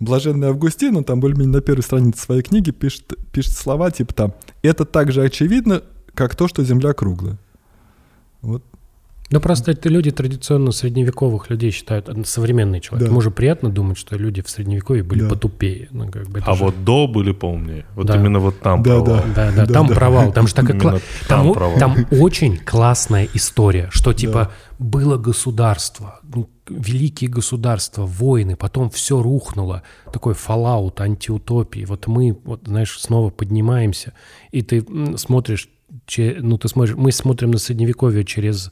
Блаженный 0.00 0.48
Августин, 0.48 0.96
он 0.96 1.04
там 1.04 1.20
более-менее 1.20 1.52
на 1.54 1.60
первой 1.60 1.82
странице 1.82 2.20
своей 2.20 2.42
книги 2.42 2.70
пишет, 2.72 3.12
пишет 3.32 3.52
слова 3.52 3.90
типа 3.92 4.12
там 4.14 4.34
«Это 4.62 4.84
так 4.84 5.12
же 5.12 5.22
очевидно, 5.22 5.82
как 6.14 6.34
то, 6.34 6.48
что 6.48 6.64
Земля 6.64 6.92
круглая». 6.92 7.38
Вот. 8.40 8.64
Да 9.32 9.40
просто 9.40 9.70
это 9.72 9.88
люди 9.88 10.10
традиционно 10.10 10.72
средневековых 10.72 11.50
людей 11.50 11.70
считают, 11.70 12.08
современный 12.26 12.80
человек. 12.80 13.06
Да. 13.08 13.10
Ему 13.10 13.20
же 13.22 13.30
приятно 13.30 13.70
думать, 13.70 13.96
что 13.98 14.16
люди 14.16 14.42
в 14.42 14.48
средневековье 14.50 15.02
были 15.02 15.22
Да. 15.22 15.30
потупее. 15.30 15.88
Ну, 15.90 16.08
как 16.10 16.28
бы 16.28 16.40
А 16.44 16.54
же- 16.54 16.64
вот 16.64 16.84
до 16.84 17.08
были 17.08 17.32
поумнее. 17.32 17.84
Вот 17.96 18.06
Да. 18.06 18.16
именно 18.16 18.38
вот 18.40 18.60
там 18.60 18.82
Да, 18.82 18.90
провал. 19.02 19.24
да. 19.34 19.50
Да, 19.50 19.66
да, 19.66 19.72
там 19.72 19.88
провал. 19.88 20.32
Там 20.32 20.46
же 20.46 20.54
такая 20.54 20.76
кла- 20.78 21.00
там, 21.28 21.44
там 21.46 21.52
провал. 21.54 21.78
там 21.78 21.96
очень 22.20 22.58
классная 22.58 23.26
история, 23.34 23.88
что 23.90 24.12
типа 24.12 24.52
было 24.78 25.16
государство, 25.16 26.20
ну, 26.22 26.48
великие 26.68 27.30
государства, 27.30 28.04
войны, 28.06 28.54
потом 28.56 28.90
все 28.90 29.22
рухнуло, 29.22 29.82
такой 30.12 30.34
fallout, 30.34 31.00
антиутопии. 31.00 31.84
Вот 31.86 32.06
мы, 32.06 32.36
вот 32.44 32.62
знаешь, 32.66 32.98
снова 33.00 33.30
поднимаемся, 33.30 34.12
и 34.50 34.60
ты 34.62 34.84
смотришь, 35.16 35.68
че- 36.06 36.36
ну 36.40 36.58
ты 36.58 36.68
смотришь, 36.68 36.96
мы 36.96 37.12
смотрим 37.12 37.50
на 37.50 37.58
средневековье 37.58 38.24
через 38.24 38.70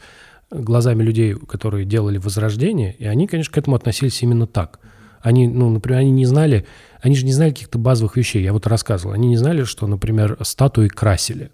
глазами 0.51 1.03
людей, 1.03 1.35
которые 1.35 1.85
делали 1.85 2.19
возрождение, 2.19 2.95
и 2.99 3.05
они, 3.07 3.27
конечно, 3.27 3.53
к 3.53 3.59
этому 3.59 3.77
относились 3.77 4.23
именно 4.23 4.47
так. 4.47 4.81
Они, 5.21 5.47
ну, 5.49 5.69
например, 5.71 6.01
они 6.01 6.11
не 6.11 6.25
знали, 6.27 6.67
они 7.03 7.15
же 7.15 7.27
не 7.27 7.33
знали 7.33 7.51
каких-то 7.51 7.79
базовых 7.79 8.17
вещей. 8.17 8.43
Я 8.43 8.53
вот 8.53 8.67
рассказывал, 8.67 9.13
они 9.15 9.29
не 9.29 9.37
знали, 9.37 9.65
что, 9.65 9.87
например, 9.87 10.37
статуи 10.43 10.89
красили. 10.89 11.51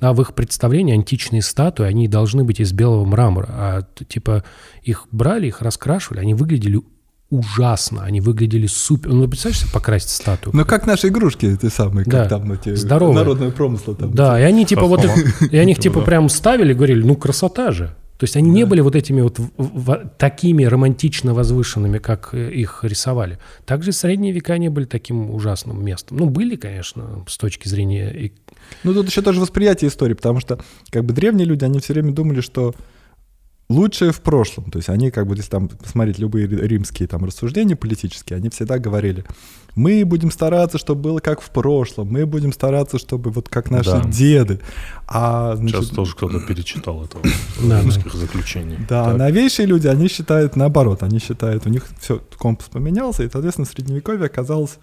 А 0.00 0.12
в 0.12 0.20
их 0.20 0.34
представлении 0.34 0.92
античные 0.92 1.40
статуи, 1.40 1.86
они 1.86 2.08
должны 2.08 2.44
быть 2.44 2.60
из 2.60 2.72
белого 2.72 3.04
мрамора. 3.06 3.46
А 3.48 3.82
типа 4.08 4.44
их 4.82 5.06
брали, 5.10 5.46
их 5.46 5.62
раскрашивали, 5.62 6.20
они 6.20 6.34
выглядели 6.34 6.82
ужасно, 7.30 8.02
они 8.04 8.20
выглядели 8.20 8.66
супер. 8.66 9.12
Ну, 9.12 9.26
представляешь 9.26 9.60
себе 9.62 9.70
покрасить 9.72 10.10
статую? 10.10 10.54
Ну, 10.54 10.64
как 10.64 10.86
наши 10.86 11.08
игрушки, 11.08 11.46
эти 11.46 11.68
самые, 11.70 12.04
как 12.04 12.12
Да. 12.12 12.28
там 12.28 12.52
эти 12.52 12.74
Здоровые. 12.74 13.16
народного 13.16 13.50
промысла. 13.50 13.94
Там, 13.96 14.12
Да, 14.12 14.38
и 14.38 14.42
они 14.42 14.64
типа 14.66 14.84
вот, 14.84 15.04
их- 15.04 15.50
и 15.52 15.56
они 15.56 15.72
их 15.72 15.78
типа 15.80 16.02
прям 16.02 16.28
ставили, 16.28 16.72
говорили, 16.74 17.02
ну 17.02 17.16
красота 17.16 17.72
же. 17.72 17.96
То 18.18 18.24
есть 18.24 18.36
они 18.36 18.50
не 18.50 18.64
были 18.64 18.80
вот 18.80 18.96
этими 18.96 19.20
вот 19.20 19.38
в- 19.38 19.50
в- 19.56 20.10
такими 20.18 20.64
романтично 20.64 21.34
возвышенными, 21.34 21.98
как 21.98 22.30
э, 22.32 22.50
их 22.50 22.80
рисовали. 22.82 23.38
Также 23.64 23.92
средние 23.92 24.32
века 24.32 24.56
не 24.58 24.68
были 24.68 24.86
таким 24.86 25.30
ужасным 25.30 25.84
местом. 25.84 26.16
Ну, 26.16 26.26
были, 26.30 26.56
конечно, 26.56 27.24
с 27.28 27.36
точки 27.36 27.68
зрения... 27.68 28.32
Ну, 28.84 28.94
тут 28.94 29.08
еще 29.08 29.22
тоже 29.22 29.40
восприятие 29.40 29.88
истории, 29.90 30.14
потому 30.14 30.40
что, 30.40 30.58
как 30.90 31.04
бы, 31.04 31.12
древние 31.12 31.46
люди, 31.46 31.64
они 31.64 31.78
все 31.78 31.92
время 31.92 32.12
думали, 32.12 32.40
что 32.40 32.74
лучшее 33.68 34.12
в 34.12 34.20
прошлом. 34.20 34.70
То 34.70 34.78
есть 34.78 34.88
они, 34.88 35.10
как 35.10 35.26
бы, 35.26 35.34
если 35.36 35.50
там 35.50 35.68
посмотреть 35.68 36.18
любые 36.18 36.46
ри- 36.46 36.56
римские 36.68 37.08
там 37.08 37.24
рассуждения 37.24 37.76
политические, 37.76 38.36
они 38.36 38.48
всегда 38.50 38.78
говорили, 38.78 39.24
мы 39.74 40.04
будем 40.06 40.30
стараться, 40.30 40.78
чтобы 40.78 41.02
было 41.02 41.18
как 41.18 41.40
в 41.42 41.50
прошлом, 41.50 42.08
мы 42.10 42.24
будем 42.26 42.52
стараться, 42.52 42.98
чтобы 42.98 43.30
вот 43.30 43.48
как 43.48 43.70
наши 43.70 43.90
Да. 43.90 44.04
деды. 44.04 44.60
А, 45.06 45.54
значит, 45.56 45.76
Сейчас 45.80 45.88
тоже 45.90 46.14
кто-то 46.14 46.40
перечитал 46.40 47.04
это 47.04 47.18
Да, 47.62 47.82
в 47.82 47.86
русских 47.86 48.14
заключений. 48.14 48.78
Да, 48.88 49.12
новейшие 49.14 49.66
люди, 49.66 49.86
они 49.86 50.08
считают 50.08 50.56
наоборот, 50.56 51.02
они 51.02 51.18
считают, 51.18 51.66
у 51.66 51.68
них 51.68 51.86
все, 52.00 52.22
компас 52.38 52.68
поменялся, 52.68 53.22
и, 53.24 53.28
соответственно, 53.30 53.66
средневековье 53.66 54.26
оказалось 54.26 54.78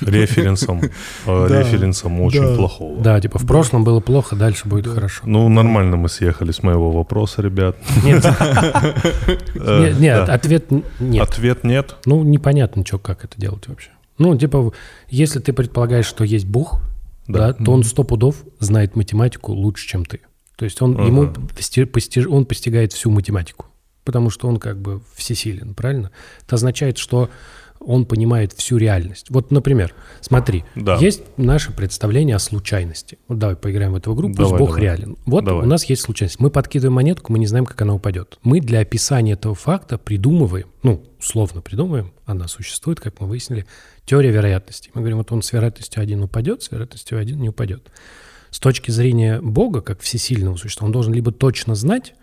Референсом, 0.00 0.80
референсом 1.26 2.20
очень 2.20 2.56
плохого. 2.56 3.02
Да, 3.02 3.20
типа 3.20 3.38
в 3.38 3.46
прошлом 3.46 3.84
было 3.84 4.00
плохо, 4.00 4.36
дальше 4.36 4.68
будет 4.68 4.86
хорошо. 4.86 5.22
Ну, 5.26 5.48
нормально 5.48 5.96
мы 5.96 6.08
съехали 6.08 6.52
с 6.52 6.62
моего 6.62 6.90
вопроса, 6.90 7.42
ребят. 7.42 7.76
Нет, 8.04 8.24
Э, 9.54 9.92
нет, 9.98 10.28
ответ 10.28 10.66
нет. 11.00 11.28
Ответ 11.28 11.64
нет. 11.64 11.96
Ну, 12.04 12.22
непонятно, 12.22 12.84
что, 12.86 12.98
как 12.98 13.24
это 13.24 13.40
делать 13.40 13.68
вообще. 13.68 13.90
Ну, 14.18 14.36
типа, 14.36 14.72
если 15.08 15.38
ты 15.38 15.52
предполагаешь, 15.52 16.06
что 16.06 16.24
есть 16.24 16.46
Бог, 16.46 16.80
да, 17.26 17.52
то 17.52 17.72
он 17.72 17.84
сто 17.84 18.04
пудов 18.04 18.36
знает 18.58 18.96
математику 18.96 19.52
лучше, 19.52 19.86
чем 19.86 20.04
ты. 20.04 20.20
То 20.56 20.64
есть 20.64 20.82
он, 20.82 20.92
ему 21.04 21.32
он 22.30 22.46
постигает 22.46 22.92
всю 22.92 23.10
математику, 23.10 23.66
потому 24.04 24.30
что 24.30 24.48
он 24.48 24.56
как 24.56 24.80
бы 24.80 25.02
всесилен, 25.14 25.74
правильно? 25.74 26.10
Это 26.44 26.56
означает, 26.56 26.98
что 26.98 27.30
он 27.80 28.04
понимает 28.06 28.52
всю 28.52 28.76
реальность. 28.76 29.26
Вот, 29.30 29.50
например, 29.50 29.94
смотри, 30.20 30.64
Да. 30.74 30.96
есть 30.96 31.22
наше 31.36 31.72
представление 31.72 32.36
о 32.36 32.38
случайности. 32.38 33.18
Вот 33.28 33.38
давай 33.38 33.56
поиграем 33.56 33.92
в 33.92 33.96
эту 33.96 34.14
игру, 34.14 34.28
пусть 34.28 34.38
Давай, 34.38 34.58
Бог 34.58 34.68
давай. 34.70 34.82
реален. 34.82 35.16
Вот 35.26 35.44
Давай. 35.44 35.64
у 35.64 35.68
нас 35.68 35.84
есть 35.84 36.02
случайность. 36.02 36.40
Мы 36.40 36.50
подкидываем 36.50 36.94
монетку, 36.94 37.32
мы 37.32 37.38
не 37.38 37.46
знаем, 37.46 37.66
как 37.66 37.80
она 37.82 37.94
упадет. 37.94 38.38
Мы 38.42 38.60
для 38.60 38.80
описания 38.80 39.32
этого 39.32 39.54
факта 39.54 39.98
придумываем, 39.98 40.66
ну, 40.82 41.02
условно 41.18 41.60
придумываем, 41.60 42.12
она 42.26 42.48
существует, 42.48 43.00
как 43.00 43.20
мы 43.20 43.26
выяснили, 43.26 43.66
теория 44.04 44.30
вероятности. 44.30 44.90
Мы 44.94 45.00
говорим, 45.00 45.18
вот 45.18 45.32
он 45.32 45.42
с 45.42 45.52
вероятностью 45.52 46.02
1 46.02 46.22
упадет, 46.22 46.62
с 46.62 46.70
вероятностью 46.70 47.18
1 47.18 47.40
не 47.40 47.48
упадет. 47.48 47.90
С 48.50 48.60
точки 48.60 48.90
зрения 48.90 49.40
Бога, 49.42 49.82
как 49.82 50.00
всесильного 50.00 50.56
существа, 50.56 50.86
он 50.86 50.92
должен 50.92 51.12
либо 51.12 51.32
точно 51.32 51.74
знать, 51.74 52.14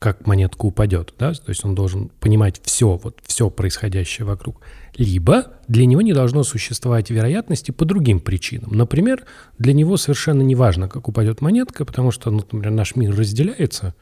как 0.00 0.26
монетка 0.26 0.64
упадет, 0.64 1.12
да, 1.18 1.34
то 1.34 1.50
есть 1.50 1.62
он 1.62 1.74
должен 1.74 2.08
понимать 2.20 2.58
все, 2.64 2.98
вот 3.00 3.18
все 3.22 3.50
происходящее 3.50 4.26
вокруг, 4.26 4.62
либо 4.96 5.48
для 5.68 5.84
него 5.84 6.00
не 6.00 6.14
должно 6.14 6.42
существовать 6.42 7.10
вероятности 7.10 7.70
по 7.70 7.84
другим 7.84 8.18
причинам. 8.18 8.70
Например, 8.72 9.24
для 9.58 9.74
него 9.74 9.98
совершенно 9.98 10.40
не 10.40 10.54
важно, 10.54 10.88
как 10.88 11.08
упадет 11.08 11.42
монетка, 11.42 11.84
потому 11.84 12.12
что, 12.12 12.30
ну, 12.30 12.38
например, 12.38 12.70
наш 12.70 12.96
мир 12.96 13.14
разделяется 13.14 13.94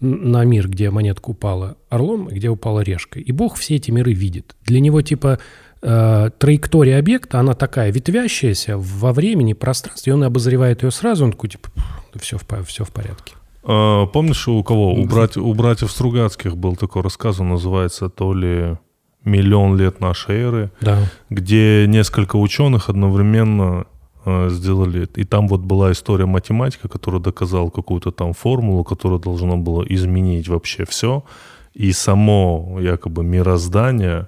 на 0.00 0.44
мир, 0.44 0.68
где 0.68 0.90
монетка 0.90 1.30
упала 1.30 1.78
орлом, 1.88 2.28
и 2.28 2.34
где 2.34 2.50
упала 2.50 2.80
решкой. 2.80 3.22
И 3.22 3.32
Бог 3.32 3.56
все 3.56 3.76
эти 3.76 3.90
миры 3.90 4.12
видит. 4.12 4.54
Для 4.66 4.80
него 4.80 5.00
типа 5.00 5.38
э, 5.80 6.30
траектория 6.38 6.98
объекта, 6.98 7.40
она 7.40 7.54
такая 7.54 7.90
ветвящаяся 7.90 8.76
во 8.76 9.14
времени, 9.14 9.54
пространстве, 9.54 10.10
и 10.10 10.14
он 10.14 10.24
обозревает 10.24 10.82
ее 10.82 10.90
сразу, 10.90 11.24
он 11.24 11.32
такой, 11.32 11.48
типа, 11.48 11.70
все 12.20 12.36
в, 12.36 12.64
все 12.64 12.84
в 12.84 12.90
порядке. 12.90 13.32
Э, 13.68 14.06
Помнишь, 14.12 14.48
у 14.48 14.62
кого? 14.62 14.94
У, 14.94 15.04
братьев, 15.04 15.44
у 15.44 15.54
братьев 15.54 15.90
Стругацких 15.90 16.56
был 16.56 16.74
такой 16.76 17.02
рассказ, 17.02 17.40
он 17.40 17.50
называется 17.50 18.08
то 18.08 18.32
ли 18.34 18.76
«Миллион 19.24 19.76
лет 19.76 20.00
нашей 20.00 20.36
эры», 20.36 20.70
Да. 20.80 20.98
где 21.30 21.86
несколько 21.86 22.36
ученых 22.36 22.88
одновременно 22.88 23.84
э, 24.24 24.48
сделали... 24.50 25.06
И 25.16 25.24
там 25.24 25.48
вот 25.48 25.60
была 25.60 25.90
история 25.92 26.26
математика, 26.26 26.88
которая 26.88 27.20
доказала 27.20 27.68
какую-то 27.70 28.10
там 28.10 28.32
формулу, 28.32 28.84
которая 28.84 29.18
должна 29.18 29.56
была 29.56 29.84
изменить 29.88 30.48
вообще 30.48 30.84
все. 30.86 31.22
И 31.74 31.92
само 31.92 32.78
якобы 32.80 33.22
мироздание 33.22 34.26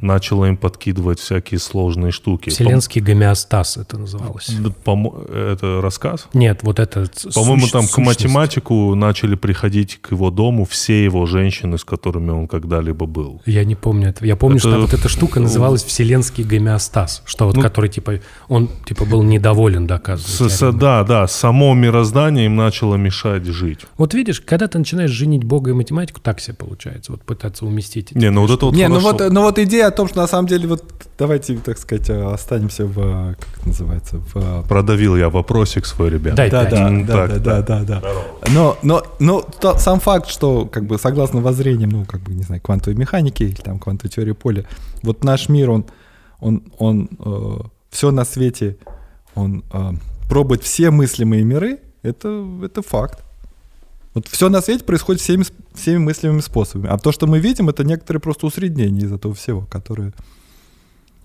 начало 0.00 0.46
им 0.46 0.56
подкидывать 0.56 1.18
всякие 1.20 1.58
сложные 1.60 2.12
штуки. 2.12 2.50
Вселенский 2.50 3.00
гомеостаз 3.00 3.76
это 3.76 3.98
называлось. 3.98 4.50
Помо- 4.84 5.24
Это 5.30 5.80
рассказ? 5.82 6.26
Нет, 6.34 6.60
вот 6.62 6.78
это... 6.78 7.06
По-моему, 7.34 7.66
сущ- 7.66 7.70
там 7.72 7.82
к 7.86 7.90
сущность. 7.90 8.24
математику 8.24 8.94
начали 8.94 9.34
приходить 9.34 9.98
к 10.00 10.12
его 10.12 10.30
дому 10.30 10.64
все 10.64 11.04
его 11.04 11.26
женщины, 11.26 11.78
с 11.78 11.84
которыми 11.84 12.30
он 12.30 12.46
когда-либо 12.48 13.06
был. 13.06 13.42
Я 13.46 13.64
не 13.64 13.74
помню 13.74 14.08
этого. 14.10 14.26
Я 14.26 14.36
помню, 14.36 14.58
Это- 14.58 14.68
что 14.70 14.80
вот 14.80 14.94
эта 14.94 15.08
штука 15.08 15.40
называлась 15.40 15.84
вселенский 15.84 16.44
гомеостаз, 16.44 17.22
что 17.24 17.46
вот 17.46 17.56
Ну- 17.56 17.62
который 17.62 17.90
типа 17.90 18.20
он 18.48 18.68
типа 18.84 19.04
был 19.04 19.22
недоволен, 19.22 19.86
да, 19.86 20.00
С- 20.16 20.72
да, 20.72 21.02
да, 21.04 21.26
само 21.26 21.74
мироздание 21.74 22.46
им 22.46 22.56
начало 22.56 22.96
мешать 22.96 23.44
жить. 23.44 23.80
Вот 23.98 24.14
видишь, 24.14 24.40
когда 24.40 24.68
ты 24.68 24.78
начинаешь 24.78 25.10
женить 25.10 25.44
Бога 25.44 25.70
и 25.70 25.74
математику, 25.74 26.20
так 26.20 26.40
себе 26.40 26.54
получается. 26.54 27.12
Вот 27.12 27.22
пытаться 27.22 27.64
уместить. 27.66 28.14
Не, 28.14 28.30
ну 28.30 28.42
вот 28.42 28.50
это 28.50 28.66
вот 28.66 28.74
Не, 28.74 28.88
ну 28.88 29.00
вот, 29.00 29.20
ну 29.30 29.42
вот 29.42 29.55
идея 29.64 29.88
о 29.88 29.90
том, 29.90 30.08
что 30.08 30.20
на 30.20 30.26
самом 30.26 30.48
деле, 30.48 30.68
вот 30.68 30.84
давайте, 31.18 31.56
так 31.56 31.78
сказать, 31.78 32.10
э, 32.10 32.32
останемся 32.34 32.84
в, 32.86 32.98
э, 32.98 33.34
как 33.38 33.58
это 33.58 33.68
называется, 33.68 34.16
в... 34.18 34.36
э, 34.36 34.62
Продавил 34.68 35.16
я 35.16 35.28
вопросик 35.30 35.86
свой, 35.86 36.10
ребят. 36.10 36.34
Дай 36.34 36.50
Да, 36.50 36.64
да, 36.64 36.90
да, 36.90 37.06
так, 37.28 37.42
да, 37.42 37.62
да, 37.62 37.84
да, 37.84 38.00
да. 38.00 38.02
Но, 38.52 38.76
но, 38.82 39.02
но 39.18 39.40
то- 39.40 39.78
сам 39.78 40.00
факт, 40.00 40.28
что, 40.28 40.66
как 40.66 40.84
бы, 40.86 40.98
согласно 40.98 41.40
воззрениям, 41.40 41.90
ну, 41.90 42.04
как 42.04 42.20
бы, 42.20 42.34
не 42.34 42.42
знаю, 42.42 42.60
квантовой 42.60 42.98
механики 42.98 43.42
или 43.44 43.60
там 43.60 43.78
квантовой 43.78 44.10
теории 44.10 44.32
поля, 44.32 44.64
вот 45.02 45.24
наш 45.24 45.48
мир, 45.48 45.70
он, 45.70 45.84
он, 46.40 46.62
он, 46.78 47.08
все 47.90 48.10
на 48.10 48.24
свете, 48.24 48.76
он 49.34 49.64
э, 49.72 49.92
пробует 50.28 50.62
все 50.62 50.90
мыслимые 50.90 51.44
миры, 51.44 51.78
это, 52.02 52.44
это 52.62 52.82
факт. 52.82 53.22
Вот 54.16 54.28
все 54.28 54.48
на 54.48 54.62
свете 54.62 54.82
происходит 54.82 55.20
всеми, 55.20 55.44
всеми 55.74 55.98
мыслимыми 55.98 56.40
способами. 56.40 56.88
А 56.90 56.96
то, 56.96 57.12
что 57.12 57.26
мы 57.26 57.38
видим, 57.38 57.68
это 57.68 57.84
некоторые 57.84 58.18
просто 58.22 58.46
усреднения 58.46 59.02
из 59.04 59.12
этого 59.12 59.34
всего, 59.34 59.60
которые... 59.70 60.14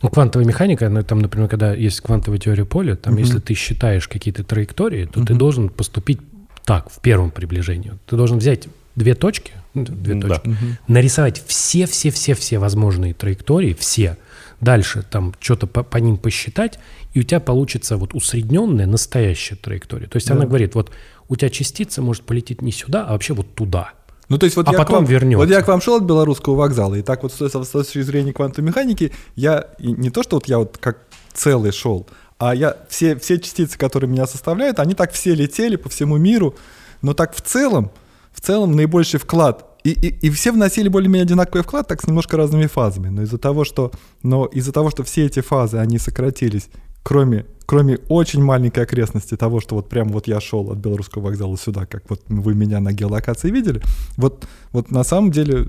Ну, 0.01 0.09
квантовая 0.09 0.45
механика, 0.45 0.89
ну, 0.89 1.01
там, 1.01 1.19
например, 1.19 1.47
когда 1.47 1.73
есть 1.73 2.01
квантовая 2.01 2.37
теория 2.37 2.65
поля, 2.65 2.97
там, 2.97 3.13
Мгм. 3.13 3.23
если 3.23 3.39
ты 3.39 3.53
считаешь 3.53 4.09
какие-то 4.09 4.43
траектории, 4.43 5.05
то 5.05 5.23
ты 5.23 5.31
Мгм. 5.33 5.37
должен 5.37 5.69
поступить 5.69 6.19
так, 6.65 6.91
в 6.91 6.99
первом 6.99 7.31
приближении. 7.31 7.93
Ты 8.07 8.17
должен 8.17 8.39
взять 8.39 8.67
две 8.97 9.15
точки, 9.15 9.53
ну, 9.73 9.85
две 9.85 10.15
Да. 10.15 10.27
точки, 10.27 10.53
нарисовать 10.89 11.41
все-все-все-все 11.47 12.59
возможные 12.59 13.13
траектории, 13.13 13.73
все, 13.79 14.17
дальше 14.59 15.01
там 15.09 15.33
что-то 15.39 15.65
по, 15.65 15.83
по 15.83 15.95
ним 15.97 16.17
посчитать, 16.17 16.77
и 17.13 17.21
у 17.21 17.23
тебя 17.23 17.39
получится 17.39 17.95
вот 17.95 18.13
усредненная 18.13 18.85
настоящая 18.85 19.55
траектория. 19.55 20.07
То 20.07 20.17
есть 20.17 20.27
Да. 20.27 20.33
она 20.35 20.45
говорит, 20.45 20.75
вот 20.75 20.91
у 21.31 21.35
тебя 21.37 21.49
частица 21.49 22.01
может 22.01 22.23
полететь 22.23 22.61
не 22.61 22.73
сюда, 22.73 23.05
а 23.07 23.13
вообще 23.13 23.33
вот 23.33 23.55
туда. 23.55 23.91
Ну, 24.27 24.37
то 24.37 24.43
есть 24.45 24.57
вот 24.57 24.67
А 24.67 24.73
я 24.73 24.77
потом 24.77 24.95
вам, 24.97 25.05
вернется. 25.05 25.37
Вот 25.37 25.49
я 25.49 25.61
к 25.61 25.67
вам 25.69 25.79
шел 25.81 25.95
от 25.95 26.03
белорусского 26.03 26.55
вокзала, 26.55 26.95
и 26.95 27.01
так 27.01 27.23
вот 27.23 27.31
с, 27.31 27.37
с- 27.41 27.63
с 27.63 27.69
точки 27.69 28.01
зрения 28.01 28.33
квантовой 28.33 28.67
механики, 28.67 29.13
я 29.35 29.67
не 29.79 30.09
то, 30.09 30.23
что 30.23 30.35
вот 30.35 30.49
я 30.49 30.57
вот 30.59 30.77
как 30.77 31.07
целый 31.31 31.71
шел, 31.71 32.05
а 32.37 32.53
я 32.53 32.75
все, 32.89 33.15
все 33.15 33.39
частицы, 33.39 33.77
которые 33.77 34.09
меня 34.09 34.27
составляют, 34.27 34.79
они 34.79 34.93
так 34.93 35.13
все 35.13 35.33
летели 35.33 35.77
по 35.77 35.87
всему 35.87 36.17
миру, 36.17 36.53
но 37.01 37.13
так 37.13 37.33
в 37.33 37.39
целом, 37.39 37.91
в 38.33 38.41
целом 38.41 38.75
наибольший 38.75 39.17
вклад 39.19 39.65
и, 39.85 39.91
и, 39.91 40.27
и 40.27 40.29
все 40.29 40.51
вносили 40.51 40.89
более-менее 40.89 41.23
одинаковый 41.23 41.63
вклад, 41.63 41.87
так 41.87 42.01
с 42.01 42.07
немножко 42.07 42.35
разными 42.35 42.67
фазами. 42.67 43.07
Но 43.07 43.21
из-за 43.23 43.37
того, 43.37 43.63
что, 43.63 43.91
но 44.21 44.47
из-за 44.47 44.73
того, 44.73 44.91
что 44.91 45.03
все 45.03 45.27
эти 45.27 45.39
фазы, 45.39 45.77
они 45.77 45.97
сократились, 45.97 46.67
кроме, 47.03 47.45
кроме 47.65 47.97
очень 48.09 48.43
маленькой 48.43 48.83
окрестности 48.83 49.37
того, 49.37 49.59
что 49.59 49.75
вот 49.75 49.89
прямо 49.89 50.11
вот 50.11 50.27
я 50.27 50.39
шел 50.39 50.71
от 50.71 50.77
Белорусского 50.77 51.23
вокзала 51.23 51.57
сюда, 51.57 51.85
как 51.85 52.09
вот 52.09 52.21
вы 52.27 52.53
меня 52.53 52.79
на 52.79 52.93
геолокации 52.93 53.49
видели, 53.49 53.81
вот, 54.17 54.47
вот 54.71 54.91
на 54.91 55.03
самом 55.03 55.31
деле, 55.31 55.67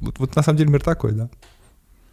вот, 0.00 0.18
вот 0.18 0.36
на 0.36 0.42
самом 0.42 0.58
деле 0.58 0.70
мир 0.70 0.82
такой, 0.82 1.12
да. 1.12 1.30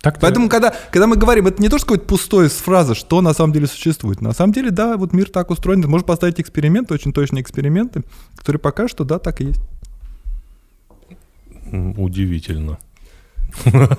Так 0.02 0.20
Поэтому, 0.20 0.48
когда, 0.48 0.74
когда 0.92 1.08
мы 1.08 1.16
говорим, 1.16 1.48
это 1.48 1.62
не 1.62 1.70
то, 1.70 1.78
что 1.78 1.88
какое-то 1.88 2.06
пустое 2.06 2.50
фраза, 2.50 2.94
что 2.94 3.20
на 3.22 3.34
самом 3.34 3.52
деле 3.52 3.66
существует. 3.66 4.22
На 4.22 4.32
самом 4.32 4.54
деле, 4.54 4.70
да, 4.70 4.96
вот 4.96 5.12
мир 5.12 5.28
так 5.30 5.50
устроен. 5.50 5.82
Ты 5.82 5.88
можешь 5.88 6.06
поставить 6.06 6.40
эксперименты, 6.40 6.94
очень 6.94 7.12
точные 7.12 7.42
эксперименты, 7.42 8.04
которые 8.36 8.60
покажут, 8.60 8.92
что 8.92 9.04
да, 9.04 9.18
так 9.18 9.42
и 9.42 9.46
есть. 9.46 9.62
Удивительно. 11.72 12.78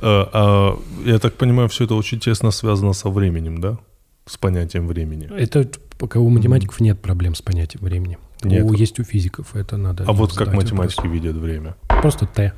А, 0.00 0.30
а, 0.32 0.78
я 1.04 1.18
так 1.18 1.34
понимаю, 1.34 1.68
все 1.68 1.84
это 1.84 1.94
очень 1.94 2.20
тесно 2.20 2.50
связано 2.50 2.92
со 2.92 3.08
временем, 3.08 3.60
да? 3.60 3.78
С 4.26 4.36
понятием 4.36 4.86
времени. 4.86 5.30
Это 5.34 5.68
пока 5.98 6.20
у 6.20 6.28
математиков 6.28 6.80
нет 6.80 7.00
проблем 7.00 7.34
с 7.34 7.42
понятием 7.42 7.84
времени. 7.84 8.18
Нет. 8.42 8.64
У, 8.64 8.72
есть 8.72 9.00
у 9.00 9.04
физиков, 9.04 9.54
это 9.56 9.76
надо. 9.76 10.04
А 10.06 10.12
вот 10.12 10.32
как 10.32 10.54
математики 10.54 10.98
вопрос. 10.98 11.14
видят 11.14 11.36
время? 11.36 11.76
Просто 11.88 12.26
Т. 12.26 12.52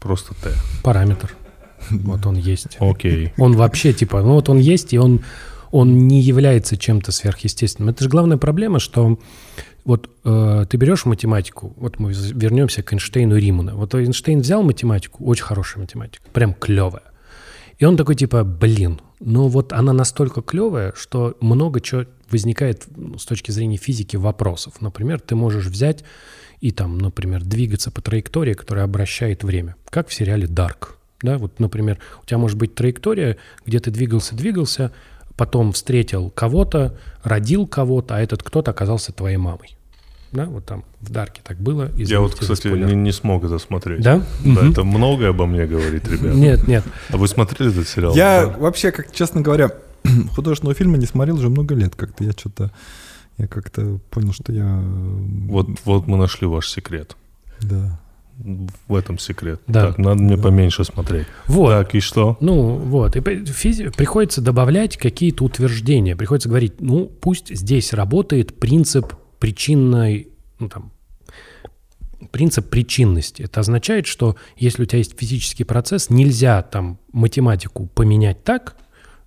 Просто 0.00 0.34
Т. 0.34 0.50
Параметр. 0.82 1.34
Вот 1.90 2.24
он 2.26 2.36
есть. 2.36 2.76
Окей. 2.80 3.32
Он 3.36 3.54
вообще 3.54 3.92
типа, 3.92 4.22
ну 4.22 4.34
вот 4.34 4.48
он 4.48 4.58
есть, 4.58 4.92
и 4.92 4.98
он, 4.98 5.20
он 5.70 6.06
не 6.06 6.20
является 6.20 6.76
чем-то 6.76 7.12
сверхъестественным. 7.12 7.90
Это 7.90 8.04
же 8.04 8.10
главная 8.10 8.36
проблема, 8.36 8.78
что 8.78 9.18
вот 9.84 10.10
э, 10.24 10.66
ты 10.68 10.76
берешь 10.76 11.04
математику, 11.04 11.74
вот 11.76 11.98
мы 11.98 12.12
вернемся 12.12 12.82
к 12.82 12.92
Эйнштейну 12.92 13.36
и 13.36 13.40
Риману. 13.40 13.76
Вот 13.76 13.94
Эйнштейн 13.94 14.40
взял 14.40 14.62
математику, 14.62 15.24
очень 15.24 15.44
хорошая 15.44 15.82
математика, 15.82 16.24
прям 16.32 16.54
клевая. 16.54 17.04
И 17.78 17.84
он 17.84 17.96
такой 17.96 18.14
типа, 18.14 18.44
блин, 18.44 19.00
ну 19.18 19.48
вот 19.48 19.72
она 19.72 19.92
настолько 19.92 20.40
клевая, 20.40 20.92
что 20.96 21.36
много 21.40 21.80
чего 21.80 22.04
возникает 22.30 22.86
ну, 22.96 23.18
с 23.18 23.24
точки 23.24 23.50
зрения 23.50 23.76
физики 23.76 24.16
вопросов. 24.16 24.80
Например, 24.80 25.20
ты 25.20 25.34
можешь 25.34 25.66
взять 25.66 26.04
и 26.60 26.70
там, 26.70 26.98
например, 26.98 27.42
двигаться 27.42 27.90
по 27.90 28.00
траектории, 28.00 28.54
которая 28.54 28.84
обращает 28.84 29.42
время, 29.42 29.74
как 29.90 30.08
в 30.08 30.14
сериале 30.14 30.46
Dark. 30.46 30.90
Да, 31.22 31.38
вот, 31.38 31.60
например, 31.60 31.98
у 32.22 32.26
тебя 32.26 32.38
может 32.38 32.56
быть 32.56 32.74
траектория, 32.74 33.36
где 33.64 33.78
ты 33.78 33.90
двигался-двигался, 33.90 34.92
потом 35.36 35.72
встретил 35.72 36.30
кого-то, 36.30 36.96
родил 37.22 37.66
кого-то, 37.66 38.16
а 38.16 38.20
этот 38.20 38.42
кто-то 38.42 38.70
оказался 38.70 39.12
твоей 39.12 39.36
мамой. 39.36 39.76
Да, 40.32 40.46
вот 40.46 40.64
там 40.64 40.84
в 41.00 41.10
Дарке 41.10 41.42
так 41.44 41.58
было. 41.58 41.90
Я 41.96 42.20
вот, 42.20 42.34
кстати, 42.34 42.68
не, 42.68 42.94
не 42.94 43.12
смог 43.12 43.44
это 43.44 43.58
смотреть. 43.58 44.00
Да? 44.00 44.24
Да, 44.44 44.60
угу. 44.62 44.70
это 44.70 44.82
многое 44.84 45.30
обо 45.30 45.44
мне 45.44 45.66
говорит, 45.66 46.08
ребят. 46.08 46.34
Нет, 46.34 46.66
нет. 46.66 46.84
А 47.10 47.18
вы 47.18 47.28
смотрели 47.28 47.70
этот 47.70 47.86
сериал? 47.86 48.14
Я 48.14 48.46
да? 48.46 48.58
вообще, 48.58 48.92
как 48.92 49.12
честно 49.12 49.42
говоря, 49.42 49.72
художественного 50.34 50.74
фильма 50.74 50.96
не 50.96 51.06
смотрел 51.06 51.36
уже 51.36 51.50
много 51.50 51.74
лет. 51.74 51.94
Как-то 51.96 52.24
я 52.24 52.32
что-то, 52.32 52.70
я 53.36 53.46
как-то 53.46 53.98
понял, 54.10 54.32
что 54.32 54.52
я... 54.52 54.82
Вот, 55.48 55.68
вот 55.84 56.06
мы 56.06 56.16
нашли 56.16 56.46
ваш 56.46 56.70
секрет. 56.70 57.14
Да 57.60 58.00
в 58.88 58.94
этом 58.94 59.18
секрет. 59.18 59.60
Да. 59.66 59.88
Так, 59.88 59.98
надо 59.98 60.22
мне 60.22 60.36
поменьше 60.36 60.84
смотреть. 60.84 61.26
Вот. 61.46 61.70
Так, 61.70 61.94
и 61.94 62.00
что? 62.00 62.36
Ну, 62.40 62.76
вот. 62.76 63.16
И 63.16 63.44
физи... 63.44 63.90
приходится 63.90 64.40
добавлять 64.40 64.96
какие-то 64.96 65.44
утверждения. 65.44 66.16
Приходится 66.16 66.48
говорить, 66.48 66.80
ну, 66.80 67.06
пусть 67.06 67.54
здесь 67.54 67.92
работает 67.92 68.58
принцип 68.58 69.14
причинной, 69.38 70.28
ну, 70.58 70.68
там, 70.68 70.92
принцип 72.30 72.68
причинности. 72.68 73.42
Это 73.42 73.60
означает, 73.60 74.06
что 74.06 74.36
если 74.56 74.82
у 74.82 74.86
тебя 74.86 74.98
есть 74.98 75.18
физический 75.18 75.64
процесс, 75.64 76.10
нельзя 76.10 76.62
там 76.62 76.98
математику 77.12 77.86
поменять 77.86 78.44
так, 78.44 78.76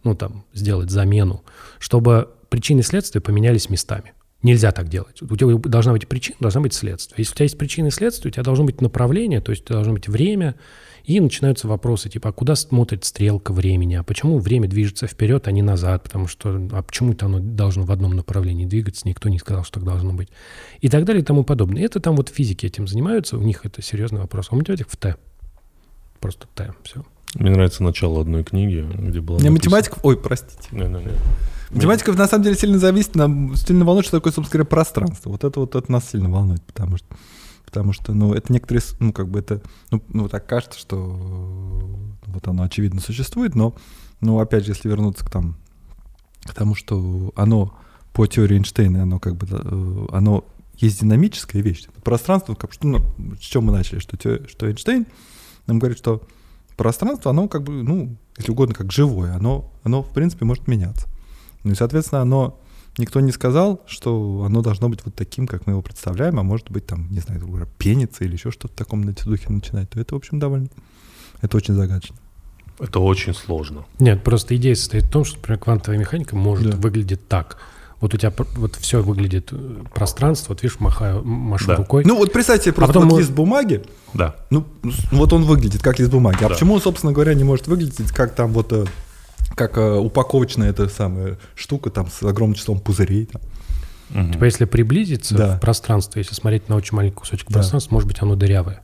ну, 0.04 0.16
там, 0.16 0.46
сделать 0.54 0.90
замену, 0.90 1.44
чтобы 1.80 2.30
причины 2.50 2.80
и 2.80 2.84
следствия 2.84 3.22
поменялись 3.22 3.70
местами. 3.70 4.14
Нельзя 4.46 4.72
так 4.72 4.90
делать. 4.90 5.24
У 5.24 5.36
тебя 5.36 5.58
должна 5.58 5.92
быть 5.92 6.08
причина, 6.08 6.38
должна 6.40 6.62
быть 6.62 6.76
следствие. 6.76 7.16
Если 7.18 7.32
у 7.32 7.36
тебя 7.36 7.46
есть 7.46 7.58
причины 7.58 7.88
и 7.88 7.90
следствия, 7.90 8.30
у 8.30 8.32
тебя 8.32 8.44
должно 8.44 8.64
быть 8.64 8.80
направление, 8.80 9.42
то 9.42 9.52
есть 9.52 9.66
должно 9.66 9.94
быть 9.94 10.08
время, 10.08 10.54
и 11.04 11.20
начинаются 11.20 11.68
вопросы, 11.68 12.10
типа, 12.10 12.30
а 12.30 12.32
куда 12.32 12.56
смотрит 12.56 13.06
стрелка 13.06 13.54
времени, 13.54 13.96
а 13.96 14.04
почему 14.04 14.38
время 14.38 14.68
движется 14.68 15.08
вперед, 15.08 15.48
а 15.48 15.52
не 15.52 15.64
назад, 15.64 16.04
потому 16.04 16.28
что, 16.28 16.62
а 16.74 16.84
почему 16.84 17.14
это 17.14 17.26
оно 17.26 17.40
должно 17.40 17.86
в 17.86 17.92
одном 17.92 18.16
направлении 18.16 18.68
двигаться, 18.68 19.08
никто 19.08 19.30
не 19.30 19.40
сказал, 19.40 19.64
что 19.64 19.80
так 19.80 19.84
должно 19.84 20.14
быть. 20.14 20.30
И 20.80 20.90
так 20.90 21.06
далее 21.06 21.24
и 21.24 21.26
тому 21.26 21.44
подобное. 21.44 21.84
Это 21.84 22.00
там 22.00 22.16
вот 22.16 22.30
физики 22.30 22.68
этим 22.68 22.88
занимаются, 22.88 23.40
у 23.40 23.42
них 23.42 23.66
это 23.66 23.82
серьезный 23.82 24.20
вопрос. 24.20 24.50
А 24.52 24.54
у 24.54 24.60
математик 24.60 24.90
в 24.92 24.96
Т. 24.96 25.16
Просто 26.20 26.46
Т, 26.54 26.72
все. 26.84 27.04
Мне 27.34 27.50
нравится 27.50 27.82
начало 27.82 28.22
одной 28.22 28.44
книги, 28.44 28.86
где 28.96 29.22
было 29.22 29.40
Не 29.40 29.50
математиков, 29.50 29.98
ой, 30.04 30.18
простите. 30.18 30.70
Не, 30.72 30.84
не, 30.84 31.04
не. 31.04 31.12
Математика 31.72 32.14
на 32.14 32.28
самом 32.28 32.44
деле 32.44 32.56
сильно 32.56 32.80
зависит, 32.80 33.16
нам 33.16 33.56
сильно 33.56 33.86
волнует, 33.86 34.06
что 34.06 34.18
такое, 34.18 34.34
собственно 34.34 34.64
говоря, 34.64 34.70
пространство. 34.70 35.30
Вот 35.30 35.44
это 35.44 35.60
вот 35.60 35.76
это 35.76 35.92
нас 35.92 36.10
сильно 36.10 36.30
волнует, 36.30 36.62
потому 36.64 36.98
что, 36.98 37.08
потому 37.66 37.94
что, 37.94 38.14
ну, 38.14 38.34
это 38.34 38.54
некоторые, 38.54 38.84
ну, 39.00 39.12
как 39.14 39.30
бы 39.30 39.40
это, 39.40 39.62
ну, 39.92 40.02
ну 40.10 40.30
так 40.30 40.46
кажется, 40.46 40.80
что 40.80 40.98
вот 42.26 42.48
оно 42.48 42.64
очевидно 42.64 43.02
существует, 43.02 43.56
но, 43.56 43.76
ну, 44.22 44.40
опять 44.40 44.66
же, 44.66 44.72
если 44.72 44.90
вернуться 44.90 45.26
к 45.26 45.30
там, 45.30 45.58
к 46.44 46.54
тому, 46.54 46.76
что 46.76 47.34
оно 47.36 47.76
по 48.14 48.28
теории 48.28 48.58
Эйнштейна, 48.58 49.04
оно 49.04 49.20
как 49.20 49.36
бы, 49.36 49.48
э, 49.50 50.06
оно 50.12 50.46
есть 50.78 51.02
динамическая 51.02 51.62
вещь. 51.62 51.86
Пространство, 52.04 52.54
как, 52.56 52.74
что, 52.74 52.88
ну, 52.88 53.00
с 53.40 53.44
чем 53.44 53.66
мы 53.66 53.74
начали, 53.74 54.00
что, 54.00 54.18
что 54.18 54.68
Эйнштейн 54.68 55.06
нам 55.68 55.80
говорит, 55.80 55.98
что 55.98 56.22
пространство, 56.78 57.32
оно 57.32 57.48
как 57.48 57.64
бы, 57.64 57.84
ну, 57.84 58.16
если 58.38 58.52
угодно, 58.52 58.76
как 58.76 58.92
живое, 58.92 59.34
оно, 59.34 59.72
оно 59.84 60.04
в 60.04 60.10
принципе 60.10 60.46
может 60.46 60.68
меняться. 60.68 61.08
Ну 61.66 61.72
и, 61.74 61.76
соответственно, 61.76 62.22
оно 62.22 62.60
никто 62.98 63.20
не 63.20 63.32
сказал, 63.32 63.82
что 63.88 64.44
оно 64.46 64.62
должно 64.62 64.88
быть 64.88 65.02
вот 65.04 65.16
таким, 65.16 65.48
как 65.48 65.68
мы 65.68 65.74
его 65.74 65.82
представляем, 65.82 66.40
а 66.40 66.44
может 66.44 66.72
быть 66.72 66.86
там, 66.86 67.08
не 67.12 67.20
знаю, 67.20 67.42
пениться 67.78 68.24
или 68.24 68.34
еще 68.34 68.52
что-то 68.52 68.74
в 68.74 68.78
таком 68.78 69.04
духе 69.04 69.50
начинать, 69.50 69.90
то 69.90 70.00
это, 70.00 70.16
в 70.16 70.18
общем, 70.18 70.40
довольно, 70.40 70.68
это 71.42 71.58
очень 71.58 71.74
загадочно. 71.74 72.16
Это 72.80 73.00
очень 73.00 73.34
сложно. 73.34 73.86
Нет, 74.00 74.24
просто 74.24 74.56
идея 74.58 74.76
состоит 74.76 75.06
в 75.06 75.10
том, 75.10 75.26
что, 75.26 75.38
например, 75.38 75.60
квантовая 75.60 76.00
механика 76.00 76.36
может 76.36 76.72
да. 76.72 76.78
выглядеть 76.78 77.28
так. 77.28 77.58
Вот 78.02 78.14
у 78.14 78.18
тебя 78.18 78.34
вот 78.58 78.76
все 78.76 79.02
выглядит 79.02 79.50
э, 79.52 79.84
пространство, 79.94 80.54
вот 80.54 80.62
видишь, 80.62 80.80
махаю, 80.80 81.24
машу 81.24 81.68
да. 81.68 81.76
рукой. 81.78 82.04
Ну 82.06 82.18
вот 82.18 82.34
представьте, 82.34 82.74
просто 82.74 82.92
а 82.92 82.94
потом 82.94 83.10
вот 83.10 83.16
мы... 83.16 83.22
лист 83.22 83.32
бумаги. 83.32 83.84
Да. 84.14 84.36
Ну 84.50 84.66
вот 85.12 85.32
он 85.32 85.44
выглядит 85.44 85.82
как 85.82 85.98
лист 85.98 86.12
бумаги. 86.12 86.38
А 86.40 86.42
да. 86.42 86.50
почему 86.50 86.74
он, 86.74 86.82
собственно 86.82 87.14
говоря, 87.14 87.34
не 87.34 87.46
может 87.46 87.68
выглядеть 87.68 88.12
как 88.12 88.36
там 88.36 88.52
вот 88.52 88.74
э, 88.74 88.86
как 89.56 89.78
э, 89.78 89.98
упаковочная 89.98 90.70
эта 90.70 90.88
самая 90.90 91.38
штука 91.56 91.90
там 91.90 92.08
с 92.10 92.24
огромным 92.24 92.56
числом 92.56 92.80
пузырей. 92.80 93.28
Там. 93.28 93.42
Угу. 94.14 94.34
Типа 94.34 94.44
если 94.46 94.66
приблизиться 94.66 95.36
да. 95.36 95.58
в 95.58 95.60
пространство, 95.60 96.20
если 96.20 96.34
смотреть 96.34 96.70
на 96.70 96.76
очень 96.76 96.96
маленький 96.96 97.18
кусочек 97.18 97.48
да. 97.48 97.56
пространства, 97.56 97.94
может 97.94 98.08
быть, 98.08 98.22
оно 98.22 98.36
дырявое. 98.36 98.82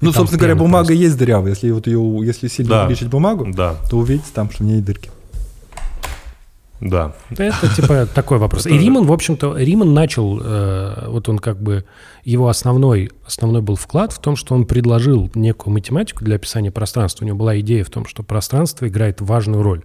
Ну, 0.00 0.12
собственно 0.12 0.38
говоря, 0.38 0.56
бумага 0.56 0.88
просто. 0.88 1.02
есть 1.02 1.16
дырявая. 1.16 1.50
Если 1.50 1.70
вот 1.70 1.86
ее, 1.86 2.20
если 2.24 2.48
сильно 2.48 2.70
да. 2.70 2.84
увеличить 2.84 3.08
бумагу, 3.08 3.46
да. 3.52 3.76
то 3.88 3.98
увидите 3.98 4.28
там, 4.34 4.50
что 4.50 4.62
в 4.62 4.66
ней 4.66 4.80
дырки. 4.80 5.10
Да. 6.80 7.14
Это 7.30 7.74
типа 7.74 8.06
такой 8.12 8.38
вопрос. 8.38 8.66
И 8.66 8.76
Риман, 8.76 9.06
в 9.06 9.12
общем-то, 9.12 9.56
Риман 9.56 9.94
начал, 9.94 10.40
э, 10.42 11.06
вот 11.08 11.28
он 11.28 11.38
как 11.38 11.62
бы, 11.62 11.84
его 12.24 12.48
основной, 12.48 13.10
основной 13.24 13.62
был 13.62 13.76
вклад 13.76 14.12
в 14.12 14.18
том, 14.18 14.34
что 14.34 14.54
он 14.54 14.66
предложил 14.66 15.30
некую 15.34 15.72
математику 15.72 16.24
для 16.24 16.36
описания 16.36 16.70
пространства. 16.70 17.24
У 17.24 17.28
него 17.28 17.38
была 17.38 17.58
идея 17.60 17.84
в 17.84 17.90
том, 17.90 18.06
что 18.06 18.22
пространство 18.22 18.88
играет 18.88 19.20
важную 19.20 19.62
роль. 19.62 19.82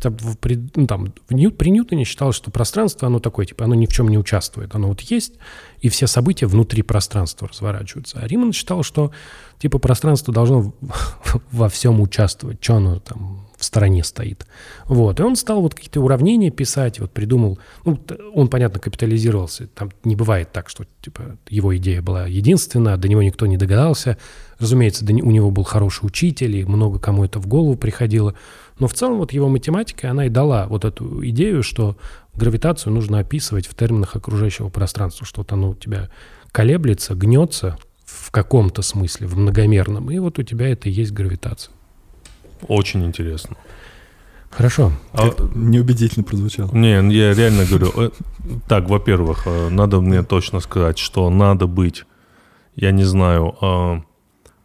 То 0.00 0.08
есть, 0.10 0.40
при, 0.40 0.60
ну, 0.74 0.86
там, 0.86 1.14
в 1.28 1.34
Ньют, 1.34 1.56
при 1.56 1.70
Ньютоне 1.70 2.04
считалось, 2.04 2.36
что 2.36 2.50
пространство, 2.50 3.06
оно 3.06 3.20
такое, 3.20 3.46
типа, 3.46 3.64
оно 3.64 3.74
ни 3.74 3.86
в 3.86 3.92
чем 3.92 4.08
не 4.08 4.18
участвует. 4.18 4.74
Оно 4.74 4.88
вот 4.88 5.00
есть, 5.02 5.34
и 5.80 5.88
все 5.88 6.06
события 6.06 6.46
внутри 6.46 6.82
пространства 6.82 7.48
разворачиваются. 7.48 8.18
А 8.20 8.26
Риман 8.26 8.52
считал, 8.52 8.82
что, 8.82 9.12
типа, 9.58 9.78
пространство 9.78 10.34
должно 10.34 10.74
во 11.52 11.68
всем 11.68 12.00
участвовать. 12.00 12.62
Что 12.62 12.76
оно 12.76 12.98
там 12.98 13.41
в 13.62 13.64
стороне 13.64 14.02
стоит. 14.04 14.46
Вот. 14.86 15.20
И 15.20 15.22
он 15.22 15.36
стал 15.36 15.62
вот 15.62 15.74
какие-то 15.74 16.00
уравнения 16.00 16.50
писать, 16.50 16.98
вот 16.98 17.12
придумал, 17.12 17.58
ну, 17.84 17.98
он, 18.34 18.48
понятно, 18.48 18.80
капитализировался. 18.80 19.68
Там 19.68 19.90
не 20.04 20.16
бывает 20.16 20.52
так, 20.52 20.68
что 20.68 20.84
типа 21.00 21.38
его 21.48 21.76
идея 21.76 22.02
была 22.02 22.26
единственная, 22.26 22.96
до 22.96 23.08
него 23.08 23.22
никто 23.22 23.46
не 23.46 23.56
догадался. 23.56 24.18
Разумеется, 24.58 25.04
у 25.04 25.30
него 25.30 25.50
был 25.50 25.62
хороший 25.62 26.04
учитель, 26.04 26.56
и 26.56 26.64
много 26.64 26.98
кому 26.98 27.24
это 27.24 27.38
в 27.38 27.46
голову 27.46 27.76
приходило. 27.76 28.34
Но 28.78 28.88
в 28.88 28.94
целом 28.94 29.18
вот 29.18 29.32
его 29.32 29.48
математика, 29.48 30.10
она 30.10 30.26
и 30.26 30.28
дала 30.28 30.66
вот 30.66 30.84
эту 30.84 31.24
идею, 31.28 31.62
что 31.62 31.96
гравитацию 32.34 32.92
нужно 32.92 33.20
описывать 33.20 33.66
в 33.66 33.74
терминах 33.76 34.16
окружающего 34.16 34.70
пространства, 34.70 35.24
что 35.24 35.42
вот 35.42 35.52
оно 35.52 35.70
у 35.70 35.74
тебя 35.74 36.10
колеблется, 36.50 37.14
гнется 37.14 37.78
в 38.04 38.30
каком-то 38.30 38.82
смысле, 38.82 39.28
в 39.28 39.36
многомерном, 39.36 40.10
и 40.10 40.18
вот 40.18 40.38
у 40.38 40.42
тебя 40.42 40.68
это 40.68 40.88
и 40.88 40.92
есть 40.92 41.12
гравитация. 41.12 41.72
Очень 42.68 43.04
интересно. 43.04 43.56
Хорошо. 44.50 44.92
А- 45.12 45.30
Неубедительно 45.54 46.24
прозвучало. 46.24 46.70
Не, 46.72 47.00
я 47.12 47.34
реально 47.34 47.64
говорю. 47.64 47.92
э, 47.96 48.10
Так, 48.68 48.88
во-первых, 48.88 49.46
э, 49.46 49.68
надо 49.70 50.00
мне 50.00 50.22
точно 50.22 50.60
сказать, 50.60 50.98
что 50.98 51.30
надо 51.30 51.66
быть, 51.66 52.04
я 52.76 52.92
не 52.92 53.04
знаю, 53.04 53.54
э, 53.62 54.00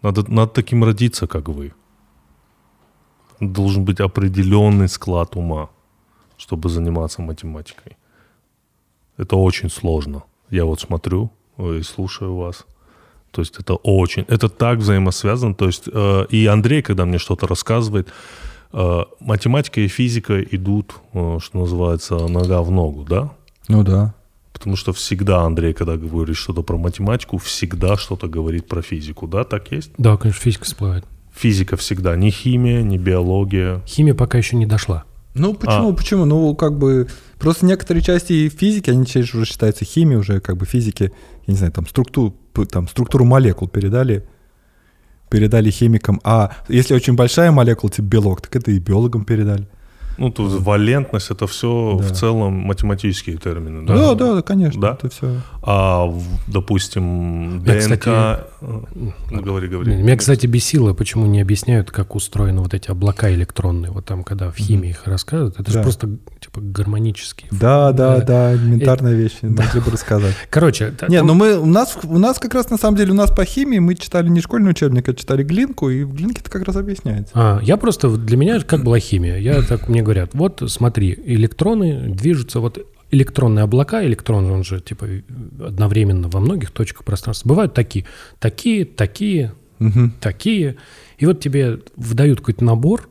надо, 0.01 0.31
надо 0.31 0.47
таким 0.51 0.83
родиться, 0.83 1.27
как 1.27 1.47
вы. 1.49 1.73
Должен 3.39 3.85
быть 3.85 3.99
определенный 4.01 4.87
склад 4.89 5.35
ума, 5.35 5.69
чтобы 6.37 6.69
заниматься 6.69 7.21
математикой. 7.21 7.97
Это 9.17 9.35
очень 9.37 9.69
сложно. 9.69 10.23
Я 10.49 10.65
вот 10.65 10.81
смотрю 10.81 11.29
э, 11.57 11.77
и 11.79 11.83
слушаю 11.83 12.35
вас. 12.35 12.65
То 13.37 13.41
есть 13.41 13.59
это 13.59 13.75
очень, 13.75 14.25
это 14.27 14.49
так 14.49 14.79
взаимосвязано. 14.79 15.53
То 15.53 15.67
есть 15.67 15.83
э, 15.85 16.25
и 16.31 16.47
Андрей, 16.47 16.81
когда 16.81 17.05
мне 17.05 17.19
что-то 17.19 17.45
рассказывает, 17.45 18.07
э, 18.73 19.01
математика 19.19 19.79
и 19.79 19.87
физика 19.87 20.41
идут, 20.41 20.95
э, 21.13 21.37
что 21.39 21.59
называется, 21.59 22.15
нога 22.15 22.63
в 22.63 22.71
ногу, 22.71 23.05
да? 23.07 23.29
Ну 23.67 23.83
да. 23.83 24.15
Потому 24.53 24.75
что 24.75 24.91
всегда 24.91 25.41
Андрей, 25.41 25.73
когда 25.73 25.97
говорит 25.97 26.35
что-то 26.35 26.63
про 26.63 26.77
математику, 26.77 27.37
всегда 27.37 27.95
что-то 27.95 28.27
говорит 28.27 28.67
про 28.67 28.81
физику, 28.81 29.27
да? 29.27 29.43
Так 29.43 29.71
есть? 29.71 29.91
Да, 29.99 30.17
конечно, 30.17 30.41
физика 30.41 30.65
всплывает. 30.65 31.05
Физика 31.35 31.77
всегда, 31.77 32.15
не 32.15 32.31
химия, 32.31 32.81
не 32.81 32.97
биология. 32.97 33.83
Химия 33.85 34.15
пока 34.15 34.39
еще 34.39 34.55
не 34.55 34.65
дошла. 34.65 35.03
Ну 35.35 35.53
почему, 35.53 35.91
А. 35.91 35.93
почему? 35.93 36.25
Ну 36.25 36.55
как 36.55 36.77
бы 36.77 37.07
просто 37.37 37.67
некоторые 37.67 38.01
части 38.01 38.49
физики, 38.49 38.89
они 38.89 39.05
сейчас 39.05 39.33
уже 39.35 39.45
считаются 39.45 39.85
химией, 39.85 40.17
уже 40.17 40.39
как 40.39 40.57
бы 40.57 40.65
физики, 40.65 41.11
я 41.45 41.51
не 41.51 41.55
знаю, 41.55 41.71
там 41.71 41.87
структуру, 41.87 42.35
там 42.65 42.87
структуру 42.87 43.25
молекул 43.25 43.67
передали, 43.67 44.25
передали 45.29 45.69
химикам. 45.69 46.19
А 46.23 46.51
если 46.67 46.93
очень 46.93 47.15
большая 47.15 47.51
молекула, 47.51 47.91
типа 47.91 48.05
белок, 48.05 48.41
так 48.41 48.55
это 48.55 48.71
и 48.71 48.79
биологам 48.79 49.25
передали. 49.25 49.67
Ну, 50.17 50.29
тут 50.31 50.51
валентность 50.61 51.31
это 51.31 51.45
все 51.47 51.97
Да. 51.99 52.03
в 52.07 52.11
целом 52.11 52.53
математические 52.53 53.37
термины, 53.37 53.85
да? 53.85 53.95
Да, 53.95 54.15
да, 54.15 54.35
да, 54.35 54.41
конечно. 54.41 54.81
Да? 54.81 54.93
Это 54.93 55.09
все. 55.09 55.27
А, 55.63 56.11
допустим, 56.47 57.59
Я, 57.63 57.73
ДНК... 57.73 57.79
кстати, 57.79 58.09
э, 58.09 58.39
ну, 59.31 59.41
говори, 59.41 59.67
говори. 59.67 59.95
Меня, 59.95 60.15
кстати, 60.17 60.47
бесило, 60.47 60.93
почему 60.93 61.25
не 61.25 61.41
объясняют, 61.41 61.91
как 61.91 62.15
устроены 62.15 62.61
вот 62.61 62.73
эти 62.73 62.89
облака 62.89 63.31
электронные. 63.33 63.91
Вот 63.91 64.05
там, 64.05 64.23
когда 64.23 64.49
в 64.51 64.55
химии 64.57 64.89
их 64.91 65.05
рассказывают, 65.05 65.59
это 65.59 65.71
же 65.71 65.77
Да. 65.77 65.83
просто 65.83 66.09
типа 66.39 66.61
гармонические. 66.61 67.49
Да, 67.51 67.91
да, 67.91 68.17
Да. 68.17 68.25
да, 68.25 68.53
элементарная 68.55 69.13
вещь, 69.13 69.37
могли 69.41 69.79
бы 69.81 69.91
рассказать. 69.91 70.35
Короче, 70.49 70.91
та- 70.91 71.07
Не, 71.07 71.17
там- 71.19 71.27
ну 71.27 71.33
мы, 71.35 71.57
у 71.57 71.65
нас, 71.65 71.97
у 72.03 72.17
нас 72.17 72.39
как 72.39 72.53
раз 72.53 72.69
на 72.69 72.77
самом 72.77 72.97
деле, 72.97 73.11
у 73.11 73.15
нас 73.15 73.31
по 73.31 73.45
химии 73.45 73.79
мы 73.79 73.95
читали 73.95 74.29
не 74.29 74.41
школьный 74.41 74.71
учебник, 74.71 75.07
а 75.09 75.13
читали 75.13 75.43
Глинку, 75.43 75.89
и 75.89 76.03
в 76.03 76.13
Глинке 76.13 76.41
это 76.41 76.49
как 76.49 76.63
раз 76.65 76.75
объясняется. 76.75 77.31
А, 77.35 77.59
я 77.61 77.77
просто, 77.77 78.09
для 78.17 78.37
меня 78.37 78.59
как 78.61 78.83
была 78.83 78.99
химия. 78.99 79.37
Я 79.37 79.61
так, 79.61 79.87
мне 79.87 80.01
говорят, 80.07 80.31
вот 80.33 80.63
смотри, 80.67 81.13
электроны 81.25 82.09
движутся, 82.09 82.59
вот 82.59 82.79
электронные 83.11 83.63
облака, 83.63 84.03
электрон, 84.05 84.49
он 84.51 84.63
же 84.63 84.79
типа 84.81 85.07
одновременно 85.65 86.27
во 86.29 86.39
многих 86.39 86.71
точках 86.71 87.03
пространства. 87.03 87.49
Бывают 87.49 87.73
такие, 87.73 88.05
такие, 88.39 88.85
такие, 88.85 89.53
Мгм. 89.79 90.13
такие. 90.19 90.75
И 91.17 91.25
вот 91.25 91.39
тебе 91.39 91.79
выдают 91.95 92.39
какой-то 92.39 92.63
набор, 92.63 93.09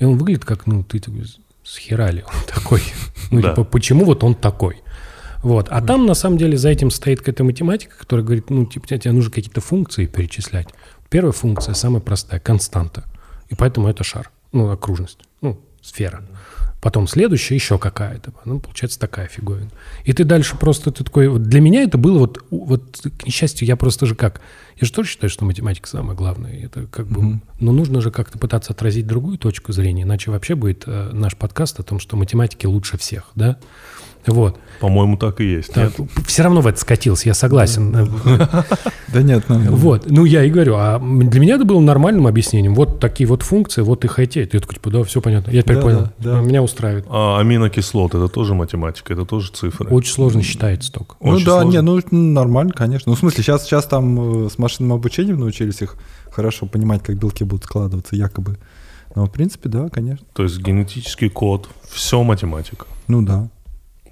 и 0.00 0.04
он 0.04 0.18
выглядит 0.18 0.44
как, 0.44 0.66
ну, 0.66 0.82
ты 0.84 0.98
такой, 1.00 1.24
с 1.62 1.78
хера 1.78 2.10
ли 2.10 2.22
он 2.22 2.54
такой? 2.54 2.82
Ну, 3.30 3.40
Да. 3.40 3.50
типа, 3.50 3.64
почему 3.64 4.04
вот 4.04 4.22
он 4.24 4.34
такой? 4.34 4.76
Вот. 5.42 5.68
А 5.70 5.80
там, 5.82 6.06
на 6.06 6.14
самом 6.14 6.38
деле, 6.38 6.56
за 6.56 6.68
этим 6.70 6.90
стоит 6.90 7.18
какая-то 7.20 7.44
математика, 7.44 7.96
которая 7.98 8.24
говорит, 8.24 8.50
ну, 8.50 8.66
типа, 8.66 8.86
тебе 8.86 9.12
нужно 9.12 9.30
какие-то 9.30 9.60
функции 9.60 10.06
перечислять. 10.06 10.68
Первая 11.10 11.32
функция 11.32 11.74
самая 11.74 12.00
простая, 12.00 12.40
константа. 12.40 13.04
И 13.50 13.54
поэтому 13.54 13.88
это 13.88 14.04
шар, 14.04 14.30
ну, 14.52 14.70
окружность, 14.70 15.18
ну, 15.42 15.58
сфера. 15.84 16.22
Потом 16.80 17.08
следующая 17.08 17.54
еще 17.54 17.78
какая-то. 17.78 18.34
Ну, 18.44 18.60
получается 18.60 18.98
такая 18.98 19.26
фиговина. 19.26 19.70
И 20.04 20.12
ты 20.12 20.24
дальше 20.24 20.54
просто, 20.56 20.90
ты 20.90 21.02
такой... 21.02 21.28
вот 21.28 21.44
для 21.44 21.62
меня 21.62 21.82
это 21.82 21.96
было 21.96 22.18
вот, 22.18 22.44
вот, 22.50 23.00
к 23.18 23.26
несчастью, 23.26 23.66
я 23.66 23.76
просто 23.76 24.04
же 24.04 24.14
как... 24.14 24.42
Я 24.76 24.86
же 24.86 24.92
тоже 24.92 25.08
считаю, 25.08 25.30
что 25.30 25.46
математика 25.46 25.88
самое 25.88 26.14
главное. 26.14 26.64
Это 26.64 26.86
как 26.88 27.06
бы... 27.06 27.40
Но 27.58 27.72
нужно 27.72 28.02
же 28.02 28.10
как-то 28.10 28.38
пытаться 28.38 28.74
отразить 28.74 29.06
другую 29.06 29.38
точку 29.38 29.72
зрения, 29.72 30.02
иначе 30.02 30.30
вообще 30.30 30.56
будет 30.56 30.84
э, 30.86 31.10
наш 31.12 31.36
подкаст 31.36 31.80
о 31.80 31.84
том, 31.84 31.98
что 31.98 32.18
математики 32.18 32.66
лучше 32.66 32.98
всех, 32.98 33.30
да? 33.34 33.58
Вот. 34.26 34.58
По-моему, 34.80 35.16
так 35.16 35.40
и 35.40 35.44
есть. 35.44 35.72
Так, 35.72 35.98
нет? 35.98 36.10
все 36.26 36.42
равно 36.42 36.60
в 36.60 36.66
это 36.66 36.78
скатился, 36.78 37.28
я 37.28 37.34
согласен. 37.34 37.92
Да 39.12 39.22
нет, 39.22 39.44
ну, 39.48 39.58
Вот, 39.76 40.10
ну 40.10 40.24
я 40.24 40.44
и 40.44 40.50
говорю, 40.50 40.74
а 40.76 40.98
для 40.98 41.40
меня 41.40 41.54
это 41.56 41.64
было 41.64 41.80
нормальным 41.80 42.26
объяснением. 42.26 42.74
Вот 42.74 43.00
такие 43.00 43.26
вот 43.26 43.42
функции, 43.42 43.82
вот 43.82 44.04
их 44.04 44.18
эти. 44.18 44.40
Я 44.40 44.60
такой, 44.60 44.74
типа, 44.74 44.90
да, 44.90 45.04
все 45.04 45.20
понятно. 45.20 45.50
Я 45.50 45.62
теперь 45.62 45.78
понял. 45.78 46.08
Меня 46.20 46.62
устраивает. 46.62 47.06
А 47.08 47.38
аминокислоты 47.40 48.18
это 48.18 48.28
тоже 48.28 48.54
математика, 48.54 49.12
это 49.12 49.24
тоже 49.24 49.52
цифры. 49.52 49.88
Очень 49.90 50.12
сложно 50.12 50.42
считается 50.42 50.92
только. 50.92 51.16
Ну 51.20 51.40
да, 51.40 51.64
не, 51.64 51.80
ну 51.80 52.00
ну, 52.10 52.32
нормально, 52.32 52.72
конечно. 52.72 53.10
Ну 53.10 53.16
в 53.16 53.18
смысле, 53.18 53.42
сейчас, 53.42 53.64
сейчас 53.64 53.86
там 53.86 54.46
э, 54.46 54.50
с 54.50 54.58
машинным 54.58 54.92
обучением 54.92 55.40
научились 55.40 55.80
их 55.82 55.96
хорошо 56.30 56.66
понимать, 56.66 57.02
как 57.02 57.16
белки 57.16 57.44
будут 57.44 57.64
складываться, 57.64 58.16
якобы. 58.16 58.58
Но 59.14 59.26
в 59.26 59.30
принципе, 59.30 59.68
да, 59.68 59.88
конечно. 59.88 60.26
То 60.32 60.42
есть 60.42 60.58
генетический 60.58 61.28
код, 61.28 61.68
все 61.88 62.22
математика. 62.22 62.86
Ну 63.06 63.22
да. 63.22 63.48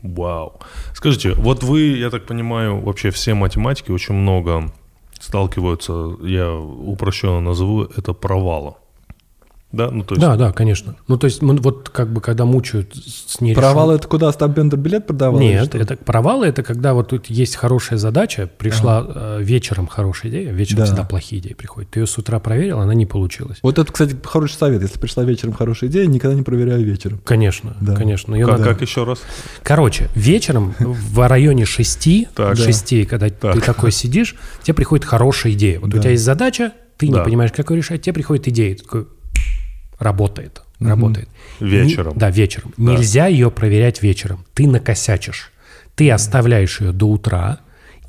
Вау. 0.02 0.60
Скажите, 0.94 1.32
вот 1.34 1.62
вы, 1.62 1.80
я 1.96 2.10
так 2.10 2.26
понимаю, 2.26 2.80
вообще 2.80 3.10
все 3.10 3.34
математики 3.34 3.90
очень 3.90 4.14
много 4.14 4.72
сталкиваются, 5.20 6.16
я 6.22 6.52
упрощенно 6.52 7.40
назову 7.40 7.84
это 7.84 8.12
провалом. 8.12 8.74
Да, 9.72 9.90
ну 9.90 10.04
то 10.04 10.14
есть 10.14 10.20
Да, 10.20 10.36
да, 10.36 10.52
конечно. 10.52 10.96
Ну, 11.08 11.16
то 11.16 11.26
есть, 11.26 11.40
мы 11.40 11.56
вот 11.56 11.88
как 11.88 12.12
бы, 12.12 12.20
когда 12.20 12.44
мучают 12.44 12.94
с 12.94 13.40
нерешен- 13.40 13.54
Провал 13.54 13.90
это 13.92 14.06
куда 14.06 14.28
Остап 14.28 14.50
Бендер 14.50 14.78
билет 14.78 15.06
продавал? 15.06 15.40
Нет, 15.40 15.74
это 15.74 15.96
провалы 15.96 16.46
это 16.46 16.62
когда 16.62 16.92
вот 16.94 17.08
тут 17.08 17.26
есть 17.26 17.56
хорошая 17.56 17.98
задача, 17.98 18.48
пришла 18.58 19.04
э, 19.08 19.38
вечером 19.42 19.86
хорошая 19.86 20.30
идея, 20.30 20.52
вечером 20.52 20.80
Да. 20.80 20.84
всегда 20.86 21.04
плохие 21.04 21.40
идеи 21.40 21.54
приходят. 21.54 21.90
Ты 21.90 22.00
ее 22.00 22.06
с 22.06 22.16
утра 22.18 22.38
проверил, 22.38 22.80
она 22.80 22.92
не 22.94 23.06
получилась. 23.06 23.58
Вот 23.62 23.78
это, 23.78 23.90
кстати, 23.90 24.14
хороший 24.22 24.54
совет. 24.56 24.82
Если 24.82 24.98
пришла 24.98 25.24
вечером 25.24 25.54
хорошая 25.54 25.88
идея, 25.90 26.06
никогда 26.06 26.36
не 26.36 26.42
проверяю 26.42 26.84
вечером. 26.84 27.20
Конечно, 27.24 27.76
Да. 27.80 27.94
конечно. 27.96 28.38
Как, 28.38 28.48
надо- 28.48 28.64
как 28.64 28.82
еще 28.82 29.04
раз? 29.04 29.20
Короче, 29.62 30.08
вечером 30.14 30.74
в 30.78 31.26
районе 31.28 31.64
6, 31.64 32.28
Так. 32.34 32.56
6 32.56 33.06
когда 33.06 33.28
ты 33.30 33.60
такой 33.60 33.90
сидишь, 33.92 34.36
тебе 34.62 34.74
приходит 34.74 35.04
хорошая 35.06 35.52
идея. 35.54 35.80
Вот 35.80 35.94
у 35.94 35.98
тебя 35.98 36.10
есть 36.10 36.24
задача, 36.24 36.72
ты 36.98 37.08
не 37.08 37.18
понимаешь, 37.22 37.52
как 37.52 37.70
ее 37.70 37.78
решать, 37.78 38.02
тебе 38.02 38.12
приходит 38.12 38.48
идея. 38.48 38.76
Ты 38.76 38.82
такой, 38.84 39.06
работает, 40.02 40.62
работает. 40.80 41.28
Вечером. 41.60 42.14
Не- 42.14 42.18
да, 42.20 42.30
вечером. 42.30 42.74
Да. 42.76 42.92
Нельзя 42.92 43.26
ее 43.26 43.50
проверять 43.50 44.02
вечером. 44.02 44.44
Ты 44.54 44.66
накосячишь. 44.68 45.52
Ты 45.94 46.10
оставляешь 46.10 46.80
ее 46.80 46.92
до 46.92 47.06
утра, 47.06 47.60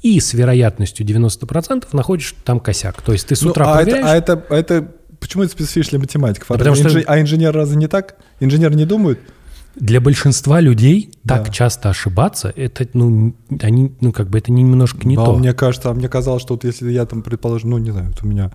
и 0.01 0.19
с 0.19 0.33
вероятностью 0.33 1.05
90% 1.05 1.85
находишь 1.93 2.35
там 2.43 2.59
косяк. 2.59 3.01
То 3.01 3.13
есть 3.13 3.27
ты 3.27 3.35
с 3.35 3.41
Ну, 3.41 3.51
утра 3.51 3.65
а, 3.73 3.81
это, 3.81 3.91
проверяешь... 3.91 4.05
а, 4.09 4.15
это, 4.17 4.45
а 4.49 4.55
это 4.55 4.91
почему 5.19 5.43
это 5.43 5.51
специфично 5.53 5.91
для 5.91 5.99
математиков? 5.99 6.51
А, 6.51 6.53
Да 6.55 6.59
потому 6.59 6.75
инжи- 6.75 7.01
что- 7.01 7.11
а 7.11 7.21
инженер 7.21 7.53
разве 7.53 7.77
не 7.77 7.87
так? 7.87 8.15
Инженер 8.41 8.75
не 8.75 8.85
думает? 8.85 9.19
Для 9.75 10.01
большинства 10.01 10.59
людей 10.59 11.11
Да. 11.23 11.37
так 11.39 11.53
часто 11.53 11.89
ошибаться, 11.89 12.53
это, 12.55 12.85
ну, 12.93 13.33
они, 13.61 13.91
ну, 14.01 14.11
как 14.11 14.29
бы 14.29 14.37
это 14.37 14.51
не- 14.51 14.61
немножко 14.61 15.07
не 15.07 15.15
а 15.15 15.23
то. 15.25 15.35
мне 15.35 15.53
кажется, 15.53 15.89
а 15.89 15.93
мне 15.93 16.07
казалось, 16.09 16.43
что 16.43 16.53
вот 16.53 16.63
если 16.63 16.91
я 16.91 17.05
там, 17.05 17.21
предположим, 17.23 17.71
ну, 17.71 17.77
не 17.79 17.91
знаю, 17.91 18.07
вот 18.07 18.21
у 18.23 18.27
меня 18.27 18.51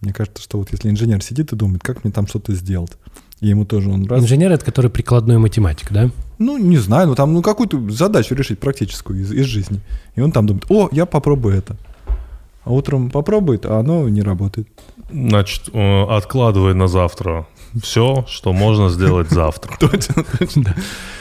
мне 0.00 0.12
кажется, 0.12 0.42
что 0.42 0.58
вот 0.58 0.70
если 0.70 0.88
инженер 0.90 1.22
сидит 1.22 1.52
и 1.52 1.56
думает, 1.56 1.82
как 1.82 2.04
мне 2.04 2.12
там 2.12 2.26
что-то 2.26 2.54
сделать, 2.54 2.92
и 3.40 3.48
ему 3.48 3.64
тоже 3.64 3.90
он 3.90 4.06
раз... 4.06 4.22
Инженер 4.22 4.52
это 4.52 4.64
который 4.64 4.90
прикладной 4.90 5.38
математик, 5.38 5.92
да? 5.92 6.10
Ну, 6.38 6.58
не 6.58 6.78
знаю, 6.78 7.08
ну 7.08 7.14
там, 7.14 7.32
ну, 7.32 7.42
какую-то 7.42 7.90
задачу 7.90 8.34
решить 8.34 8.58
практическую 8.58 9.20
из, 9.20 9.32
из 9.32 9.44
жизни. 9.46 9.80
И 10.14 10.20
он 10.20 10.32
там 10.32 10.46
думает, 10.46 10.66
о, 10.68 10.88
я 10.92 11.06
попробую 11.06 11.56
это. 11.56 11.76
А 12.64 12.72
утром 12.72 13.10
попробует, 13.10 13.64
а 13.66 13.78
оно 13.78 14.08
не 14.08 14.22
работает. 14.22 14.68
Значит, 15.10 15.68
э, 15.72 16.02
откладывай 16.04 16.74
на 16.74 16.86
завтра 16.86 17.46
все, 17.82 18.24
что 18.28 18.52
можно 18.52 18.88
сделать 18.88 19.30
завтра. 19.30 19.76
Точно, 19.80 20.24
точно. 20.38 20.74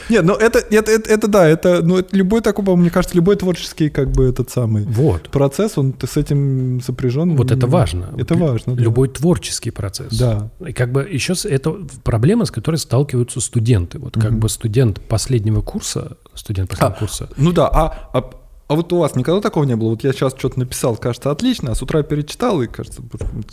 Нет, 0.10 0.24
ну 0.24 0.34
это, 0.34 0.60
это, 0.60 0.92
это, 0.92 1.10
это 1.10 1.28
да, 1.28 1.48
это, 1.48 1.82
ну, 1.84 1.98
это 1.98 2.16
любой 2.16 2.42
такой, 2.42 2.64
по-моему, 2.64 2.84
мне 2.84 2.92
кажется, 2.92 3.16
любой 3.16 3.36
творческий, 3.36 3.90
как 3.90 4.12
бы, 4.12 4.26
этот 4.26 4.50
самый 4.50 4.86
Вот. 4.86 5.30
процесс, 5.30 5.78
он 5.78 5.94
с 6.02 6.18
этим 6.18 6.82
сопряжен. 6.82 7.36
Вот 7.36 7.52
это 7.52 7.68
важно. 7.68 8.14
Это 8.18 8.36
важно, 8.36 8.76
да. 8.76 8.82
Любой 8.82 9.10
творческий 9.10 9.72
процесс. 9.72 10.18
Да. 10.18 10.50
И 10.66 10.74
как 10.74 10.92
бы 10.92 11.02
еще 11.10 11.34
это 11.44 11.76
проблема, 12.04 12.46
с 12.46 12.52
которой 12.52 12.78
сталкиваются 12.78 13.42
студенты. 13.42 14.00
Вот 14.00 14.14
как 14.14 14.38
бы 14.38 14.50
студент 14.50 15.02
последнего 15.02 15.62
курса, 15.62 16.18
студент 16.36 16.70
последнего 16.70 16.96
А, 16.96 17.00
курса, 17.00 17.30
Ну 17.38 17.52
да, 17.52 17.68
а, 17.68 18.10
а, 18.14 18.30
а 18.68 18.76
вот 18.76 18.92
у 18.94 18.98
вас 18.98 19.16
никогда 19.16 19.42
такого 19.42 19.64
не 19.64 19.76
было? 19.76 19.90
Вот 19.92 20.04
я 20.04 20.12
сейчас 20.14 20.34
что-то 20.38 20.60
написал, 20.60 20.96
кажется, 20.98 21.32
отлично, 21.32 21.72
а 21.72 21.76
с 21.76 21.82
утра 21.82 22.04
перечитал, 22.04 22.62
и 22.62 22.68
кажется, 22.68 23.02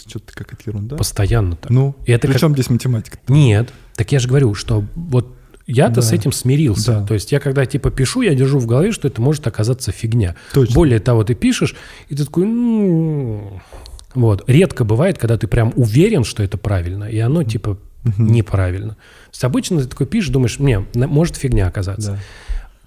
что-то 0.07 0.33
какая-то 0.35 0.63
ерунда. 0.67 0.97
постоянно 0.97 1.57
так. 1.57 1.71
Ну, 1.71 1.95
И 2.05 2.13
это 2.13 2.27
при 2.27 2.33
как- 2.33 2.41
чем 2.41 2.53
здесь 2.55 2.71
математика? 2.71 3.19
Нет, 3.29 3.73
так 3.95 4.11
я 4.13 4.19
же 4.19 4.29
говорю, 4.29 4.55
что 4.55 4.85
вот 4.95 5.29
я-то 5.67 5.97
Да. 5.97 6.03
с 6.03 6.13
этим 6.13 6.31
смирился. 6.33 6.93
Да. 7.01 7.07
То 7.07 7.15
есть 7.15 7.33
я 7.33 7.41
когда 7.41 7.65
типа 7.65 7.91
пишу, 7.91 8.21
я 8.23 8.35
держу 8.35 8.59
в 8.59 8.67
голове, 8.67 8.93
что 8.93 9.09
это 9.09 9.23
может 9.23 9.47
оказаться 9.47 9.93
фигня. 9.93 10.35
Точно. 10.53 10.75
Более 10.75 10.99
того, 11.01 11.25
ты 11.25 11.35
пишешь, 11.35 11.75
и 12.09 12.15
ты 12.15 12.25
такой, 12.25 12.45
ну... 12.47 13.61
Вот. 14.15 14.45
Редко 14.49 14.85
бывает, 14.85 15.19
когда 15.19 15.37
ты 15.39 15.47
прям 15.49 15.73
уверен, 15.75 16.25
что 16.25 16.43
это 16.43 16.57
правильно, 16.59 17.05
и 17.05 17.19
оно 17.19 17.43
типа 17.45 17.79
Неправильно. 18.19 18.91
То 18.97 19.31
есть 19.33 19.45
обычно 19.45 19.81
ты 19.81 19.89
такой 19.89 20.07
пишешь, 20.07 20.29
думаешь, 20.31 20.59
не, 20.59 20.79
может 20.95 21.37
фигня 21.37 21.67
оказаться. 21.67 22.13
Да. 22.13 22.19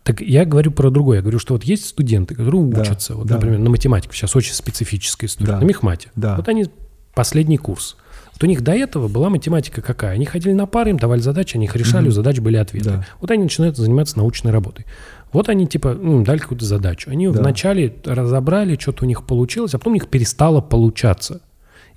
Так 0.08 0.22
я 0.22 0.46
говорю 0.46 0.72
про 0.72 0.90
другое. 0.90 1.18
Я 1.18 1.22
говорю, 1.22 1.38
что 1.38 1.54
вот 1.54 1.66
есть 1.66 1.86
студенты, 1.86 2.34
которые 2.34 2.64
Да, 2.68 2.80
учатся, 2.80 3.14
вот, 3.14 3.28
да. 3.28 3.36
например, 3.36 3.60
на 3.60 3.70
математику. 3.70 4.14
Сейчас 4.14 4.38
очень 4.38 4.54
специфическая 4.54 5.28
история. 5.28 5.52
Да. 5.52 5.60
На 5.60 5.66
мехмате. 5.66 6.12
Да. 6.16 6.38
Вот 6.38 6.48
они 6.48 6.68
последний 7.14 7.58
курс. 7.58 7.98
Вот 8.32 8.42
у 8.42 8.48
них 8.48 8.62
до 8.62 8.72
этого 8.72 9.10
была 9.10 9.30
математика 9.30 9.82
какая? 9.82 10.14
Они 10.14 10.24
ходили 10.24 10.54
на 10.54 10.66
пары, 10.66 10.92
им 10.92 10.98
давали 10.98 11.20
задачи, 11.20 11.58
они 11.58 11.66
их 11.66 11.76
решали, 11.76 12.08
у 12.08 12.12
задач 12.12 12.40
были 12.40 12.56
ответы. 12.56 12.90
Да. 12.90 13.06
Вот 13.20 13.32
они 13.32 13.44
начинают 13.44 13.76
заниматься 13.76 14.18
научной 14.18 14.52
работой. 14.52 14.86
Вот 15.34 15.50
они 15.50 15.68
типа 15.68 15.94
ну, 15.94 16.24
дали 16.24 16.38
какую-то 16.38 16.64
задачу. 16.64 17.10
Они 17.12 17.28
Да. 17.28 17.42
вначале 17.42 17.94
разобрали, 18.06 18.78
что-то 18.80 19.04
у 19.04 19.08
них 19.10 19.26
получилось, 19.26 19.74
а 19.74 19.78
потом 19.78 19.92
у 19.92 19.96
них 19.96 20.08
перестало 20.08 20.62
получаться. 20.62 21.42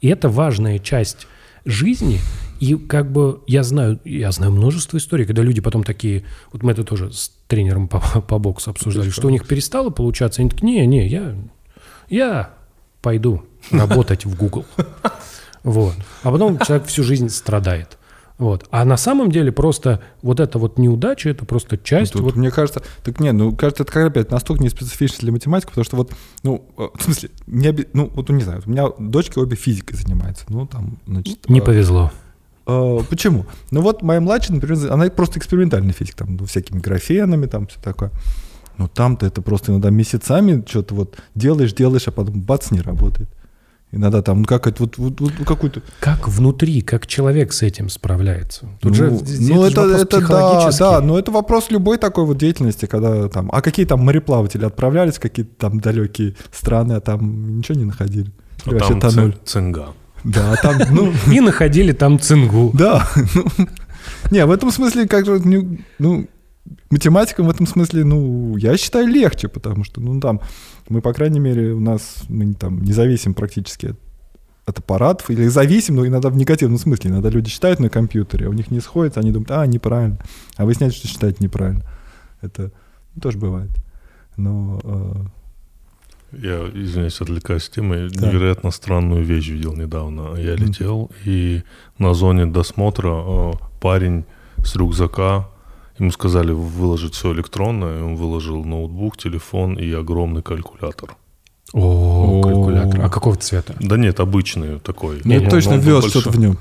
И 0.00 0.08
это 0.08 0.28
важная 0.28 0.80
часть 0.80 1.28
жизни. 1.64 2.18
И 2.60 2.76
как 2.76 3.10
бы 3.10 3.40
я 3.46 3.62
знаю, 3.62 3.98
я 4.04 4.30
знаю 4.32 4.52
множество 4.52 4.98
историй, 4.98 5.24
когда 5.24 5.42
люди 5.42 5.60
потом 5.60 5.82
такие, 5.82 6.24
вот 6.52 6.62
мы 6.62 6.72
это 6.72 6.84
тоже 6.84 7.10
с 7.10 7.32
тренером 7.48 7.88
по, 7.88 8.00
по 8.28 8.38
боксу 8.38 8.70
обсуждали, 8.70 9.10
что 9.10 9.26
у 9.26 9.30
них 9.30 9.46
перестало 9.46 9.90
получаться, 9.90 10.42
они 10.42 10.50
такие, 10.50 10.66
не, 10.66 10.86
не, 10.86 11.08
я, 11.08 11.34
я 12.10 12.50
пойду 13.02 13.42
работать 13.70 14.24
в 14.24 14.36
Google. 14.36 14.64
Вот. 15.62 15.92
А 16.22 16.30
потом 16.30 16.58
человек 16.58 16.86
всю 16.86 17.02
жизнь 17.02 17.28
страдает. 17.28 17.98
Вот. 18.38 18.66
А 18.70 18.86
на 18.86 18.96
самом 18.96 19.30
деле 19.30 19.52
просто 19.52 20.00
вот 20.22 20.40
эта 20.40 20.58
вот 20.58 20.78
неудача, 20.78 21.28
это 21.28 21.44
просто 21.44 21.76
часть 21.76 22.14
Тут, 22.14 22.22
вот 22.22 22.36
мне 22.36 22.50
кажется, 22.50 22.82
так 23.04 23.20
не, 23.20 23.30
ну, 23.32 23.54
кажется, 23.54 23.82
это 23.82 23.92
как 23.92 24.06
опять 24.06 24.30
настолько 24.30 24.62
не 24.62 24.70
специфично 24.70 25.18
для 25.20 25.32
математики, 25.32 25.68
потому 25.68 25.84
что 25.84 25.96
вот, 25.96 26.12
ну, 26.42 26.64
э, 26.78 26.88
в 26.94 27.02
смысле, 27.02 27.28
не 27.46 27.86
ну, 27.92 28.10
вот, 28.14 28.30
не 28.30 28.42
знаю, 28.42 28.62
у 28.64 28.70
меня 28.70 28.88
дочки 28.98 29.38
обе 29.38 29.56
физикой 29.56 29.98
занимаются, 29.98 30.46
ну, 30.48 30.66
там, 30.66 30.98
значит... 31.06 31.46
не 31.50 31.60
э, 31.60 31.62
повезло. 31.62 32.10
Э, 32.66 32.98
почему? 33.08 33.46
Ну, 33.70 33.80
вот 33.80 34.02
моя 34.02 34.20
младшая, 34.20 34.56
например, 34.56 34.92
она 34.92 35.08
просто 35.10 35.38
экспериментальный 35.38 35.92
физик, 35.92 36.14
там, 36.14 36.36
ну, 36.36 36.46
всякими 36.46 36.78
графенами, 36.78 37.46
там, 37.46 37.66
все 37.66 37.80
такое. 37.80 38.10
Но 38.78 38.88
там-то 38.88 39.26
это 39.26 39.42
просто 39.42 39.72
иногда 39.72 39.90
месяцами 39.90 40.64
что-то 40.66 40.94
вот 40.94 41.18
делаешь, 41.34 41.74
делаешь, 41.74 42.08
а 42.08 42.12
потом 42.12 42.40
бац, 42.40 42.70
не 42.70 42.80
работает. 42.80 43.28
Иногда 43.92 44.22
там, 44.22 44.42
ну, 44.42 44.44
как 44.44 44.68
это, 44.68 44.84
вот, 44.84 44.98
вот, 44.98 45.20
вот 45.20 45.32
какую-то... 45.44 45.82
Как 45.98 46.28
внутри, 46.28 46.80
как 46.80 47.08
человек 47.08 47.52
с 47.52 47.62
этим 47.62 47.88
справляется? 47.88 48.68
Тут 48.80 48.92
ну, 48.92 48.94
же, 48.94 49.10
ну, 49.10 49.18
здесь 49.18 49.46
же 49.46 49.54
это, 49.54 49.82
это 49.82 50.28
да, 50.28 50.70
да, 50.78 51.00
но 51.00 51.18
это 51.18 51.32
вопрос 51.32 51.70
любой 51.70 51.98
такой 51.98 52.24
вот 52.24 52.38
деятельности, 52.38 52.86
когда 52.86 53.28
там, 53.28 53.50
а 53.52 53.60
какие 53.60 53.86
там 53.86 54.00
мореплаватели 54.04 54.64
отправлялись, 54.64 55.16
в 55.16 55.20
какие-то 55.20 55.50
там 55.58 55.80
далекие 55.80 56.36
страны, 56.52 56.92
а 56.92 57.00
там 57.00 57.58
ничего 57.58 57.78
не 57.78 57.84
находили. 57.84 58.30
А 58.64 58.70
Или 58.70 58.78
вообще 58.78 59.00
там 59.00 59.10
тонули. 59.10 59.32
ци- 59.32 59.38
цинга. 59.44 59.88
Да, 60.24 60.56
там, 60.56 60.78
ну, 60.90 61.12
И 61.32 61.40
находили 61.40 61.92
там 61.92 62.18
цингу. 62.18 62.70
да. 62.74 63.08
ну, 63.34 63.44
Не, 64.30 64.46
в 64.46 64.50
этом 64.50 64.70
смысле, 64.70 65.06
как 65.08 65.26
же, 65.26 65.40
ну, 65.44 65.78
ну, 65.98 66.28
математикам 66.90 67.46
в 67.46 67.50
этом 67.50 67.66
смысле, 67.66 68.04
ну, 68.04 68.56
я 68.56 68.76
считаю, 68.76 69.06
легче, 69.06 69.48
потому 69.48 69.84
что, 69.84 70.00
ну, 70.00 70.20
там, 70.20 70.40
мы, 70.88 71.00
по 71.00 71.12
крайней 71.12 71.40
мере, 71.40 71.72
у 71.72 71.80
нас, 71.80 72.24
мы 72.28 72.52
там 72.54 72.82
не 72.82 72.92
зависим 72.92 73.34
практически 73.34 73.86
от, 73.86 73.98
от 74.66 74.78
аппаратов, 74.78 75.30
или 75.30 75.48
зависим, 75.48 75.96
но 75.96 76.06
иногда 76.06 76.28
в 76.28 76.36
негативном 76.36 76.78
смысле. 76.78 77.10
Иногда 77.10 77.30
люди 77.30 77.48
считают 77.48 77.80
на 77.80 77.88
компьютере, 77.88 78.46
а 78.46 78.50
у 78.50 78.52
них 78.52 78.70
не 78.70 78.80
сходится, 78.80 79.20
они 79.20 79.30
думают, 79.30 79.50
а, 79.50 79.66
неправильно. 79.66 80.18
А 80.56 80.64
выясняется, 80.64 80.98
что 80.98 81.08
считают 81.08 81.40
неправильно. 81.40 81.84
Это 82.42 82.72
ну, 83.14 83.20
тоже 83.20 83.38
бывает. 83.38 83.70
Но 84.36 84.80
э, 84.82 85.12
Я, 86.32 86.68
извиняюсь, 86.74 87.20
отвлекаюсь 87.20 87.68
от 87.68 87.74
темы. 87.74 88.08
Да. 88.10 88.28
Невероятно 88.28 88.70
странную 88.70 89.24
вещь 89.24 89.48
видел 89.48 89.74
недавно. 89.74 90.36
Я 90.36 90.54
летел, 90.54 91.10
и 91.24 91.62
на 91.98 92.14
зоне 92.14 92.46
досмотра 92.46 93.10
э, 93.10 93.52
парень 93.80 94.24
с 94.64 94.76
рюкзака, 94.76 95.48
ему 95.98 96.10
сказали 96.12 96.52
выложить 96.52 97.14
все 97.14 97.32
электронное, 97.32 98.02
он 98.02 98.16
выложил 98.16 98.64
ноутбук, 98.64 99.16
телефон 99.16 99.74
и 99.74 99.90
огромный 99.92 100.42
калькулятор. 100.42 101.16
О, 101.72 102.40
калькулятор. 102.42 103.00
А 103.04 103.08
какого 103.08 103.36
цвета? 103.36 103.74
Да 103.80 103.96
нет, 103.96 104.20
обычный 104.20 104.78
такой. 104.80 105.20
ну, 105.24 105.30
Не, 105.30 105.38
не, 105.38 105.48
точно 105.48 105.78
большой. 105.78 106.10
что-то 106.10 106.30
в 106.30 106.38
нем. 106.38 106.58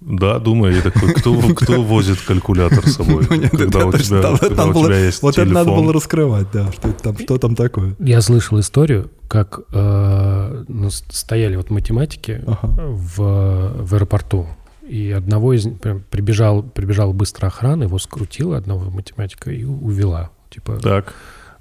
Да, 0.00 0.38
думаю, 0.38 0.76
я 0.76 0.82
такой, 0.82 1.12
кто, 1.14 1.34
кто 1.54 1.82
возит 1.82 2.20
калькулятор 2.20 2.86
с 2.86 2.94
собой, 2.94 3.26
Ну, 3.28 3.36
нет, 3.36 3.50
когда 3.50 3.80
это 3.80 3.88
у 3.88 3.92
тебя, 3.92 4.22
там- 4.22 4.38
когда 4.38 4.54
там 4.56 4.70
у 4.70 4.72
было- 4.72 4.86
тебя 4.86 4.98
есть 4.98 5.22
Вот 5.22 5.36
это 5.38 5.44
надо 5.50 5.64
телефон. 5.66 5.84
было 5.84 5.92
раскрывать, 5.92 6.46
да, 6.52 6.70
что, 6.72 6.92
там, 6.92 7.18
что 7.18 7.38
там 7.38 7.54
такое. 7.56 7.96
Я 7.98 8.20
слышал 8.20 8.60
историю, 8.60 9.10
как 9.26 9.60
э, 9.72 10.64
ну, 10.68 10.90
стояли 10.90 11.56
вот 11.56 11.70
математики 11.70 12.42
Ага. 12.46 12.68
в, 12.86 13.82
в 13.84 13.94
аэропорту, 13.94 14.46
и 14.88 15.10
одного 15.10 15.52
из 15.52 15.66
них 15.66 15.80
прям 15.80 16.02
прибежал, 16.08 16.62
прибежал 16.62 17.12
быстро 17.12 17.48
охрана, 17.48 17.82
его 17.84 17.98
скрутила 17.98 18.56
одного 18.56 18.90
математика 18.90 19.50
и 19.50 19.64
увела. 19.64 20.30
Типа, 20.50 20.78
Так, 20.82 21.12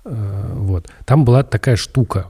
Э, 0.09 0.53
Вот. 0.55 0.88
Там 1.05 1.25
была 1.25 1.43
такая 1.43 1.75
штука. 1.75 2.27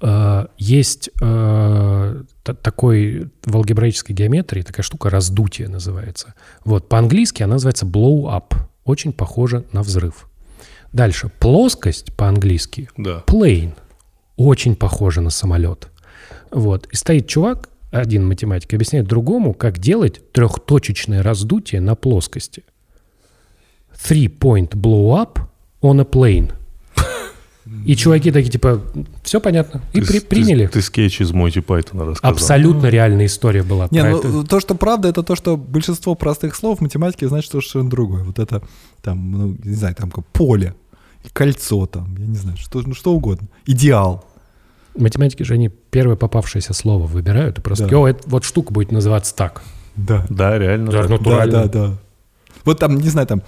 Э, 0.00 0.46
Есть 0.58 1.10
э, 1.20 2.22
та- 2.42 2.54
такой 2.54 3.30
в 3.44 3.56
алгебраической 3.56 4.14
геометрии 4.14 4.62
такая 4.62 4.82
штука 4.82 5.10
раздутие 5.10 5.68
называется. 5.68 6.34
Вот 6.64 6.88
по-английски 6.88 7.42
она 7.42 7.54
называется 7.54 7.86
blow 7.86 8.24
up. 8.24 8.54
Очень 8.84 9.12
похоже 9.12 9.64
на 9.72 9.82
взрыв. 9.82 10.28
Дальше 10.92 11.30
плоскость 11.40 12.12
по-английски 12.14 12.88
да. 12.96 13.22
plane. 13.26 13.74
Очень 14.36 14.76
похоже 14.76 15.20
на 15.22 15.30
самолет. 15.30 15.88
Вот. 16.50 16.86
И 16.92 16.96
стоит 16.96 17.26
чувак, 17.26 17.68
один 17.90 18.26
математик, 18.26 18.74
объясняет 18.74 19.06
другому, 19.06 19.54
как 19.54 19.78
делать 19.78 20.32
трехточечное 20.32 21.22
раздутие 21.22 21.80
на 21.80 21.94
плоскости. 21.94 22.64
Three-point 23.94 24.70
blow 24.70 25.16
up 25.16 25.40
on 25.80 26.00
a 26.00 26.04
plane. 26.04 26.52
И 27.84 27.96
чуваки 27.96 28.30
такие, 28.30 28.50
типа, 28.50 28.80
все 29.22 29.40
понятно. 29.40 29.80
И 29.92 30.00
Ты 30.00 30.06
при- 30.06 30.18
с- 30.18 30.22
ты- 30.22 30.26
приняли. 30.28 30.66
Ты, 30.68 30.82
скетч 30.82 31.20
из 31.20 31.32
Монти 31.32 31.60
Пайтона 31.60 32.04
рассказал. 32.04 32.32
Абсолютно 32.32 32.86
реальная 32.86 33.26
история 33.26 33.62
была. 33.62 33.88
Не, 33.90 34.02
ну, 34.04 34.18
это. 34.18 34.44
то, 34.46 34.60
что 34.60 34.74
правда, 34.74 35.08
это 35.08 35.22
то, 35.22 35.34
что 35.36 35.56
большинство 35.56 36.14
простых 36.14 36.54
слов 36.54 36.78
в 36.78 36.82
математике 36.82 37.28
значит 37.28 37.50
совершенно 37.50 37.90
другое. 37.90 38.22
Вот 38.24 38.38
это, 38.38 38.62
там, 39.02 39.30
ну, 39.30 39.56
не 39.64 39.74
знаю, 39.74 39.94
там, 39.94 40.10
как 40.10 40.24
поле, 40.26 40.74
кольцо, 41.32 41.86
там, 41.86 42.14
я 42.18 42.26
не 42.26 42.36
знаю, 42.36 42.56
что, 42.56 42.80
ну, 42.86 42.94
что 42.94 43.12
угодно. 43.12 43.48
Идеал. 43.66 44.24
Математики 44.96 45.42
же 45.42 45.54
они 45.54 45.68
первое 45.68 46.16
попавшееся 46.16 46.72
слово 46.72 47.06
выбирают 47.06 47.58
и 47.58 47.60
просто, 47.62 47.86
Да. 47.88 47.96
«О, 47.98 48.06
это- 48.08 48.22
вот 48.26 48.44
штука 48.44 48.72
будет 48.72 48.92
называться 48.92 49.34
так. 49.34 49.62
Да. 49.96 50.24
Да, 50.30 50.58
реально. 50.58 50.90
Да, 50.90 51.02
ну, 51.02 51.08
Да, 51.08 51.14
Натурально. 51.16 51.52
да, 51.52 51.68
да. 51.68 51.98
Вот 52.64 52.78
там, 52.78 52.96
не 52.96 53.08
знаю, 53.08 53.26
там, 53.26 53.42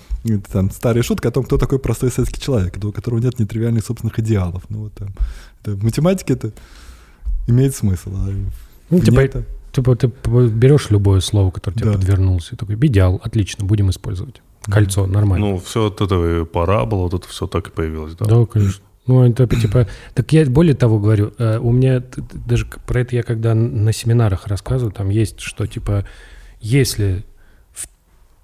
там 0.53 0.71
старая 0.71 1.03
шутка 1.03 1.29
о 1.29 1.31
том, 1.31 1.45
кто 1.45 1.59
такой 1.59 1.79
простой 1.79 2.11
советский 2.11 2.41
человек, 2.41 2.77
у 2.83 2.93
которого 2.93 3.19
нет 3.19 3.39
нетривиальных 3.39 3.85
собственных 3.85 4.19
идеалов. 4.21 4.63
Ну, 4.69 4.85
вот 4.85 4.93
там, 4.95 5.09
это, 5.63 5.73
в 5.73 5.85
математике 5.85 6.35
это 6.35 6.53
имеет 7.47 7.75
смысл. 7.75 8.11
А 8.15 8.31
Ну, 8.91 9.01
типа, 9.01 9.21
это- 9.21 9.45
Типа 9.71 9.95
ты 9.95 10.07
берешь 10.07 10.91
любое 10.91 11.21
слово, 11.21 11.51
которое 11.51 11.77
тебе 11.77 11.93
Да. 11.93 11.99
подвернулось, 11.99 12.49
и 12.53 12.57
такой, 12.57 12.75
идеал, 12.77 13.21
отлично, 13.23 13.67
будем 13.67 13.91
использовать. 13.91 14.41
Кольцо, 14.65 15.07
нормально. 15.07 15.47
Ну, 15.47 15.59
все 15.59 15.87
от 15.87 16.01
этого 16.01 16.43
и 16.43 16.45
парабола, 16.45 17.03
вот 17.03 17.15
это 17.15 17.29
все 17.29 17.47
так 17.47 17.69
и 17.69 17.71
появилось, 17.71 18.15
да? 18.15 18.25
да, 18.27 18.47
конечно. 18.47 18.83
Ну, 19.07 19.25
это 19.25 19.47
типа... 19.47 19.87
Так 20.15 20.33
я 20.33 20.45
более 20.47 20.75
того 20.75 20.99
говорю, 20.99 21.33
э, 21.39 21.59
у 21.59 21.71
меня 21.73 22.03
даже 22.47 22.67
про 22.87 23.01
это 23.01 23.15
я 23.17 23.23
когда 23.23 23.55
на 23.55 23.93
семинарах 23.93 24.47
рассказываю, 24.47 24.93
там 24.93 25.11
есть, 25.11 25.41
что 25.41 25.67
типа, 25.67 26.07
если 26.61 27.25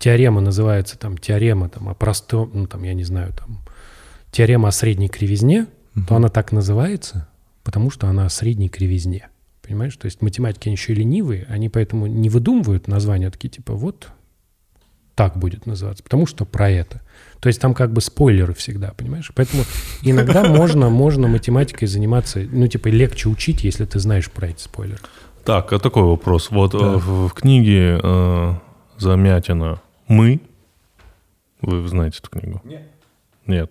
теорема 0.05 0.43
называется 0.43 0.99
там 0.99 1.17
теорема 1.17 1.71
там, 1.71 1.89
о 1.89 1.95
простом, 1.95 2.51
ну 2.53 2.67
там, 2.67 2.83
я 2.83 2.93
не 2.93 3.05
знаю, 3.05 3.33
там, 3.33 3.61
теорема 4.33 4.69
о 4.69 4.73
средней 4.73 5.09
кривизне, 5.09 5.67
то 6.07 6.17
она 6.17 6.29
так 6.29 6.53
называется, 6.53 7.27
потому 7.63 7.91
что 7.91 8.07
она 8.07 8.27
о 8.27 8.29
средней 8.29 8.69
кривизне. 8.69 9.31
Понимаешь? 9.63 9.97
То 9.97 10.05
есть 10.05 10.21
математики, 10.21 10.69
они 10.69 10.77
еще 10.77 10.93
и 10.93 10.97
ленивые, 10.97 11.47
они 11.49 11.71
поэтому 11.71 12.07
не 12.07 12.29
выдумывают 12.29 12.87
названия, 12.87 13.31
такие 13.31 13.49
типа 13.49 13.73
вот 13.73 14.09
так 15.15 15.39
будет 15.39 15.65
называться, 15.65 16.05
потому 16.05 16.27
что 16.27 16.45
про 16.45 16.69
это. 16.69 17.01
То 17.41 17.47
есть 17.47 17.59
там 17.63 17.73
как 17.73 17.91
бы 17.91 18.03
спойлеры 18.03 18.53
всегда, 18.53 18.93
понимаешь? 18.95 19.33
Поэтому 19.35 19.63
иногда 20.03 20.45
можно, 20.47 20.91
можно 20.91 21.29
математикой 21.29 21.89
заниматься, 21.89 22.41
ну 22.41 22.67
типа 22.67 22.89
легче 22.89 23.31
учить, 23.31 23.65
если 23.65 23.87
ты 23.87 23.99
знаешь 24.01 24.31
про 24.31 24.49
эти 24.49 24.61
спойлеры. 24.61 25.01
Так, 25.47 25.73
а 25.73 25.79
такой 25.79 26.03
вопрос. 26.03 26.51
Вот 26.51 26.75
э, 26.75 26.77
в, 26.77 27.29
в 27.29 27.33
книге 27.33 27.99
э, 28.03 28.55
Замятина 28.99 29.81
«Мы», 30.09 30.41
вы 31.67 31.89
знаете 31.89 32.19
эту 32.19 32.31
книгу? 32.31 32.61
Нет. 32.65 32.83
Нет. 33.47 33.71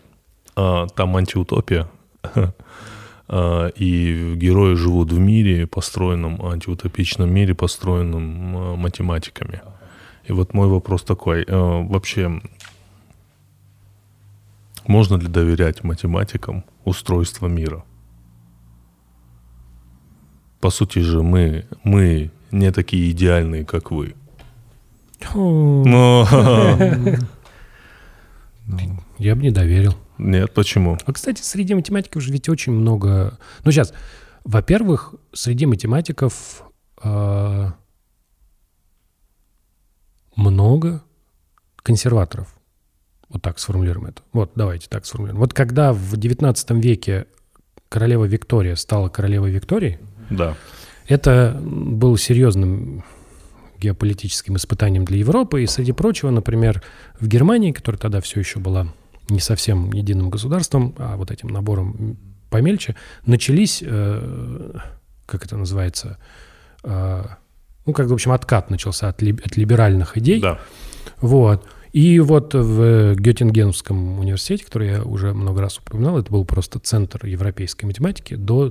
А, 0.55 0.87
там 0.87 1.15
антиутопия. 1.15 1.87
А, 3.29 3.67
И 3.69 4.35
герои 4.35 4.75
живут 4.75 5.11
в 5.13 5.17
мире, 5.17 5.65
построенном, 5.65 6.45
антиутопичном 6.45 7.33
мире, 7.33 7.55
построенном 7.55 8.57
э, 8.57 8.75
математиками. 8.75 9.61
И 10.25 10.33
вот 10.33 10.53
мой 10.53 10.67
вопрос 10.67 11.03
такой. 11.03 11.45
Вообще, 11.47 12.41
можно 14.85 15.15
ли 15.15 15.27
доверять 15.27 15.83
математикам 15.85 16.65
устройство 16.83 17.47
мира? 17.47 17.85
По 20.59 20.69
сути 20.69 20.99
же 20.99 21.23
мы, 21.23 21.65
мы 21.83 22.29
не 22.51 22.71
такие 22.71 23.09
идеальные, 23.11 23.63
как 23.63 23.89
вы. 23.89 24.15
Но... 25.33 26.27
Ну, 28.65 28.77
Я 29.17 29.35
бы 29.35 29.41
не 29.41 29.51
доверил. 29.51 29.93
Нет, 30.17 30.53
почему? 30.53 30.97
А, 31.05 31.11
кстати, 31.11 31.41
среди 31.41 31.73
математиков 31.75 32.21
же 32.23 32.31
ведь 32.31 32.47
очень 32.47 32.71
много... 32.71 33.37
Ну, 33.65 33.71
сейчас, 33.71 33.93
во-первых, 34.45 35.15
среди 35.33 35.65
математиков 35.65 36.63
э, 37.03 37.71
много 40.35 41.03
консерваторов. 41.77 42.55
Вот 43.29 43.41
так 43.41 43.59
сформулируем 43.59 44.07
это. 44.07 44.21
Вот, 44.31 44.51
давайте 44.55 44.87
так 44.87 45.05
сформулируем. 45.05 45.39
Вот 45.41 45.53
когда 45.53 45.91
в 45.91 46.15
19 46.15 46.71
веке 46.71 47.25
королева 47.89 48.25
Виктория 48.25 48.75
стала 48.75 49.09
королевой 49.09 49.51
Викторией, 49.51 49.99
Да. 50.29 50.55
это 51.07 51.59
был 51.61 52.15
серьезным 52.17 53.03
геополитическим 53.83 54.55
испытанием 54.55 55.05
для 55.05 55.17
Европы. 55.17 55.63
И, 55.63 55.67
среди 55.67 55.91
прочего, 55.91 56.29
например, 56.29 56.81
в 57.19 57.27
Германии, 57.27 57.71
которая 57.71 57.99
тогда 57.99 58.21
все 58.21 58.39
еще 58.39 58.59
была 58.59 58.87
не 59.29 59.39
совсем 59.39 59.91
единым 59.91 60.29
государством, 60.29 60.95
а 60.97 61.15
вот 61.17 61.31
этим 61.31 61.49
набором 61.49 62.17
помельче, 62.49 62.95
начались, 63.25 63.83
э, 63.85 64.73
как 65.25 65.45
это 65.45 65.57
называется, 65.57 66.17
э, 66.83 67.23
ну, 67.85 67.93
как, 67.93 68.07
в 68.07 68.13
общем, 68.13 68.31
откат 68.31 68.69
начался 68.69 69.09
от, 69.09 69.21
либ- 69.21 69.41
от 69.45 69.57
либеральных 69.57 70.17
идей. 70.17 70.39
Да. 70.41 70.59
Вот. 71.19 71.65
И 71.91 72.19
вот 72.19 72.53
в 72.55 73.15
Геттингенском 73.15 74.19
университете, 74.19 74.65
который 74.65 74.89
я 74.89 75.03
уже 75.03 75.33
много 75.33 75.61
раз 75.61 75.77
упоминал, 75.77 76.17
это 76.17 76.31
был 76.31 76.45
просто 76.45 76.79
центр 76.79 77.25
европейской 77.25 77.85
математики 77.85 78.35
до 78.35 78.69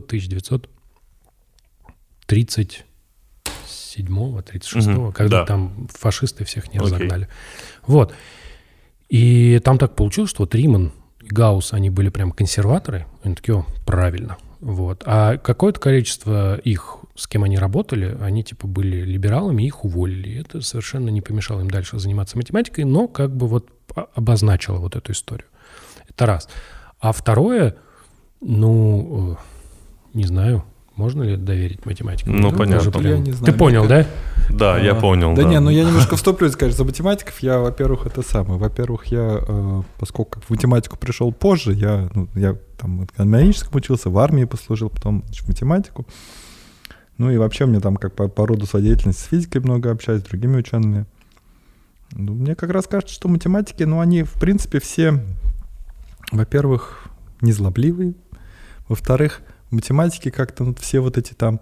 1937-36, 3.97 4.89
Мгм, 4.89 5.13
когда 5.13 5.41
да. 5.41 5.47
там 5.47 5.89
фашисты 5.93 6.45
всех 6.45 6.73
не 6.73 6.79
Окей. 6.79 6.93
разогнали. 6.93 7.29
Вот. 7.87 8.15
И 9.09 9.61
там 9.65 9.79
так 9.79 9.95
получилось, 9.95 10.31
что 10.31 10.43
вот 10.43 10.55
Риман 10.55 10.93
и 11.21 11.27
Гаусс, 11.27 11.73
они 11.73 11.91
были 11.91 12.09
прям 12.09 12.33
консерваторы. 12.33 13.07
Они 13.23 13.35
такие, 13.35 13.59
о, 13.59 13.67
правильно. 13.85 14.39
Вот. 14.61 15.03
А 15.07 15.37
какое-то 15.39 15.81
количество 15.81 16.57
их, 16.57 16.97
с 17.17 17.27
кем 17.27 17.45
они 17.45 17.59
работали, 17.59 18.17
они 18.21 18.43
типа 18.45 18.67
были 18.67 19.01
либералами, 19.03 19.65
их 19.65 19.85
уволили. 19.85 20.41
Это 20.41 20.61
совершенно 20.61 21.09
не 21.11 21.21
помешало 21.21 21.61
им 21.61 21.71
дальше 21.71 21.99
заниматься 21.99 22.37
математикой, 22.37 22.85
но 22.85 23.09
как 23.09 23.35
бы 23.37 23.49
вот 23.49 23.69
обозначило 24.15 24.79
вот 24.79 24.97
эту 24.97 25.13
историю. 25.13 25.49
Это 26.09 26.27
раз. 26.27 26.49
А 27.01 27.13
второе, 27.13 27.77
ну, 28.41 29.33
э, 29.33 29.37
не 30.15 30.25
знаю, 30.25 30.65
можно 31.03 31.23
ли 31.25 31.37
доверить 31.37 31.85
математикам? 31.85 32.37
Ну, 32.37 32.49
Это 32.49 32.57
понятно. 32.57 32.93
тоже 32.93 33.09
Я 33.09 33.19
не 33.19 33.33
знаю, 33.33 33.53
Ты 33.53 33.59
понял, 33.59 33.87
да? 33.87 34.07
Да, 34.49 34.79
я 34.79 34.93
А, 34.93 34.95
понял. 35.01 35.35
Да, 35.35 35.43
не, 35.45 35.59
ну 35.61 35.71
я 35.71 35.85
немножко 35.85 36.17
вступлюсь, 36.17 36.57
конечно, 36.57 36.79
за 36.79 36.85
математиков. 36.85 37.39
Я, 37.41 37.59
во-первых, 37.59 38.07
это 38.07 38.23
самое. 38.23 38.59
Во-первых, 38.59 39.07
я, 39.07 39.39
э, 39.47 39.83
поскольку 39.99 40.41
в 40.41 40.51
математику 40.51 40.97
пришел 40.97 41.33
позже, 41.33 41.73
я, 41.73 42.09
ну, 42.15 42.29
я 42.35 42.57
там 42.79 43.01
в 43.01 43.05
экономическом 43.05 43.77
учился, 43.77 44.11
в 44.11 44.19
армии 44.19 44.45
послужил, 44.45 44.91
потом 44.91 45.23
значит, 45.27 45.45
в 45.45 45.49
математику. 45.49 46.07
Ну 47.19 47.31
и 47.31 47.37
вообще 47.37 47.67
мне 47.67 47.81
там 47.81 47.97
как 47.97 48.15
по, 48.15 48.29
по 48.29 48.47
роду 48.47 48.67
своей 48.67 48.87
деятельности 48.87 49.23
с 49.23 49.27
физикой 49.27 49.61
много 49.61 49.91
общаюсь, 49.91 50.23
с 50.23 50.25
другими 50.25 50.57
учеными. 50.57 51.07
Ну, 52.13 52.35
мне 52.35 52.55
как 52.55 52.71
раз 52.71 52.87
кажется, 52.87 53.15
что 53.15 53.29
математики, 53.29 53.83
ну 53.85 54.01
они, 54.01 54.23
в 54.23 54.33
принципе, 54.35 54.81
все, 54.81 55.23
во-первых, 56.31 57.05
незлобливые, 57.41 58.15
во-вторых, 58.89 59.41
в 59.73 59.75
математике 59.75 60.31
как-то 60.31 60.65
ну, 60.65 60.75
все 60.79 61.01
вот 61.01 61.17
эти 61.17 61.33
там, 61.33 61.59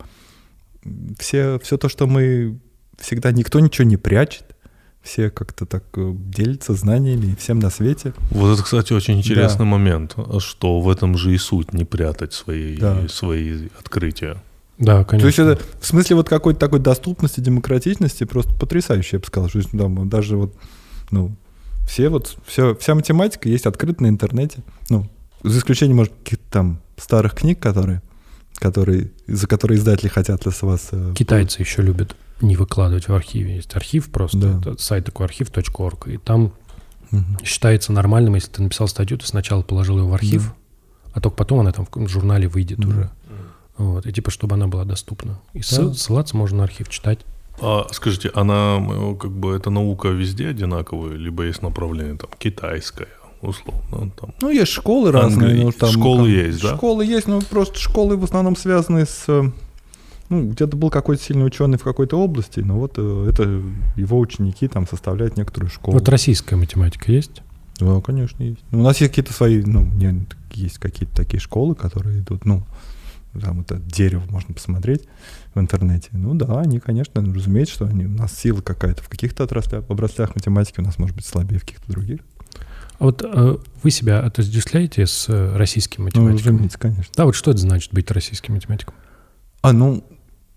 все, 1.18 1.58
все 1.60 1.78
то, 1.78 1.88
что 1.88 2.06
мы 2.06 2.58
всегда, 2.98 3.30
никто 3.30 3.60
ничего 3.60 3.86
не 3.86 3.96
прячет, 3.96 4.44
все 5.00 5.30
как-то 5.30 5.64
так 5.64 5.84
э, 5.94 6.12
делятся 6.14 6.74
знаниями 6.74 7.36
всем 7.38 7.60
на 7.60 7.70
свете. 7.70 8.12
Вот 8.30 8.52
это, 8.52 8.62
кстати, 8.64 8.92
очень 8.92 9.18
интересный 9.18 9.64
момент, 9.64 10.16
что 10.40 10.80
в 10.80 10.90
этом 10.90 11.16
же 11.16 11.32
и 11.32 11.38
суть, 11.38 11.72
не 11.72 11.84
прятать 11.84 12.32
свои, 12.32 12.76
Да. 12.76 13.08
свои 13.08 13.68
открытия. 13.78 14.42
Да, 14.76 15.04
конечно. 15.04 15.20
То 15.20 15.26
есть 15.26 15.38
это 15.38 15.62
в 15.80 15.86
смысле 15.86 16.16
вот 16.16 16.28
какой-то 16.28 16.58
такой 16.58 16.80
доступности, 16.80 17.38
демократичности 17.40 18.24
просто 18.24 18.52
потрясающе, 18.54 19.16
я 19.16 19.20
бы 19.20 19.26
сказал. 19.26 19.48
Что 19.48 19.58
есть, 19.58 19.70
да, 19.72 19.86
даже 19.88 20.36
вот, 20.36 20.54
ну, 21.10 21.36
все 21.86 22.08
вот, 22.08 22.36
все, 22.46 22.74
вся 22.74 22.94
математика 22.94 23.48
есть 23.48 23.66
открыта 23.66 24.02
на 24.02 24.08
интернете. 24.08 24.64
Ну, 24.88 25.06
за 25.42 25.58
исключением, 25.58 25.96
может, 25.98 26.12
каких-то 26.22 26.44
там 26.50 26.80
старых 26.96 27.34
книг, 27.34 27.60
которые, 27.60 28.02
которые, 28.54 29.10
за 29.26 29.46
которые 29.46 29.78
издатели 29.78 30.08
хотят 30.08 30.42
с 30.46 30.62
вас... 30.62 30.88
э, 30.92 31.14
Китайцы 31.16 31.60
еще 31.62 31.82
любят 31.82 32.14
не 32.40 32.56
выкладывать 32.56 33.08
в 33.08 33.14
архиве. 33.14 33.56
Есть 33.56 33.74
архив 33.76 34.10
просто, 34.10 34.38
Да. 34.38 34.58
это 34.72 34.82
сайт 34.82 35.04
такой 35.04 35.26
архив.орг, 35.26 36.08
и 36.08 36.16
там 36.18 36.52
мгм. 37.10 37.38
считается 37.44 37.92
нормальным, 37.92 38.34
если 38.34 38.50
ты 38.50 38.62
написал 38.62 38.88
статью, 38.88 39.18
ты 39.18 39.26
сначала 39.26 39.62
положил 39.62 39.98
ее 39.98 40.04
в 40.04 40.14
архив, 40.14 40.54
а 41.12 41.20
только 41.20 41.36
потом 41.36 41.60
она 41.60 41.72
там 41.72 41.86
в 41.92 42.08
журнале 42.08 42.48
выйдет 42.48 42.78
Да. 42.78 42.88
уже. 42.88 43.10
Вот, 43.78 44.04
и 44.06 44.12
типа, 44.12 44.30
чтобы 44.30 44.54
она 44.56 44.66
была 44.68 44.84
доступна. 44.84 45.40
И 45.54 45.60
Да. 45.60 45.92
ссылаться 45.94 46.36
можно 46.36 46.58
на 46.58 46.64
архив, 46.64 46.88
читать. 46.90 47.20
А 47.62 47.86
скажите, 47.92 48.30
она 48.34 48.78
э, 48.80 49.16
как 49.20 49.32
бы 49.32 49.54
эта 49.54 49.68
наука 49.70 50.08
везде 50.08 50.48
одинаковая, 50.48 51.14
либо 51.16 51.44
есть 51.44 51.60
направление 51.62 52.16
там 52.16 52.30
китайское, 52.38 53.08
условно, 53.42 53.82
ну, 53.90 54.10
там. 54.18 54.34
Ну, 54.40 54.50
есть 54.50 54.72
школы 54.72 55.10
разные. 55.12 55.50
Англи- 55.50 55.62
ну, 55.64 55.72
там, 55.72 55.90
школы 55.90 56.18
как- 56.24 56.46
есть, 56.46 56.62
да? 56.62 56.76
Школы 56.76 57.04
есть, 57.04 57.26
но 57.28 57.40
просто 57.40 57.78
школы 57.78 58.16
в 58.16 58.24
основном 58.24 58.56
связаны 58.56 59.04
с... 59.06 59.24
э, 59.28 59.50
Ну, 60.28 60.50
где-то 60.50 60.76
был 60.76 60.90
какой-то 60.90 61.22
сильный 61.22 61.46
ученый 61.46 61.78
в 61.78 61.82
какой-то 61.82 62.16
области, 62.20 62.60
но 62.60 62.78
вот 62.78 62.94
э, 62.98 63.26
это 63.30 63.62
его 63.96 64.18
ученики 64.18 64.68
там 64.68 64.86
составляют 64.86 65.36
некоторую 65.36 65.70
школу. 65.70 65.98
Вот 65.98 66.08
российская 66.08 66.56
математика 66.56 67.10
есть? 67.10 67.42
Да, 67.80 68.00
конечно, 68.00 68.42
есть. 68.42 68.60
Ну, 68.70 68.80
у 68.80 68.82
нас 68.82 69.00
есть 69.00 69.10
какие-то 69.12 69.32
свои, 69.32 69.62
ну, 69.62 69.88
есть 70.52 70.78
какие-то 70.78 71.16
такие 71.16 71.40
школы, 71.40 71.74
которые 71.74 72.20
идут, 72.20 72.44
ну, 72.44 72.62
там 73.40 73.60
это 73.60 73.76
дерево 73.76 74.22
можно 74.28 74.52
посмотреть 74.54 75.02
в 75.54 75.60
интернете. 75.60 76.08
Ну 76.12 76.34
да, 76.34 76.60
они, 76.60 76.78
конечно, 76.80 77.20
ну, 77.22 77.32
разумеется, 77.32 77.74
что 77.74 77.86
они, 77.86 78.04
у 78.04 78.10
нас 78.10 78.36
сила 78.36 78.60
какая-то 78.60 79.02
в 79.02 79.08
каких-то 79.08 79.44
отраслях, 79.44 79.84
обраслях 79.88 80.34
математики 80.34 80.80
у 80.80 80.82
нас 80.82 80.98
может 80.98 81.14
быть 81.16 81.24
слабее 81.24 81.58
в 81.58 81.62
каких-то 81.62 81.90
других. 81.90 82.20
Вот 83.00 83.22
э, 83.24 83.56
вы 83.82 83.90
себя 83.90 84.20
отождествляете 84.20 85.06
с 85.06 85.26
э, 85.28 85.56
российским 85.56 86.02
Ну, 86.04 86.06
математиком? 86.06 86.52
разумеется, 86.52 86.78
конечно. 86.78 87.12
да, 87.16 87.24
вот 87.24 87.34
что 87.34 87.50
это 87.50 87.58
значит 87.60 87.92
быть 87.92 88.10
российским 88.10 88.54
математиком? 88.54 88.94
А, 89.62 89.72
ну, 89.72 90.04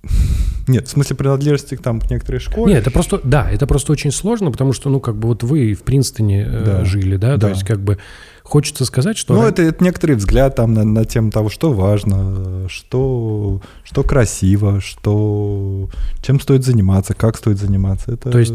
нет, 0.67 0.87
в 0.87 0.91
смысле 0.91 1.15
принадлежности 1.15 1.75
там, 1.77 1.99
к 2.01 2.09
некоторой 2.11 2.39
школе. 2.41 2.73
Нет, 2.73 2.81
это 2.81 2.91
просто, 2.91 3.21
да, 3.23 3.49
это 3.49 3.65
просто 3.65 3.93
очень 3.93 4.11
сложно, 4.11 4.51
потому 4.51 4.73
что, 4.73 4.89
ну, 4.89 4.99
как 4.99 5.15
бы 5.15 5.29
вот 5.29 5.43
вы 5.43 5.73
в 5.73 5.83
Принстоне 5.83 6.43
э, 6.45 6.63
Да. 6.65 6.85
жили, 6.85 7.15
да, 7.15 7.33
то 7.35 7.37
Да. 7.41 7.49
есть 7.51 7.63
как 7.63 7.79
бы 7.79 7.97
хочется 8.43 8.83
сказать, 8.83 9.17
что... 9.17 9.33
Ну, 9.33 9.43
это, 9.47 9.61
это 9.61 9.81
некоторый 9.81 10.17
взгляд 10.17 10.57
там 10.57 10.73
на, 10.73 10.83
на 10.83 11.05
тему 11.05 11.31
того, 11.31 11.49
что 11.49 11.71
важно, 11.71 12.67
что, 12.69 13.61
что 13.85 14.03
красиво, 14.03 14.81
что, 14.81 15.89
чем 16.21 16.41
стоит 16.41 16.65
заниматься, 16.65 17.13
как 17.13 17.37
стоит 17.37 17.57
заниматься. 17.57 18.11
Это, 18.11 18.29
То 18.29 18.39
есть 18.39 18.51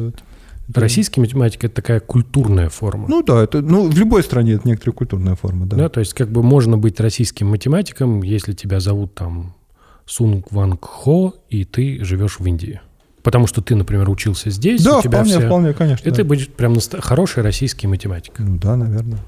это- 0.70 0.80
Российский 0.80 1.20
математика 1.20 1.66
это 1.66 1.76
такая 1.76 2.00
культурная 2.00 2.68
форма. 2.68 3.06
Ну 3.08 3.22
да, 3.22 3.42
это, 3.42 3.60
ну, 3.62 3.88
в 3.88 3.96
любой 3.98 4.22
стране 4.22 4.52
это 4.54 4.68
некоторая 4.68 4.94
культурная 4.94 5.34
форма, 5.34 5.66
да. 5.66 5.76
да. 5.76 5.88
то 5.88 6.00
есть 6.00 6.14
как 6.14 6.28
бы 6.30 6.42
можно 6.42 6.76
быть 6.78 7.00
российским 7.00 7.48
математиком, 7.48 8.22
если 8.22 8.52
тебя 8.52 8.80
зовут 8.80 9.14
там 9.14 9.54
Сунг 10.06 10.50
Ванг 10.52 10.84
Хо, 10.84 11.34
и 11.50 11.64
ты 11.64 12.04
живешь 12.04 12.38
в 12.38 12.46
Индии. 12.46 12.80
Потому 13.22 13.46
что 13.46 13.60
ты, 13.60 13.74
например, 13.74 14.08
учился 14.08 14.48
здесь, 14.48 14.82
Да, 14.82 14.98
у 14.98 15.02
тебя 15.02 15.18
вполне, 15.18 15.38
все... 15.38 15.46
вполне, 15.46 15.72
конечно. 15.74 16.04
Ты 16.10 16.16
да. 16.22 16.24
будешь 16.24 16.48
прям 16.48 16.72
наста- 16.74 17.00
хороший 17.00 17.42
российский 17.42 17.86
математик. 17.86 18.34
Ну 18.38 18.56
да, 18.56 18.76
наверное. 18.76 19.18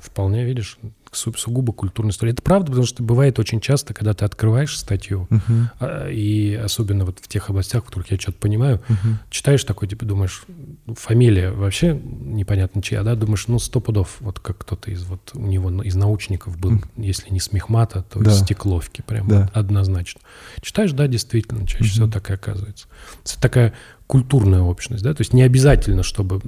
Вполне, 0.00 0.44
видишь, 0.44 0.78
су- 1.12 1.32
сугубо 1.34 1.72
культурная 1.72 2.10
история. 2.12 2.32
Это 2.32 2.42
правда, 2.42 2.68
потому 2.68 2.86
что 2.86 3.02
бывает 3.02 3.38
очень 3.38 3.60
часто, 3.60 3.94
когда 3.94 4.14
ты 4.14 4.24
открываешь 4.24 4.76
статью, 4.78 5.26
Мгм, 5.30 5.70
а, 5.78 6.08
и 6.08 6.54
особенно 6.54 7.04
вот 7.04 7.18
в 7.20 7.28
тех 7.28 7.50
областях, 7.50 7.82
в 7.82 7.86
которых 7.86 8.10
я 8.10 8.18
что-то 8.18 8.38
понимаю, 8.38 8.80
мгм. 8.88 9.18
читаешь 9.30 9.62
такой, 9.64 9.88
типа, 9.88 10.04
думаешь, 10.06 10.42
ну, 10.86 10.94
фамилия 10.94 11.50
вообще 11.50 11.94
непонятно 12.02 12.82
чья, 12.82 13.02
да, 13.02 13.14
думаешь, 13.14 13.46
ну, 13.46 13.58
сто 13.58 13.80
пудов, 13.80 14.16
вот 14.20 14.40
как 14.40 14.58
кто-то 14.58 14.90
из, 14.90 15.04
вот 15.04 15.30
у 15.34 15.40
него 15.46 15.70
на- 15.70 15.82
из 15.82 15.94
научников 15.94 16.58
был, 16.58 16.72
Мгм. 16.72 16.84
если 16.96 17.30
не 17.30 17.40
с 17.40 17.52
Мехмата, 17.52 18.02
то 18.10 18.18
Да. 18.18 18.30
из 18.30 18.40
Стекловки, 18.40 19.02
прям 19.06 19.28
Да. 19.28 19.40
вот 19.42 19.50
однозначно. 19.56 20.20
Читаешь, 20.62 20.92
да, 20.92 21.06
действительно, 21.06 21.66
чаще 21.66 21.84
Мгм. 21.84 21.90
всего 21.92 22.06
так 22.08 22.30
и 22.30 22.32
оказывается. 22.32 22.86
Это 23.24 23.40
такая 23.40 23.72
культурная 24.06 24.60
общность, 24.60 25.02
да, 25.04 25.14
то 25.14 25.20
есть 25.20 25.32
не 25.32 25.42
обязательно, 25.42 26.02
чтобы 26.02 26.40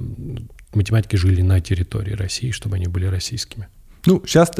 математики 0.73 1.15
жили 1.15 1.41
на 1.41 1.61
территории 1.61 2.13
России, 2.13 2.51
чтобы 2.51 2.75
они 2.75 2.87
были 2.87 3.05
российскими. 3.05 3.67
Ну, 4.05 4.21
сейчас 4.25 4.51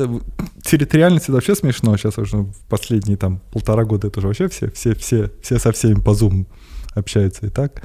территориальность 0.64 1.26
это 1.26 1.34
вообще 1.34 1.56
смешно. 1.56 1.96
Сейчас 1.98 2.18
уже 2.18 2.38
в 2.38 2.56
последние 2.68 3.18
там 3.18 3.40
полтора 3.52 3.86
года 3.86 4.08
это 4.08 4.20
уже 4.20 4.28
вообще 4.28 4.48
все, 4.48 4.72
все, 4.72 4.96
все, 4.96 5.32
все 5.42 5.60
со 5.60 5.72
всеми 5.72 5.96
по 6.00 6.12
Zoom 6.12 6.48
общаются 6.96 7.46
и 7.46 7.50
так. 7.50 7.84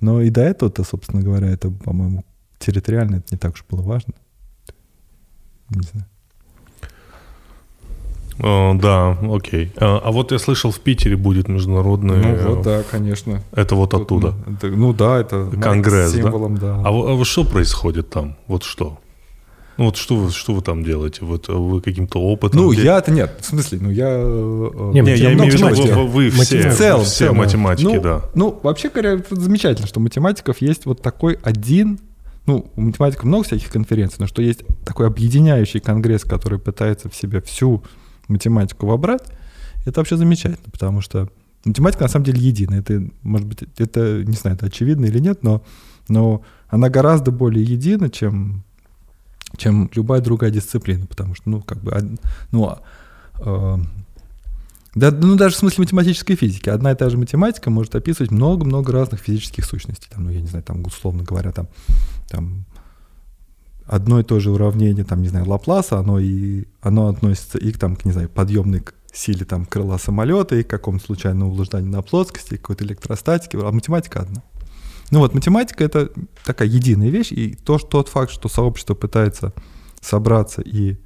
Но 0.00 0.22
и 0.22 0.30
до 0.30 0.40
этого-то, 0.40 0.82
собственно 0.84 1.22
говоря, 1.22 1.48
это, 1.48 1.70
по-моему, 1.70 2.24
территориально 2.58 3.16
это 3.16 3.26
не 3.32 3.38
так 3.38 3.54
уж 3.54 3.64
было 3.68 3.82
важно. 3.82 4.14
Не 5.68 5.82
знаю. 5.82 6.06
О, 8.42 8.74
да, 8.74 9.18
окей. 9.34 9.70
А, 9.76 10.00
а 10.02 10.10
вот 10.12 10.32
я 10.32 10.38
слышал, 10.38 10.70
в 10.70 10.80
Питере 10.80 11.16
будет 11.16 11.48
международный... 11.48 12.16
Ну 12.16 12.28
э, 12.28 12.48
вот, 12.48 12.62
да, 12.62 12.82
конечно. 12.90 13.42
Это 13.52 13.74
вот 13.74 13.90
Тут, 13.90 14.02
оттуда. 14.02 14.34
ну, 14.46 14.54
это- 14.54 14.66
ну 14.68 14.92
да, 14.94 15.20
это 15.20 15.50
Конгресс, 15.60 16.10
с 16.10 16.14
да? 16.14 16.22
символом, 16.22 16.56
да. 16.56 16.76
А, 16.76 16.88
а 16.88 16.90
вот 16.90 17.26
что 17.26 17.44
происходит 17.44 18.08
там? 18.08 18.36
Вот 18.46 18.62
что? 18.62 18.98
Ну 19.80 19.86
вот 19.86 19.96
что 19.96 20.14
вы, 20.14 20.30
что 20.30 20.52
вы 20.52 20.60
там 20.60 20.84
делаете? 20.84 21.24
Вот 21.24 21.48
э, 21.48 21.54
вы 21.54 21.80
каким-то 21.80 22.20
опытом... 22.20 22.60
Ну, 22.60 22.74
де- 22.74 22.84
я-то 22.84 23.10
нет, 23.10 23.38
в 23.40 23.46
смысле, 23.46 23.78
ну 23.80 23.90
я... 23.90 24.10
э, 24.10 24.90
Не, 24.92 25.00
Не, 25.00 25.16
я 25.16 25.30
много 25.30 25.44
имею 25.56 25.74
в 25.74 25.78
виду, 25.78 26.06
вы, 26.06 26.28
вы 26.28 26.30
все. 26.30 26.68
В 26.68 26.76
целом, 26.76 27.04
все 27.06 27.18
целом, 27.24 27.38
математики, 27.38 27.86
ну, 27.86 28.00
да. 28.02 28.22
Ну, 28.34 28.60
вообще 28.62 28.90
говоря, 28.90 29.12
это 29.12 29.34
замечательно, 29.40 29.86
что 29.86 29.98
у 29.98 30.02
математиков 30.02 30.60
есть 30.60 30.84
вот 30.84 31.00
такой 31.00 31.38
один, 31.42 31.98
ну, 32.44 32.70
у 32.76 32.80
математиков 32.82 33.24
много 33.24 33.44
всяких 33.44 33.70
конференций, 33.70 34.16
но 34.18 34.26
что 34.26 34.42
есть 34.42 34.64
такой 34.84 35.06
объединяющий 35.06 35.80
конгресс, 35.80 36.24
который 36.24 36.58
пытается 36.58 37.08
в 37.08 37.16
себя 37.16 37.40
всю 37.40 37.82
математику 38.28 38.84
вобрать, 38.86 39.22
это 39.86 40.00
вообще 40.00 40.18
замечательно, 40.18 40.70
потому 40.70 41.00
что 41.00 41.30
математика 41.64 42.02
на 42.02 42.10
самом 42.10 42.26
деле 42.26 42.38
единая. 42.38 42.80
Это, 42.80 43.02
может 43.22 43.46
быть, 43.46 43.60
это, 43.78 44.24
не 44.26 44.36
знаю, 44.36 44.56
это 44.58 44.66
очевидно 44.66 45.06
или 45.06 45.20
нет, 45.20 45.42
но, 45.42 45.62
но 46.08 46.42
она 46.68 46.90
гораздо 46.90 47.30
более 47.30 47.64
едина, 47.64 48.10
чем, 48.10 48.62
чем 49.56 49.90
любая 49.94 50.20
другая 50.20 50.50
дисциплина, 50.50 51.06
потому 51.06 51.34
что, 51.34 51.50
ну, 51.50 51.62
как 51.62 51.82
бы, 51.82 52.18
ну, 52.50 52.78
э, 53.38 53.78
да, 54.94 55.10
ну, 55.12 55.36
даже 55.36 55.54
в 55.54 55.58
смысле 55.58 55.84
математической 55.84 56.34
физики. 56.34 56.68
Одна 56.68 56.92
и 56.92 56.96
та 56.96 57.08
же 57.10 57.16
математика 57.16 57.70
может 57.70 57.94
описывать 57.94 58.32
много-много 58.32 58.92
разных 58.92 59.20
физических 59.20 59.64
сущностей. 59.64 60.08
Там, 60.12 60.24
ну, 60.24 60.30
я 60.30 60.40
не 60.40 60.48
знаю, 60.48 60.64
там, 60.64 60.82
условно 60.84 61.22
говоря, 61.22 61.52
там, 61.52 61.68
там 62.28 62.64
одно 63.86 64.20
и 64.20 64.24
то 64.24 64.40
же 64.40 64.50
уравнение, 64.50 65.04
там, 65.04 65.22
не 65.22 65.28
знаю, 65.28 65.48
Лапласа, 65.48 65.98
оно 65.98 66.18
и 66.18 66.64
оно 66.80 67.08
относится 67.08 67.58
и 67.58 67.72
к, 67.72 67.78
там, 67.78 67.96
к, 67.96 68.04
не 68.04 68.12
знаю, 68.12 68.28
подъемной 68.28 68.82
силе 69.12 69.44
там, 69.44 69.64
крыла 69.64 69.98
самолета, 69.98 70.56
и 70.56 70.62
к 70.62 70.70
какому-то 70.70 71.04
случайному 71.04 71.52
блужданию 71.52 71.90
на 71.90 72.02
плоскости, 72.02 72.54
и 72.54 72.56
к 72.56 72.62
какой-то 72.62 72.84
электростатике, 72.84 73.58
а 73.58 73.70
математика 73.70 74.20
одна. 74.20 74.42
Ну 75.10 75.18
вот, 75.18 75.34
математика— 75.34 75.84
это 75.84 76.10
такая 76.44 76.68
единая 76.68 77.08
вещь, 77.08 77.32
и 77.32 77.54
то, 77.54 77.78
что, 77.78 77.88
тот 77.88 78.08
факт, 78.08 78.30
что 78.32 78.48
сообщество 78.48 78.94
пытается 78.94 79.52
собраться 80.00 80.62
и 80.62 80.96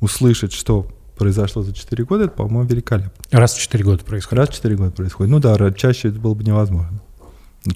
услышать, 0.00 0.52
что 0.52 0.86
произошло 1.16 1.62
за 1.62 1.74
4 1.74 2.04
года, 2.04 2.24
это, 2.24 2.34
по-моему, 2.34 2.68
великолепно. 2.68 3.12
Раз 3.30 3.54
в 3.54 3.60
4 3.60 3.84
года 3.84 4.04
происходит. 4.04 4.38
Раз 4.38 4.48
в 4.48 4.54
4 4.54 4.76
года 4.76 4.90
происходит. 4.92 5.30
Ну 5.30 5.38
да, 5.38 5.72
чаще 5.72 6.08
это 6.08 6.18
было 6.18 6.34
бы 6.34 6.44
невозможно. 6.44 7.00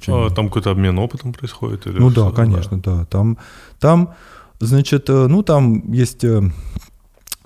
Чё 0.00 0.26
А 0.26 0.30
там 0.30 0.48
какой-то 0.48 0.70
обмен 0.70 0.98
опытом 0.98 1.32
происходит? 1.34 1.86
Или 1.86 1.98
ну 1.98 2.10
да, 2.10 2.30
конечно, 2.30 2.80
да. 2.80 3.04
Там, 3.04 3.36
там, 3.78 4.14
значит, 4.60 5.10
э, 5.10 5.26
ну 5.26 5.42
там 5.42 5.92
есть 5.92 6.24
э, 6.24 6.42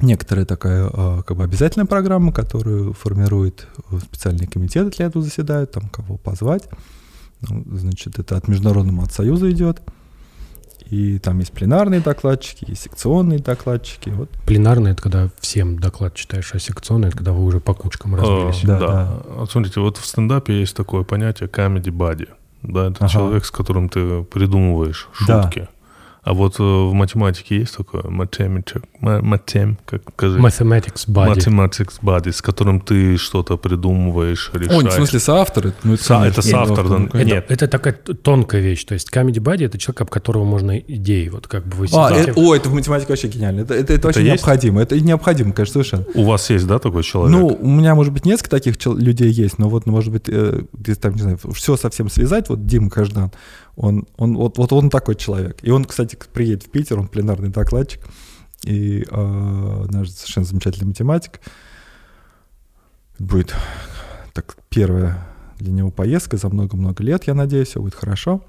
некоторая 0.00 0.44
такая 0.44 0.88
э, 0.88 1.22
как 1.26 1.36
бы 1.36 1.42
обязательная 1.42 1.86
программа, 1.86 2.32
которую 2.32 2.92
формирует 2.92 3.66
э, 3.90 3.98
специальные 3.98 4.46
комитеты 4.46 4.90
для 4.96 5.06
этого 5.06 5.24
заседают, 5.24 5.72
там 5.72 5.88
кого 5.88 6.16
позвать. 6.16 6.68
Ну, 7.40 7.64
значит, 7.76 8.18
это 8.18 8.36
от 8.36 8.48
Международного 8.48 9.04
от 9.04 9.12
Союза 9.12 9.50
идет. 9.50 9.80
И 10.90 11.18
там 11.18 11.38
есть 11.38 11.52
пленарные 11.52 12.00
докладчики, 12.00 12.64
есть 12.66 12.82
секционные 12.82 13.38
докладчики. 13.40 14.08
Вот. 14.08 14.30
Пленарный— 14.46 14.90
это 14.92 15.02
когда 15.02 15.28
всем 15.38 15.78
доклад 15.78 16.14
читаешь, 16.14 16.50
а 16.54 16.58
секционный— 16.58 17.08
это 17.08 17.18
когда 17.18 17.32
вы 17.32 17.44
уже 17.44 17.60
по 17.60 17.74
кучкам 17.74 18.14
разбились. 18.14 18.64
А, 18.64 18.66
Да, 18.66 18.78
да, 18.78 18.86
да. 18.86 19.22
Вот 19.36 19.50
смотрите, 19.50 19.80
вот 19.80 19.98
в 19.98 20.06
стендапе 20.06 20.58
есть 20.58 20.74
такое 20.74 21.02
понятие 21.02 21.48
comedy 21.48 21.90
buddy. 21.90 22.28
Да, 22.62 22.88
это 22.88 23.04
Ага. 23.04 23.08
человек, 23.08 23.44
с 23.44 23.50
которым 23.50 23.88
ты 23.88 24.22
придумываешь 24.24 25.08
Да. 25.26 25.50
А 26.28 26.34
вот 26.34 26.56
э, 26.60 26.62
в 26.62 26.92
математике 26.92 27.56
есть 27.60 27.74
такое 27.74 28.02
математик, 28.02 28.82
ма- 29.00 29.22
матем, 29.22 29.78
как 29.86 30.02
скажи, 30.14 30.38
Mathematics 30.38 31.06
Body. 31.08 31.34
mathematics 31.36 31.94
buddy, 32.02 32.32
с 32.32 32.42
которым 32.42 32.80
ты 32.82 33.16
что-то 33.16 33.56
придумываешь, 33.56 34.50
решаешь. 34.52 34.84
О, 34.84 34.88
в 34.90 34.92
смысле, 34.92 35.20
соавтор? 35.20 35.72
Ну, 35.84 35.96
Со- 35.96 36.24
это 36.26 36.42
конечно, 36.42 36.66
соавтор, 36.66 36.84
ну, 36.88 37.08
да. 37.10 37.18
Это, 37.20 37.24
Нет. 37.30 37.46
это 37.48 37.66
такая 37.66 37.94
т- 37.94 38.12
тонкая 38.12 38.60
вещь. 38.60 38.84
То 38.84 38.92
есть 38.92 39.08
comedy 39.10 39.38
buddy— 39.40 39.64
это 39.66 39.78
человек, 39.78 40.02
об 40.02 40.10
которого 40.10 40.44
можно 40.44 40.76
идеи. 40.78 41.28
Вот 41.30 41.46
как 41.46 41.66
бы 41.66 41.76
вы 41.78 41.86
А, 41.94 42.10
это- 42.12 42.34
о, 42.38 42.54
это 42.54 42.68
в 42.68 42.74
математике 42.74 43.08
вообще 43.08 43.28
гениально. 43.28 43.60
Это, 43.62 43.72
это, 43.72 43.94
это, 43.94 44.08
вообще 44.08 44.20
есть? 44.22 44.32
необходимо. 44.34 44.82
Это 44.82 45.00
необходимо, 45.00 45.52
конечно, 45.52 45.72
совершенно. 45.72 46.04
У 46.14 46.24
вас 46.24 46.50
есть, 46.50 46.66
да, 46.66 46.78
такой 46.78 47.04
человек? 47.04 47.34
Ну, 47.38 47.46
у 47.58 47.68
меня, 47.70 47.94
может 47.94 48.12
быть, 48.12 48.26
несколько 48.26 48.50
таких 48.50 48.74
людей 48.84 49.30
есть, 49.30 49.58
но 49.58 49.70
вот, 49.70 49.86
ну, 49.86 49.92
может 49.92 50.12
быть, 50.12 50.24
э, 50.28 50.60
где 50.74 50.94
там, 50.94 51.14
не 51.14 51.22
знаю, 51.22 51.38
все 51.54 51.76
совсем 51.78 52.10
связать, 52.10 52.50
вот 52.50 52.66
Дима 52.66 52.90
Каждан, 52.90 53.30
он, 53.78 54.06
он, 54.16 54.36
вот, 54.36 54.58
вот 54.58 54.72
он 54.72 54.90
такой 54.90 55.14
человек. 55.14 55.58
И 55.62 55.70
он, 55.70 55.84
кстати, 55.84 56.18
приедет 56.32 56.64
в 56.64 56.70
Питер, 56.70 56.98
он 56.98 57.06
пленарный 57.06 57.48
докладчик, 57.48 58.00
и 58.64 59.04
э, 59.08 59.86
наш 59.90 60.10
совершенно 60.10 60.46
замечательный 60.46 60.88
математик. 60.88 61.40
Будет 63.20 63.54
так 64.34 64.56
первая 64.68 65.24
для 65.58 65.72
него 65.72 65.92
поездка 65.92 66.36
за 66.36 66.48
много-много 66.48 67.02
лет, 67.04 67.24
я 67.28 67.34
надеюсь, 67.34 67.68
все 67.68 67.80
будет 67.80 67.94
хорошо. 67.94 68.42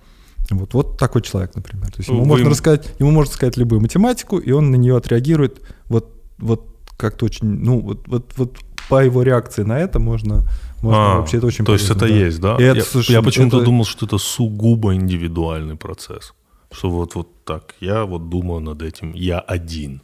Вот, 0.50 0.74
вот 0.74 0.98
такой 0.98 1.22
человек, 1.22 1.54
например. 1.56 1.92
То 1.92 1.98
есть 1.98 2.10
ему 2.10 2.22
Вы 2.22 2.26
можно 2.26 2.50
рассказать, 2.50 2.92
ему 2.98 3.12
можно 3.12 3.32
сказать 3.32 3.56
любую 3.56 3.82
математику, 3.82 4.40
и 4.40 4.52
он 4.52 4.72
на 4.72 4.78
нее 4.78 4.98
отреагирует 4.98 5.62
вот, 5.90 6.12
вот 6.40 6.76
как-то 6.98 7.26
очень, 7.26 7.48
ну, 7.48 7.82
вот, 7.82 8.08
вот, 8.08 8.34
вот 8.36 8.58
по 8.90 9.04
его 9.04 9.22
реакции 9.22 9.62
на 9.62 9.80
это 9.80 10.00
можно, 10.00 10.44
можно 10.82 11.14
А, 11.14 11.18
вообще 11.18 11.38
это 11.38 11.48
очень 11.48 11.66
То 11.66 11.74
есть 11.74 11.88
полезно, 11.88 12.06
это 12.06 12.14
да. 12.14 12.20
есть, 12.26 12.40
да? 12.42 12.56
И 12.58 12.64
это, 12.64 12.78
я 12.80 12.84
слушай, 12.84 13.12
я 13.12 13.22
почему-то 13.22 13.58
это- 13.58 13.66
думал, 13.66 13.86
что 13.86 14.06
это 14.06 14.18
сугубо 14.18 14.94
индивидуальный 14.96 15.76
процесс. 15.76 16.34
Что 16.72 16.90
вот, 16.90 17.16
вот 17.16 17.44
так, 17.46 17.74
я 17.80 18.06
вот 18.06 18.30
думаю 18.30 18.60
над 18.62 18.82
этим, 18.82 19.12
я 19.14 19.40
один. 19.40 20.02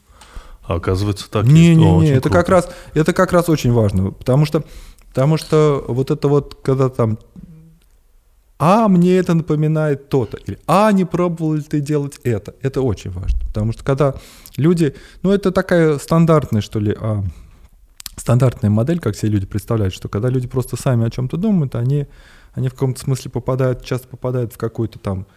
А 0.63 0.75
оказывается 0.75 1.29
так. 1.29 1.43
есть. 1.45 1.53
О, 1.55 1.57
Не-не-не, 1.59 1.91
очень 1.91 2.11
это 2.13 2.21
круто. 2.29 2.37
как 2.37 2.49
раз, 2.49 2.69
это 2.95 3.13
как 3.13 3.31
раз 3.33 3.49
очень 3.49 3.71
важно, 3.71 4.11
потому 4.11 4.45
что, 4.45 4.63
потому 5.09 5.37
что 5.37 5.85
вот 5.87 6.09
это 6.09 6.27
вот, 6.27 6.55
когда 6.63 6.89
там, 6.89 7.19
а 8.57 8.87
мне 8.87 9.17
это 9.17 9.33
напоминает 9.33 10.09
то-то, 10.09 10.37
или 10.37 10.57
а 10.65 10.91
не 10.91 11.05
пробовал 11.05 11.53
ли 11.53 11.61
ты 11.61 11.81
делать 11.81 12.19
это, 12.23 12.55
это 12.61 12.81
очень 12.81 13.11
важно, 13.11 13.37
потому 13.47 13.73
что 13.73 13.83
когда 13.83 14.15
люди, 14.57 14.95
ну 15.21 15.31
это 15.31 15.51
такая 15.51 15.97
стандартная, 15.99 16.61
что 16.61 16.79
ли, 16.79 16.95
а, 16.99 17.23
стандартная 18.15 18.69
модель, 18.69 18.99
как 18.99 19.15
все 19.15 19.27
люди 19.27 19.45
представляют, 19.45 19.93
что 19.93 20.09
когда 20.09 20.29
люди 20.29 20.47
просто 20.47 20.77
сами 20.77 21.05
о 21.05 21.09
чем-то 21.09 21.37
думают, 21.37 21.75
они, 21.75 22.07
они 22.53 22.69
в 22.69 22.73
каком-то 22.73 22.99
смысле 22.99 23.31
попадают, 23.31 23.83
часто 23.83 24.07
попадают 24.07 24.53
в 24.53 24.57
какую-то 24.57 24.99
там 24.99 25.27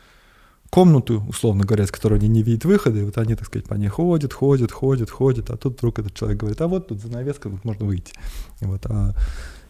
комнату, 0.71 1.25
условно 1.29 1.65
говоря, 1.65 1.87
с 1.87 1.91
которой 1.91 2.19
они 2.19 2.29
не 2.29 2.43
видят 2.43 2.65
выхода, 2.65 2.99
и 2.99 3.05
вот 3.05 3.17
они, 3.19 3.35
так 3.35 3.47
сказать, 3.47 3.67
по 3.67 3.75
ней 3.75 3.89
ходят, 3.89 4.33
ходят, 4.33 4.71
ходят, 4.71 5.11
ходят, 5.11 5.51
а 5.51 5.57
тут 5.57 5.79
вдруг 5.79 5.99
этот 5.99 6.15
человек 6.15 6.39
говорит, 6.39 6.61
а 6.61 6.69
вот 6.69 6.89
тут 6.89 7.01
занавеска, 7.01 7.49
тут 7.49 7.65
можно 7.65 7.87
выйти. 7.87 8.13
И 8.61 8.67
вот, 8.67 8.85
а, 8.87 9.15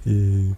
и 0.05 0.55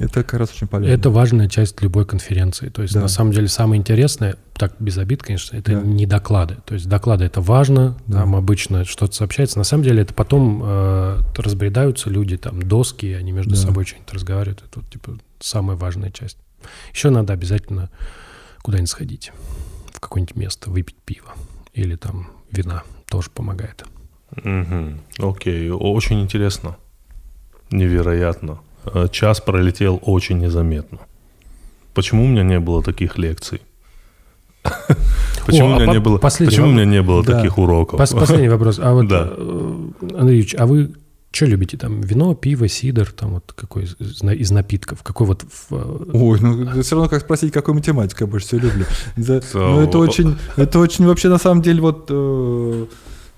это 0.00 0.22
как 0.24 0.34
раз 0.40 0.50
очень 0.52 0.66
полезно. 0.66 0.92
Это 0.92 1.10
важная 1.10 1.48
часть 1.48 1.80
любой 1.82 2.04
конференции. 2.06 2.68
То 2.70 2.82
есть, 2.82 2.94
Да. 2.94 3.00
на 3.02 3.08
самом 3.08 3.32
деле, 3.32 3.48
самое 3.48 3.78
интересное, 3.78 4.36
так 4.54 4.74
без 4.80 4.98
обид, 4.98 5.22
конечно, 5.22 5.56
это 5.56 5.72
Да. 5.72 5.80
не 5.80 6.06
доклады. 6.06 6.56
То 6.64 6.74
есть, 6.74 6.88
доклады 6.88 7.24
это 7.24 7.40
важно, 7.40 7.96
Да. 8.06 8.20
там 8.20 8.34
обычно 8.36 8.84
что-то 8.84 9.14
сообщается. 9.14 9.58
На 9.58 9.64
самом 9.64 9.84
деле, 9.84 10.02
это 10.02 10.14
потом 10.14 10.62
э, 10.64 11.18
разбредаются 11.36 12.10
люди, 12.10 12.36
там 12.36 12.60
доски, 12.62 13.12
они 13.12 13.32
между 13.32 13.50
Да. 13.52 13.56
собой 13.56 13.84
что-нибудь 13.84 14.12
разговаривают. 14.12 14.62
Это 14.68 14.80
вот, 14.80 14.90
типа 14.90 15.18
самая 15.40 15.76
важная 15.76 16.10
часть. 16.10 16.38
Еще 16.92 17.10
надо 17.10 17.32
обязательно 17.32 17.90
куда-нибудь 18.62 18.90
сходить, 18.90 19.32
в 19.92 20.00
какое-нибудь 20.00 20.36
место, 20.36 20.70
выпить 20.70 20.96
пиво 21.04 21.32
или 21.72 21.96
там 21.96 22.28
вина. 22.50 22.82
Тоже 23.08 23.30
помогает. 23.30 23.84
Мгм. 24.44 25.00
Окей, 25.18 25.70
очень 25.70 26.20
интересно. 26.20 26.76
Невероятно. 27.70 28.60
Э, 28.86 29.08
Час 29.10 29.40
пролетел 29.40 30.00
очень 30.02 30.38
незаметно. 30.38 30.98
Почему 31.94 32.24
у 32.24 32.28
меня 32.28 32.42
не 32.42 32.60
было 32.60 32.82
таких 32.82 33.18
лекций? 33.18 33.60
Почему 35.46 35.68
О, 35.68 35.70
у 35.70 35.74
а 35.74 35.76
меня 35.76 35.86
по- 35.86 35.92
не 35.92 35.98
было? 36.00 36.18
Почему 36.18 36.68
у 36.68 36.72
меня 36.72 36.84
не 36.84 37.02
было 37.02 37.24
Да. 37.24 37.36
таких 37.38 37.58
уроков? 37.58 37.98
Пос- 38.00 38.18
Последний 38.18 38.48
вопрос. 38.48 38.78
А 38.78 38.92
вот, 38.92 39.08
Да. 39.08 39.28
э, 39.30 39.88
Андрей 40.18 40.38
Ильич, 40.40 40.54
а 40.58 40.66
вы 40.66 40.92
что 41.32 41.46
любите? 41.46 41.76
Там 41.76 42.00
вино, 42.00 42.34
пиво, 42.34 42.68
сидр, 42.68 43.06
там 43.12 43.34
вот 43.34 43.52
какой 43.56 43.84
из, 43.84 43.96
из 44.00 44.22
на- 44.22 44.30
из 44.34 44.50
напитков? 44.50 45.02
Какой 45.02 45.26
вот 45.26 45.42
в, 45.42 45.66
э, 45.72 46.10
Ой, 46.12 46.38
ну 46.40 46.82
все 46.82 46.94
равно 46.96 47.08
как 47.08 47.22
спросить, 47.22 47.52
какую 47.52 47.74
математику 47.76 48.24
я 48.24 48.26
больше 48.26 48.46
всего 48.48 48.60
люблю. 48.62 48.84
За- 49.16 49.40
Да, 49.40 49.46
Ну 49.54 49.80
это 49.80 49.98
очень, 49.98 50.36
это 50.56 50.78
очень 50.78 51.06
вообще 51.06 51.28
на 51.28 51.38
самом 51.38 51.62
деле 51.62 51.80
вот, 51.80 52.06
э, 52.10 52.86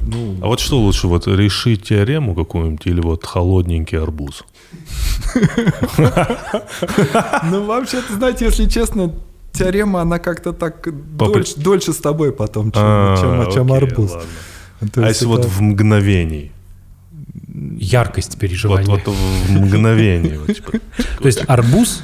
ну, 0.01 0.36
А 0.43 0.47
вот 0.47 0.59
что 0.61 0.80
лучше, 0.80 1.07
вот 1.07 1.26
решить 1.28 1.84
теорему 1.84 2.34
какую-нибудь 2.34 2.86
или 2.86 3.01
вот 3.01 3.24
холодненький 3.24 3.99
арбуз? 3.99 4.43
Ну 7.44 7.64
вообще-то, 7.64 8.14
знаете, 8.14 8.44
если 8.46 8.66
честно, 8.68 9.14
теорема, 9.52 10.02
она 10.02 10.18
как-то 10.18 10.52
так 10.52 10.86
дольше, 11.56 11.92
с 11.92 11.96
тобой 11.98 12.32
потом, 12.32 12.72
чем, 12.72 12.82
А, 12.82 13.76
арбуз. 13.76 14.12
А 14.96 15.08
если 15.08 15.26
вот 15.26 15.44
в 15.44 15.61
мгновении? 15.61 16.53
яркость 17.78 18.38
переживания? 18.38 18.86
вот 18.86 19.07
в 19.07 19.50
мгновении. 19.50 20.53
типа, 20.53 20.72
То 21.20 21.26
есть 21.26 21.44
арбуз 21.46 22.03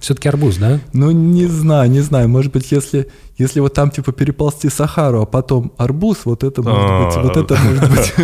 Все-таки 0.00 0.28
арбуз, 0.28 0.56
да? 0.56 0.80
Ну, 0.92 1.10
не 1.10 1.46
знаю, 1.46 1.90
не 1.90 2.00
знаю. 2.00 2.28
Может 2.28 2.52
быть, 2.52 2.72
если, 2.72 3.08
если 3.36 3.60
вот 3.60 3.74
там, 3.74 3.90
типа, 3.90 4.12
переползти 4.12 4.70
Сахару, 4.70 5.22
а 5.22 5.26
потом 5.26 5.72
арбуз, 5.76 6.18
вот 6.24 6.42
это 6.42 6.62
может 6.62 7.06
быть, 7.06 7.24
вот 7.24 7.36
это 7.36 7.56
может 7.62 7.90
быть 7.90 8.14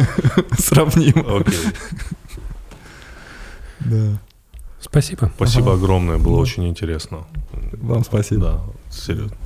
сравнимо. 0.59 1.44
Да. 3.85 4.20
Спасибо. 4.81 5.31
Спасибо 5.36 5.74
огромное, 5.74 6.19
было 6.19 6.39
очень 6.39 6.69
интересно. 6.69 7.24
Вам 7.73 8.05
спасибо. 8.05 8.43
Да, 8.43 8.61
серьезно. 8.90 9.36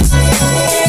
Thank 0.00 0.86
you. 0.86 0.87